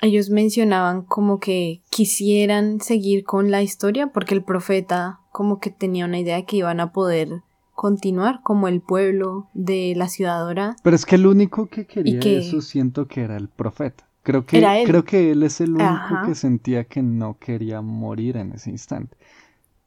ellos 0.00 0.30
mencionaban 0.30 1.02
como 1.02 1.38
que 1.40 1.82
quisieran 1.90 2.80
seguir 2.80 3.24
con 3.24 3.50
la 3.50 3.62
historia 3.62 4.08
porque 4.08 4.34
el 4.34 4.42
profeta 4.42 5.20
como 5.32 5.60
que 5.60 5.70
tenía 5.70 6.04
una 6.04 6.18
idea 6.18 6.36
de 6.36 6.44
que 6.44 6.56
iban 6.56 6.80
a 6.80 6.92
poder 6.92 7.42
continuar 7.74 8.40
como 8.42 8.68
el 8.68 8.82
pueblo 8.82 9.48
de 9.54 9.94
la 9.96 10.08
ciudad 10.08 10.76
Pero 10.82 10.96
es 10.96 11.06
que 11.06 11.14
el 11.14 11.26
único 11.26 11.66
que 11.66 11.86
quería 11.86 12.20
eso 12.20 12.60
siento 12.60 13.06
que 13.06 13.22
era 13.22 13.36
el 13.36 13.48
profeta. 13.48 14.04
Creo 14.22 14.44
que, 14.44 14.60
creo 14.84 15.04
que 15.04 15.30
él 15.30 15.42
es 15.42 15.62
el 15.62 15.76
único 15.76 16.26
que 16.26 16.34
sentía 16.34 16.84
que 16.84 17.00
no 17.00 17.38
quería 17.38 17.80
morir 17.80 18.36
en 18.36 18.52
ese 18.52 18.68
instante. 18.68 19.16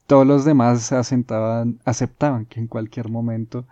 Todos 0.08 0.26
los 0.26 0.44
demás 0.44 0.92
asentaban, 0.92 1.80
aceptaban 1.86 2.48
que 2.48 2.60
en 2.60 2.68
cualquier 2.68 3.10
momento 3.10 3.66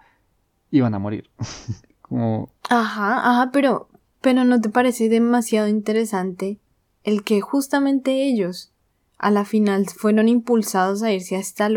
iban 0.70 0.94
a 0.94 1.00
morir. 1.00 1.30
como... 2.04 2.50
Ajá, 2.70 3.18
ajá, 3.18 3.50
pero, 3.52 3.90
pero 4.22 4.44
¿no 4.46 4.62
te 4.62 4.70
parece 4.70 5.10
demasiado 5.10 5.68
interesante 5.68 6.60
el 7.04 7.24
que 7.24 7.42
justamente 7.42 8.28
ellos 8.28 8.72
a 9.18 9.32
la 9.32 9.46
final 9.46 9.86
fueron 9.86 10.28
impulsados 10.28 11.04
a 11.04 11.12
irse 11.12 11.36
a 11.36 11.40
esta, 11.40 11.70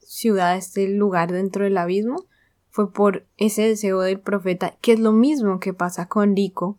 ciudad, 0.00 0.50
a 0.50 0.56
este 0.56 0.88
lugar 0.88 1.32
dentro 1.32 1.64
del 1.64 1.78
abismo, 1.78 2.26
fue 2.68 2.92
por 2.92 3.26
ese 3.36 3.62
deseo 3.62 4.00
del 4.00 4.20
profeta, 4.20 4.76
que 4.80 4.92
es 4.92 5.00
lo 5.00 5.12
mismo 5.12 5.58
que 5.58 5.72
pasa 5.72 6.06
con 6.06 6.36
Rico, 6.36 6.76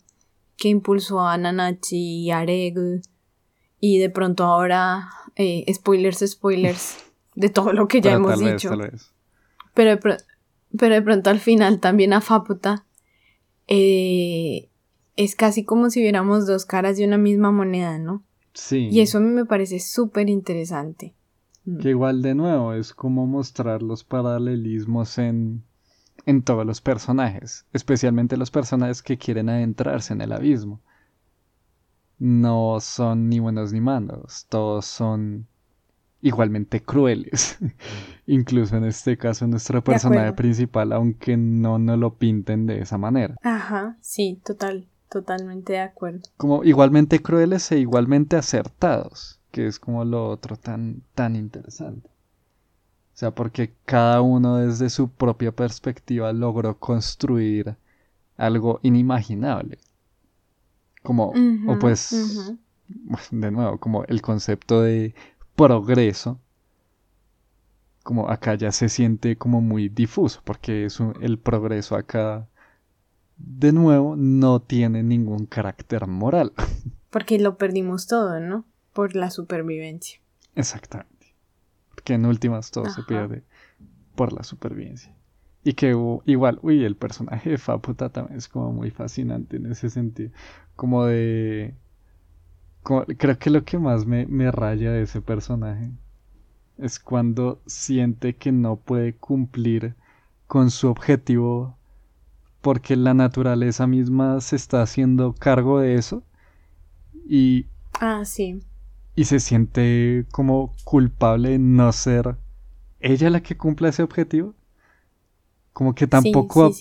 que 0.55 0.69
impulsó 0.69 1.21
a 1.21 1.37
Nanachi 1.37 1.97
y 1.97 2.31
a 2.31 2.39
Areg, 2.39 3.01
y 3.79 3.97
de 3.97 4.09
pronto 4.09 4.43
ahora, 4.43 5.09
eh, 5.35 5.65
spoilers, 5.73 6.23
spoilers, 6.27 6.97
de 7.33 7.49
todo 7.49 7.73
lo 7.73 7.87
que 7.87 8.01
ya 8.01 8.13
hemos 8.13 8.39
dicho. 8.39 8.69
Pero, 9.73 9.95
de 9.95 10.17
pero 10.77 10.95
de 10.95 11.01
pronto 11.01 11.29
al 11.29 11.39
final 11.39 11.79
también 11.79 12.13
a 12.13 12.21
Faputa. 12.21 12.85
Eh, 13.67 14.70
es 15.23 15.35
casi 15.35 15.63
como 15.63 15.89
si 15.89 16.01
viéramos 16.01 16.47
dos 16.47 16.65
caras 16.65 16.97
de 16.97 17.05
una 17.05 17.17
misma 17.17 17.51
moneda, 17.51 17.97
¿no? 17.97 18.23
Y 18.71 18.99
eso 18.99 19.19
a 19.19 19.21
mí 19.21 19.29
me 19.29 19.45
parece 19.45 19.79
súper 19.79 20.29
interesante. 20.29 21.13
Mm. 21.65 21.77
Que 21.77 21.89
igual 21.89 22.21
de 22.21 22.35
nuevo 22.35 22.73
es 22.73 22.93
como 22.93 23.25
mostrar 23.27 23.81
los 23.81 24.03
paralelismos 24.03 25.17
en, 25.17 25.63
en 26.25 26.41
todos 26.41 26.65
los 26.65 26.81
personajes, 26.81 27.65
especialmente 27.71 28.35
los 28.35 28.51
personajes 28.51 29.01
que 29.01 29.17
quieren 29.17 29.49
adentrarse 29.49 30.13
en 30.13 30.21
el 30.21 30.31
abismo. 30.31 30.81
No 32.19 32.79
son 32.79 33.29
ni 33.29 33.39
buenos 33.39 33.73
ni 33.73 33.81
malos, 33.81 34.45
todos 34.49 34.85
son 34.85 35.47
igualmente 36.21 36.81
crueles. 36.81 37.57
Incluso 38.27 38.77
en 38.77 38.85
este 38.85 39.17
caso 39.17 39.47
nuestro 39.47 39.83
personaje 39.83 40.33
principal, 40.33 40.93
aunque 40.93 41.37
no 41.37 41.79
nos 41.79 41.97
lo 41.97 42.15
pinten 42.15 42.65
de 42.65 42.79
esa 42.79 42.97
manera. 42.97 43.35
Ajá, 43.43 43.97
sí, 44.01 44.39
total. 44.43 44.87
Totalmente 45.11 45.73
de 45.73 45.81
acuerdo. 45.81 46.21
Como 46.37 46.63
igualmente 46.63 47.21
crueles 47.21 47.69
e 47.73 47.79
igualmente 47.79 48.37
acertados, 48.37 49.41
que 49.51 49.67
es 49.67 49.77
como 49.77 50.05
lo 50.05 50.29
otro 50.29 50.55
tan, 50.55 51.03
tan 51.15 51.35
interesante. 51.35 52.07
O 52.07 53.17
sea, 53.21 53.31
porque 53.31 53.73
cada 53.83 54.21
uno 54.21 54.55
desde 54.55 54.89
su 54.89 55.09
propia 55.09 55.51
perspectiva 55.51 56.31
logró 56.31 56.79
construir 56.79 57.75
algo 58.37 58.79
inimaginable. 58.83 59.79
Como, 61.03 61.33
o 61.67 61.77
pues, 61.77 62.53
de 63.31 63.51
nuevo, 63.51 63.79
como 63.79 64.05
el 64.05 64.21
concepto 64.21 64.81
de 64.81 65.13
progreso, 65.57 66.39
como 68.01 68.29
acá 68.29 68.55
ya 68.55 68.71
se 68.71 68.87
siente 68.87 69.35
como 69.35 69.59
muy 69.59 69.89
difuso, 69.89 70.39
porque 70.45 70.85
es 70.85 71.01
el 71.19 71.37
progreso 71.37 71.97
acá 71.97 72.47
de 73.45 73.71
nuevo, 73.71 74.15
no 74.15 74.61
tiene 74.61 75.03
ningún 75.03 75.45
carácter 75.45 76.07
moral. 76.07 76.53
Porque 77.09 77.39
lo 77.39 77.57
perdimos 77.57 78.07
todo, 78.07 78.39
¿no? 78.39 78.65
Por 78.93 79.15
la 79.15 79.29
supervivencia. 79.29 80.19
Exactamente. 80.55 81.35
Porque 81.89 82.13
en 82.13 82.25
últimas 82.25 82.71
todo 82.71 82.89
se 82.89 83.03
pierde 83.03 83.43
por 84.15 84.33
la 84.33 84.43
supervivencia. 84.43 85.15
Y 85.63 85.73
que 85.73 85.95
igual, 86.25 86.59
uy, 86.63 86.83
el 86.83 86.95
personaje 86.95 87.51
de 87.51 87.57
Faputa 87.57 88.09
también 88.09 88.37
es 88.37 88.47
como 88.47 88.71
muy 88.71 88.89
fascinante 88.89 89.57
en 89.57 89.67
ese 89.67 89.89
sentido. 89.89 90.31
Como 90.75 91.05
de... 91.05 91.75
creo 92.83 93.37
que 93.37 93.49
lo 93.49 93.63
que 93.63 93.77
más 93.77 94.05
me, 94.05 94.25
me 94.25 94.51
raya 94.51 94.91
de 94.91 95.03
ese 95.03 95.21
personaje 95.21 95.91
es 96.77 96.99
cuando 96.99 97.61
siente 97.67 98.35
que 98.35 98.51
no 98.51 98.77
puede 98.77 99.15
cumplir 99.15 99.95
con 100.47 100.71
su 100.71 100.89
objetivo 100.89 101.77
porque 102.61 102.95
la 102.95 103.13
naturaleza 103.13 103.87
misma 103.87 104.39
se 104.41 104.55
está 104.55 104.81
haciendo 104.81 105.33
cargo 105.33 105.79
de 105.79 105.95
eso 105.95 106.23
y 107.27 107.65
ah 107.99 108.23
sí. 108.25 108.61
y 109.15 109.25
se 109.25 109.39
siente 109.39 110.25
como 110.31 110.73
culpable 110.83 111.49
de 111.49 111.59
no 111.59 111.91
ser 111.91 112.37
ella 113.01 113.29
la 113.29 113.41
que 113.41 113.57
cumpla 113.57 113.89
ese 113.89 114.03
objetivo. 114.03 114.55
Como 115.73 115.95
que 115.95 116.05
tampoco 116.05 116.71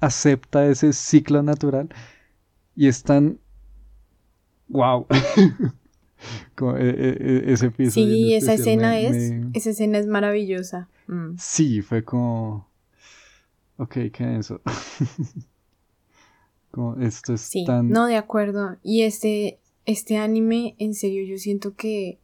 acepta 0.00 0.66
ese 0.66 0.92
ciclo 0.92 1.42
natural 1.42 1.88
y 2.74 2.88
es 2.88 3.02
tan 3.02 3.38
wow 4.68 5.06
como 6.56 6.76
e, 6.78 6.88
e, 6.88 7.16
e, 7.20 7.52
ese 7.52 7.66
episodio 7.66 8.06
sí 8.06 8.34
esa 8.34 8.54
escena 8.54 8.98
es 8.98 9.34
esa 9.52 9.70
escena 9.70 9.98
es 9.98 10.06
maravillosa. 10.06 10.88
Mm. 11.08 11.34
sí 11.36 11.82
fue 11.82 12.04
como 12.04 12.71
Ok, 13.82 13.94
¿qué 14.12 14.38
es 14.38 14.46
eso? 14.46 14.60
Como 16.70 16.94
esto 17.00 17.34
es 17.34 17.40
sí, 17.40 17.66
No, 17.82 18.06
de 18.06 18.16
acuerdo. 18.16 18.76
Y 18.84 19.02
este, 19.02 19.58
este 19.86 20.18
anime, 20.18 20.76
en 20.78 20.94
serio, 20.94 21.24
yo 21.24 21.36
siento 21.36 21.74
que 21.74 22.20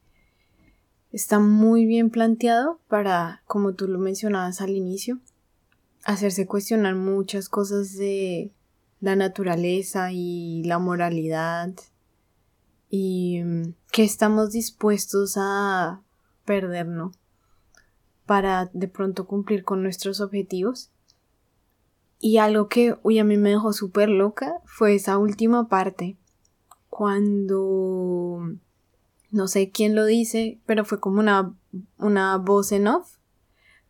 está 1.11 1.41
muy 1.41 1.85
bien 1.85 2.11
planteado 2.11 2.79
para, 2.87 3.43
como 3.47 3.75
tú 3.75 3.89
lo 3.89 3.99
mencionabas 3.99 4.61
al 4.61 4.71
inicio, 4.71 5.19
hacerse 6.05 6.47
cuestionar 6.47 6.95
muchas 6.95 7.49
cosas 7.49 7.97
de 7.97 8.53
la 9.01 9.17
naturaleza 9.17 10.13
y 10.13 10.63
la 10.63 10.79
moralidad 10.79 11.75
y 12.89 13.43
mm, 13.43 13.75
que 13.91 14.05
estamos 14.05 14.53
dispuestos 14.53 15.35
a 15.37 16.03
perder, 16.45 16.87
¿no? 16.87 17.11
Para 18.27 18.71
de 18.73 18.87
pronto 18.87 19.27
cumplir 19.27 19.65
con 19.65 19.83
nuestros 19.83 20.21
objetivos. 20.21 20.93
Y 22.21 22.39
algo 22.39 22.69
que, 22.69 22.97
uy, 23.03 23.19
a 23.19 23.25
mí 23.25 23.37
me 23.37 23.51
dejó 23.51 23.73
súper 23.73 24.09
loca 24.09 24.61
fue 24.65 24.95
esa 24.95 25.19
última 25.19 25.69
parte. 25.69 26.17
Cuando, 26.89 28.41
no 29.31 29.49
sé 29.49 29.71
quién 29.71 29.95
lo 29.95 30.05
dice, 30.05 30.59
pero 30.67 30.85
fue 30.85 30.99
como 30.99 31.21
una, 31.21 31.55
una 31.99 32.37
voz 32.39 32.73
en 32.73 32.89
off 32.89 33.19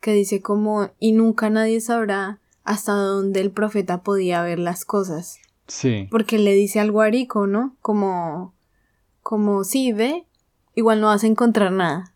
que 0.01 0.12
dice 0.12 0.43
como, 0.43 0.91
y 0.99 1.12
nunca 1.12 1.51
nadie 1.51 1.81
sabrá 1.81 2.41
hasta 2.64 2.93
dónde 2.93 3.41
el 3.41 3.51
profeta 3.51 4.03
podía 4.03 4.43
ver 4.43 4.59
las 4.59 4.85
cosas. 4.85 5.39
Sí. 5.66 6.07
Porque 6.11 6.39
le 6.39 6.55
dice 6.55 6.81
algo 6.81 7.01
a 7.01 7.09
Rico, 7.09 7.47
¿no? 7.47 7.76
Como, 7.81 8.55
como, 9.22 9.64
sí, 9.64 9.93
ve, 9.93 10.26
igual 10.74 11.01
no 11.01 11.09
vas 11.09 11.24
a 11.24 11.29
encontrar 11.29 11.72
nada. 11.72 12.14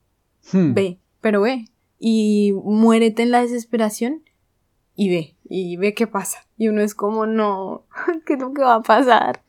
Hmm. 0.52 0.74
Ve, 0.74 0.98
pero 1.20 1.40
ve. 1.42 1.66
Y 1.98 2.52
muérete 2.64 3.22
en 3.22 3.30
la 3.30 3.42
desesperación 3.42 4.22
y 4.94 5.08
ve, 5.08 5.36
y 5.52 5.76
ve 5.76 5.92
qué 5.92 6.06
pasa. 6.06 6.38
Y 6.56 6.68
uno 6.68 6.80
es 6.80 6.94
como, 6.94 7.26
no, 7.26 7.84
¿qué 8.26 8.34
es 8.34 8.40
lo 8.40 8.54
que 8.54 8.62
va 8.62 8.76
a 8.76 8.82
pasar? 8.82 9.42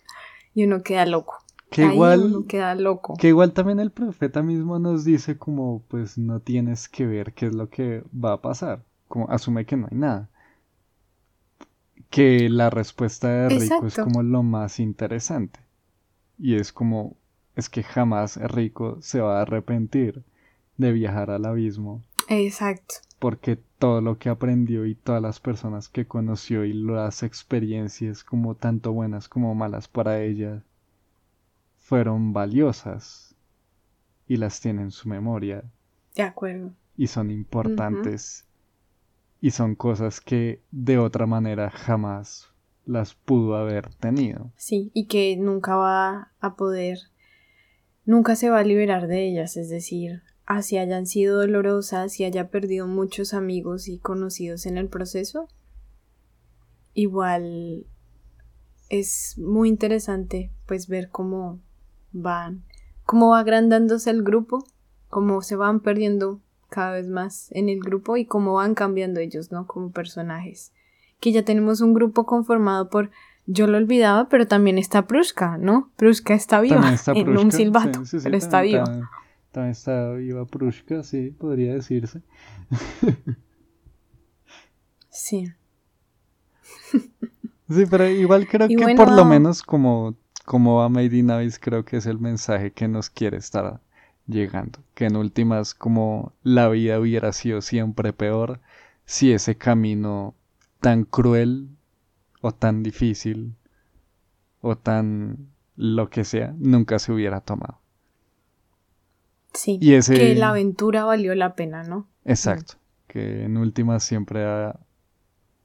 Y 0.53 0.65
uno 0.65 0.83
queda 0.83 1.05
loco. 1.05 1.35
Que 1.69 1.85
igual, 1.85 2.25
uno 2.25 2.45
queda 2.45 2.75
loco. 2.75 3.15
Que 3.17 3.29
igual 3.29 3.53
también 3.53 3.79
el 3.79 3.89
profeta 3.89 4.43
mismo 4.43 4.77
nos 4.79 5.05
dice 5.05 5.37
como, 5.37 5.81
pues 5.87 6.17
no 6.17 6.41
tienes 6.41 6.89
que 6.89 7.05
ver 7.07 7.33
qué 7.33 7.47
es 7.47 7.55
lo 7.55 7.69
que 7.69 8.03
va 8.13 8.33
a 8.33 8.41
pasar. 8.41 8.83
Como 9.07 9.29
asume 9.31 9.65
que 9.65 9.77
no 9.77 9.87
hay 9.89 9.97
nada. 9.97 10.29
Que 12.09 12.49
la 12.49 12.69
respuesta 12.69 13.29
de 13.29 13.49
Rico 13.57 13.87
es 13.87 13.95
como 13.95 14.21
lo 14.21 14.43
más 14.43 14.79
interesante. 14.79 15.61
Y 16.37 16.55
es 16.55 16.73
como, 16.73 17.15
es 17.55 17.69
que 17.69 17.81
jamás 17.81 18.35
Rico 18.35 18.97
se 19.01 19.21
va 19.21 19.39
a 19.39 19.43
arrepentir 19.43 20.21
de 20.77 20.91
viajar 20.91 21.31
al 21.31 21.45
abismo. 21.45 22.03
Exacto. 22.27 22.95
Porque 23.19 23.57
todo 23.83 23.99
lo 23.99 24.17
que 24.17 24.29
aprendió 24.29 24.85
y 24.85 24.95
todas 24.95 25.21
las 25.21 25.41
personas 25.41 25.89
que 25.89 26.07
conoció 26.07 26.63
y 26.63 26.71
las 26.71 27.21
experiencias 27.21 28.23
como 28.23 28.55
tanto 28.55 28.93
buenas 28.93 29.27
como 29.27 29.53
malas 29.55 29.89
para 29.89 30.21
ella 30.21 30.63
fueron 31.79 32.31
valiosas 32.31 33.35
y 34.25 34.37
las 34.37 34.61
tiene 34.61 34.83
en 34.83 34.91
su 34.91 35.09
memoria. 35.09 35.65
De 36.15 36.23
acuerdo. 36.23 36.71
Y 36.95 37.07
son 37.07 37.29
importantes 37.29 38.47
y 39.41 39.51
son 39.51 39.75
cosas 39.75 40.21
que 40.21 40.61
de 40.71 40.97
otra 40.97 41.25
manera 41.25 41.69
jamás 41.69 42.53
las 42.85 43.15
pudo 43.15 43.57
haber 43.57 43.93
tenido. 43.95 44.49
Sí, 44.55 44.91
y 44.93 45.07
que 45.07 45.35
nunca 45.35 45.75
va 45.75 46.31
a 46.39 46.55
poder, 46.55 46.99
nunca 48.05 48.37
se 48.37 48.49
va 48.49 48.59
a 48.59 48.63
liberar 48.63 49.07
de 49.07 49.27
ellas, 49.27 49.57
es 49.57 49.69
decir, 49.69 50.23
así 50.45 50.77
hayan 50.77 51.05
sido 51.05 51.39
dolorosas 51.39 52.19
y 52.19 52.25
haya 52.25 52.49
perdido 52.49 52.87
muchos 52.87 53.33
amigos 53.33 53.87
y 53.87 53.99
conocidos 53.99 54.65
en 54.65 54.77
el 54.77 54.89
proceso, 54.89 55.47
igual 56.93 57.85
es 58.89 59.37
muy 59.37 59.69
interesante 59.69 60.51
pues 60.65 60.87
ver 60.87 61.09
cómo 61.09 61.59
van, 62.11 62.63
cómo 63.05 63.29
va 63.29 63.39
agrandándose 63.39 64.09
el 64.09 64.23
grupo, 64.23 64.65
cómo 65.09 65.41
se 65.41 65.55
van 65.55 65.79
perdiendo 65.79 66.41
cada 66.69 66.93
vez 66.93 67.07
más 67.07 67.51
en 67.51 67.69
el 67.69 67.79
grupo 67.79 68.17
y 68.17 68.25
cómo 68.25 68.53
van 68.53 68.75
cambiando 68.75 69.19
ellos, 69.19 69.51
¿no? 69.51 69.67
Como 69.67 69.91
personajes. 69.91 70.73
Que 71.19 71.31
ya 71.31 71.45
tenemos 71.45 71.81
un 71.81 71.93
grupo 71.93 72.25
conformado 72.25 72.89
por 72.89 73.11
yo 73.45 73.67
lo 73.67 73.77
olvidaba, 73.77 74.29
pero 74.29 74.47
también 74.47 74.77
está 74.77 75.05
Pruska, 75.05 75.57
¿no? 75.57 75.91
Pruska 75.97 76.33
está 76.33 76.61
viva 76.61 76.95
en 77.07 77.37
un 77.37 77.51
silbato, 77.51 78.01
pero 78.23 78.37
está 78.37 78.61
viva. 78.61 79.09
También 79.53 79.73
está 79.73 80.13
viva 80.13 80.45
Prushka, 80.47 81.03
sí, 81.03 81.29
podría 81.29 81.75
decirse. 81.75 82.23
sí. 85.09 85.53
Sí, 87.69 87.85
pero 87.87 88.07
igual 88.09 88.47
creo 88.47 88.67
que 88.67 88.95
por 88.95 89.11
lo 89.11 89.25
menos 89.25 89.61
como, 89.61 90.15
como 90.43 90.77
va 90.77 90.89
Made 90.89 91.15
in 91.15 91.29
Abyss, 91.29 91.59
creo 91.59 91.85
que 91.85 91.97
es 91.97 92.07
el 92.07 92.17
mensaje 92.17 92.71
que 92.71 92.87
nos 92.87 93.11
quiere 93.11 93.37
estar 93.37 93.79
llegando. 94.25 94.79
Que 94.95 95.05
en 95.05 95.17
últimas, 95.17 95.75
como 95.75 96.33
la 96.41 96.67
vida 96.69 96.99
hubiera 96.99 97.31
sido 97.31 97.61
siempre 97.61 98.11
peor 98.11 98.59
si 99.05 99.33
ese 99.33 99.55
camino 99.55 100.33
tan 100.81 101.03
cruel 101.03 101.69
o 102.41 102.53
tan 102.53 102.81
difícil 102.81 103.53
o 104.61 104.75
tan 104.79 105.53
lo 105.75 106.09
que 106.09 106.23
sea 106.23 106.55
nunca 106.57 106.97
se 106.97 107.11
hubiera 107.11 107.39
tomado. 107.41 107.82
Sí, 109.53 109.79
que 109.79 110.35
la 110.35 110.49
aventura 110.49 111.05
valió 111.05 111.35
la 111.35 111.55
pena, 111.55 111.83
¿no? 111.83 112.07
Exacto, 112.25 112.75
que 113.07 113.43
en 113.43 113.57
última 113.57 113.99
siempre 113.99 114.45
ha, 114.45 114.79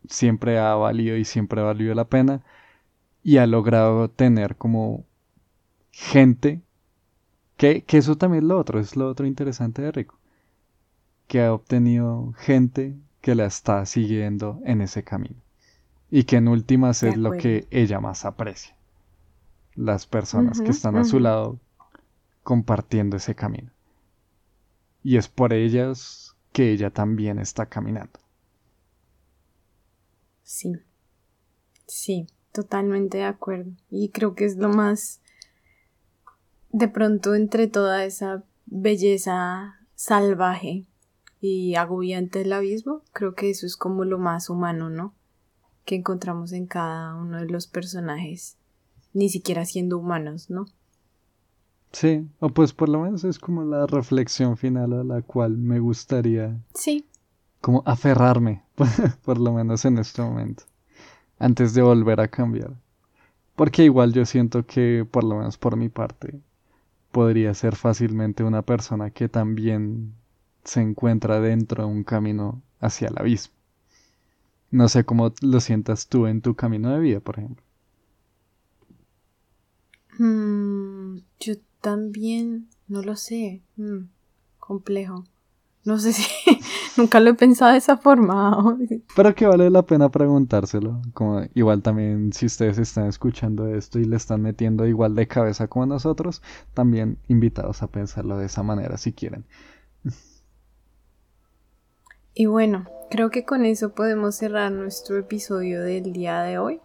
siempre 0.09 0.59
ha 0.59 0.74
valido 0.74 1.16
y 1.16 1.24
siempre 1.24 1.62
ha 1.62 1.64
valido 1.64 1.95
la 1.95 2.05
pena 2.05 2.43
y 3.22 3.39
ha 3.39 3.47
logrado 3.47 4.11
tener 4.11 4.57
como 4.57 5.05
gente, 5.91 6.61
que, 7.57 7.82
que 7.82 7.99
eso 7.99 8.16
también 8.16 8.45
es 8.45 8.49
lo 8.49 8.59
otro, 8.59 8.78
es 8.78 8.95
lo 8.95 9.09
otro 9.09 9.26
interesante 9.26 9.80
de 9.80 9.91
Rico, 9.91 10.18
que 11.26 11.43
ha 11.43 11.53
obtenido 11.53 12.34
gente 12.36 12.95
que 13.22 13.34
la 13.34 13.47
está 13.47 13.84
siguiendo 13.86 14.61
en 14.64 14.82
ese 14.82 15.03
camino 15.03 15.36
y 16.11 16.24
que 16.24 16.36
en 16.36 16.49
últimas 16.49 17.03
es 17.03 17.16
lo 17.16 17.32
que 17.32 17.66
ella 17.70 18.01
más 18.01 18.26
aprecia, 18.26 18.76
las 19.74 20.07
personas 20.07 20.61
que 20.61 20.70
están 20.70 20.97
a 20.97 21.05
su 21.05 21.20
lado 21.20 21.59
compartiendo 22.43 23.16
ese 23.16 23.34
camino 23.34 23.70
y 25.03 25.16
es 25.16 25.28
por 25.28 25.53
ellas 25.53 26.36
que 26.53 26.72
ella 26.72 26.90
también 26.90 27.38
está 27.38 27.66
caminando. 27.66 28.18
Sí, 30.42 30.72
sí, 31.86 32.26
totalmente 32.53 33.18
de 33.18 33.24
acuerdo. 33.24 33.70
Y 33.90 34.11
creo 34.11 34.34
que 34.34 34.44
es 34.44 34.57
lo 34.57 34.68
más, 34.70 35.20
de 36.70 36.88
pronto, 36.88 37.34
entre 37.34 37.68
toda 37.68 38.05
esa 38.05 38.44
belleza 38.66 39.78
salvaje 39.94 40.86
y 41.40 41.74
agobiante 41.74 42.40
del 42.40 42.53
abismo, 42.53 43.03
creo 43.12 43.34
que 43.34 43.51
eso 43.51 43.66
es 43.66 43.76
como 43.76 44.05
lo 44.05 44.18
más 44.18 44.51
humano, 44.51 44.90
¿no? 44.90 45.14
Que 45.84 45.96
encontramos 45.96 46.53
en 46.53 46.66
cada 46.66 47.14
uno 47.14 47.38
de 47.38 47.46
los 47.46 47.66
personajes, 47.66 48.57
ni 49.12 49.28
siquiera 49.28 49.64
siendo 49.64 49.99
humanos, 49.99 50.51
¿no? 50.51 50.66
Sí, 51.93 52.28
o 52.39 52.51
pues 52.51 52.72
por 52.72 52.89
lo 52.89 53.01
menos 53.01 53.24
es 53.24 53.39
como 53.39 53.64
la 53.64 53.86
reflexión 53.86 54.57
final 54.57 54.93
a 54.93 55.05
la 55.05 55.22
cual 55.22 55.57
me 55.57 55.80
gustaría. 55.80 56.59
Sí. 56.74 57.07
Como 57.61 57.82
aferrarme, 57.86 58.62
por 59.24 59.39
lo 59.39 59.53
menos 59.53 59.84
en 59.84 59.99
este 59.99 60.22
momento, 60.22 60.64
antes 61.39 61.74
de 61.74 61.82
volver 61.82 62.20
a 62.20 62.28
cambiar. 62.28 62.72
Porque 63.57 63.84
igual 63.84 64.12
yo 64.12 64.24
siento 64.24 64.66
que, 64.66 65.07
por 65.11 65.24
lo 65.24 65.36
menos 65.36 65.59
por 65.59 65.76
mi 65.76 65.89
parte, 65.89 66.41
podría 67.11 67.55
ser 67.55 67.74
fácilmente 67.74 68.45
una 68.45 68.62
persona 68.62 69.11
que 69.11 69.28
también 69.28 70.14
se 70.64 70.80
encuentra 70.80 71.41
dentro 71.41 71.84
de 71.84 71.91
un 71.91 72.05
camino 72.05 72.62
hacia 72.80 73.09
el 73.09 73.18
abismo. 73.18 73.55
No 74.70 74.89
sé 74.89 75.05
cómo 75.05 75.32
lo 75.41 75.61
sientas 75.61 76.09
tú 76.09 76.26
en 76.26 76.43
tu 76.43 76.55
camino 76.55 76.91
de 76.91 77.01
vida, 77.01 77.20
por 77.20 77.39
ejemplo. 77.39 77.64
Mm, 80.18 80.47
también, 81.80 82.68
no 82.86 83.02
lo 83.02 83.16
sé, 83.16 83.62
mm, 83.76 84.08
complejo. 84.58 85.24
No 85.84 85.98
sé 85.98 86.12
si 86.12 86.28
nunca 86.98 87.18
lo 87.18 87.30
he 87.30 87.34
pensado 87.34 87.72
de 87.72 87.78
esa 87.78 87.96
forma. 87.96 88.76
Pero 89.16 89.34
que 89.34 89.46
vale 89.46 89.70
la 89.70 89.82
pena 89.82 90.10
preguntárselo. 90.10 91.00
Como 91.14 91.42
igual 91.54 91.82
también 91.82 92.32
si 92.32 92.46
ustedes 92.46 92.78
están 92.78 93.06
escuchando 93.06 93.66
esto 93.68 93.98
y 93.98 94.04
le 94.04 94.16
están 94.16 94.42
metiendo 94.42 94.86
igual 94.86 95.14
de 95.14 95.26
cabeza 95.26 95.68
como 95.68 95.86
nosotros, 95.86 96.42
también 96.74 97.18
invitados 97.28 97.82
a 97.82 97.86
pensarlo 97.86 98.36
de 98.36 98.46
esa 98.46 98.62
manera 98.62 98.98
si 98.98 99.12
quieren. 99.12 99.46
Y 102.34 102.46
bueno, 102.46 102.86
creo 103.10 103.30
que 103.30 103.44
con 103.44 103.64
eso 103.64 103.94
podemos 103.94 104.36
cerrar 104.36 104.70
nuestro 104.70 105.16
episodio 105.18 105.82
del 105.82 106.12
día 106.12 106.42
de 106.42 106.58
hoy. 106.58 106.80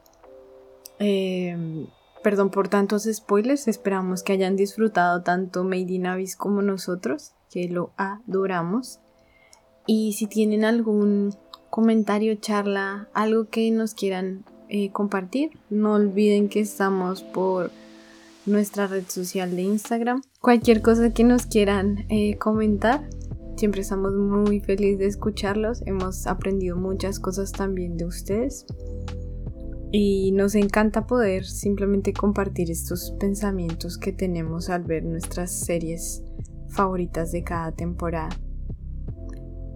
Eh, 1.00 1.88
Perdón 2.24 2.52
por 2.52 2.70
tantos 2.70 3.04
spoilers, 3.04 3.68
esperamos 3.68 4.24
que 4.24 4.32
hayan 4.32 4.56
disfrutado 4.56 5.24
tanto 5.24 5.66
Made 5.66 5.92
in 5.92 6.08
Abyss 6.08 6.38
como 6.38 6.62
nosotros, 6.62 7.34
que 7.52 7.68
lo 7.68 7.92
adoramos. 7.98 9.00
Y 9.86 10.14
si 10.14 10.28
tienen 10.28 10.64
algún 10.64 11.36
comentario, 11.70 12.36
charla, 12.36 13.10
algo 13.14 13.50
que 13.50 13.70
nos 13.72 13.94
quieran 13.94 14.46
eh, 14.70 14.90
compartir, 14.94 15.60
no 15.70 15.96
olviden 15.96 16.48
que 16.48 16.62
estamos 16.62 17.24
por 17.24 17.72
nuestra 18.46 18.88
red 18.88 19.04
social 19.10 19.54
de 19.58 19.64
Instagram. 19.64 20.22
Cualquier 20.40 20.82
cosa 20.82 21.14
que 21.14 21.26
nos 21.26 21.46
quieran 21.46 22.06
eh, 22.08 22.38
comentar, 22.38 23.06
siempre 23.58 23.82
estamos 23.82 24.14
muy 24.14 24.62
felices 24.62 25.00
de 25.00 25.08
escucharlos. 25.08 25.82
Hemos 25.86 26.26
aprendido 26.26 26.78
muchas 26.78 27.20
cosas 27.20 27.52
también 27.52 27.98
de 27.98 28.06
ustedes 28.06 28.66
y 29.96 30.32
nos 30.32 30.56
encanta 30.56 31.06
poder 31.06 31.46
simplemente 31.46 32.14
compartir 32.14 32.72
estos 32.72 33.12
pensamientos 33.20 34.00
que 34.00 34.12
tenemos 34.12 34.72
al 34.72 34.84
ver 34.84 35.06
nuestras 35.06 35.52
series 35.52 36.24
favoritas 36.68 37.32
de 37.32 37.44
cada 37.44 37.72
temporada. 37.72 38.36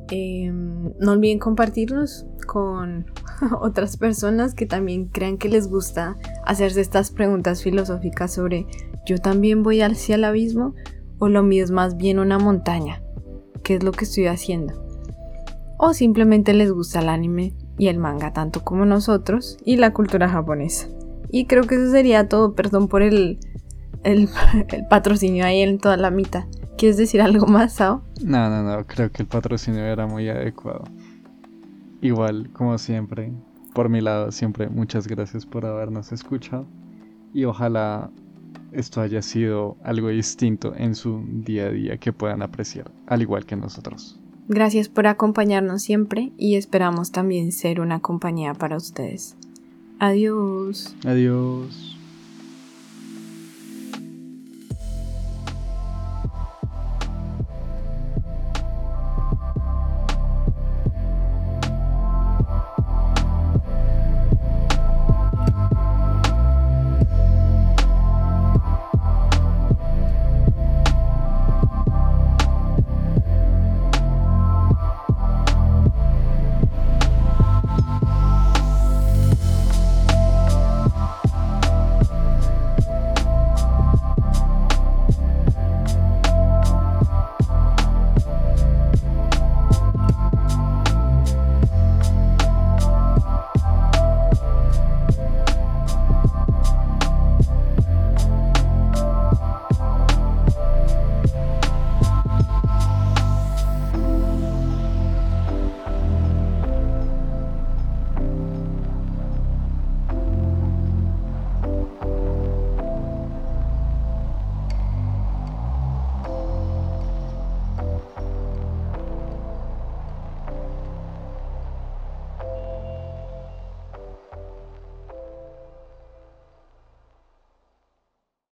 Em, 0.10 0.92
no 1.00 1.12
olviden 1.12 1.38
compartirnos 1.38 2.26
con 2.48 3.06
otras 3.62 3.98
personas 3.98 4.56
que 4.56 4.66
también 4.66 5.06
crean 5.06 5.38
que 5.38 5.50
les 5.50 5.68
gusta 5.68 6.18
hacerse 6.46 6.82
estas 6.82 7.12
preguntas 7.12 7.62
filosóficas 7.62 8.34
sobre 8.34 8.66
yo 9.06 9.20
también 9.20 9.62
voy 9.62 9.82
hacia 9.82 10.16
el 10.16 10.24
abismo 10.24 10.74
o 11.20 11.30
lo 11.30 11.44
mío 11.44 11.64
es 11.64 11.70
más 11.70 11.96
bien 11.96 12.18
una 12.18 12.40
montaña, 12.40 13.04
qué 13.64 13.76
es 13.76 13.84
lo 13.84 13.92
que 13.92 14.06
estoy 14.06 14.26
haciendo. 14.26 14.84
O 15.78 15.94
simplemente 15.94 16.56
les 16.56 16.72
gusta 16.72 17.02
el 17.02 17.10
anime 17.10 17.54
y 17.78 17.88
el 17.88 18.00
manga 18.00 18.34
tanto 18.34 18.64
como 18.64 18.86
nosotros 18.86 19.58
y 19.64 19.78
la 19.78 19.94
cultura 19.94 20.30
japonesa. 20.30 20.88
Y 21.30 21.46
creo 21.46 21.64
que 21.64 21.76
eso 21.76 21.92
sería 21.92 22.28
todo. 22.30 22.54
Perdón 22.56 22.88
por 22.88 23.02
el, 23.02 23.40
el, 24.04 24.30
patrocinio 24.90 25.46
ahí 25.46 25.62
en 25.62 25.78
toda 25.78 25.98
la 25.98 26.12
mitad. 26.12 26.46
¿Quieres 26.78 26.98
decir 26.98 27.22
algo 27.22 27.48
más, 27.48 27.74
Sao? 27.74 28.04
No, 28.24 28.50
no, 28.50 28.64
no. 28.64 28.86
Creo 28.86 29.12
que 29.12 29.24
el 29.24 29.28
patrocinio 29.28 29.84
era 29.84 30.08
muy 30.08 30.30
adecuado. 30.30 30.84
Igual, 32.02 32.52
como 32.54 32.78
siempre, 32.78 33.34
por 33.74 33.90
mi 33.90 34.02
lado, 34.02 34.32
siempre 34.32 34.70
muchas 34.70 35.08
gracias 35.08 35.46
por 35.46 35.66
habernos 35.66 36.12
escuchado. 36.12 36.66
Y 37.34 37.46
ojalá 37.46 38.12
esto 38.72 39.02
haya 39.02 39.22
sido 39.22 39.78
algo 39.84 40.10
distinto 40.10 40.74
en 40.76 40.94
su 40.96 41.24
día 41.28 41.66
a 41.66 41.72
día 41.72 41.98
que 41.98 42.14
puedan 42.14 42.42
apreciar, 42.42 42.92
al 43.08 43.22
igual 43.22 43.46
que 43.46 43.56
nosotros. 43.56 44.20
Gracias 44.48 44.88
por 44.88 45.08
acompañarnos 45.08 45.82
siempre 45.82 46.32
y 46.38 46.56
esperamos 46.56 47.12
también 47.12 47.52
ser 47.52 47.82
una 47.82 48.00
compañía 48.00 48.54
para 48.54 48.78
ustedes. 48.78 49.36
Adiós. 50.00 50.96
Adiós. 51.04 51.97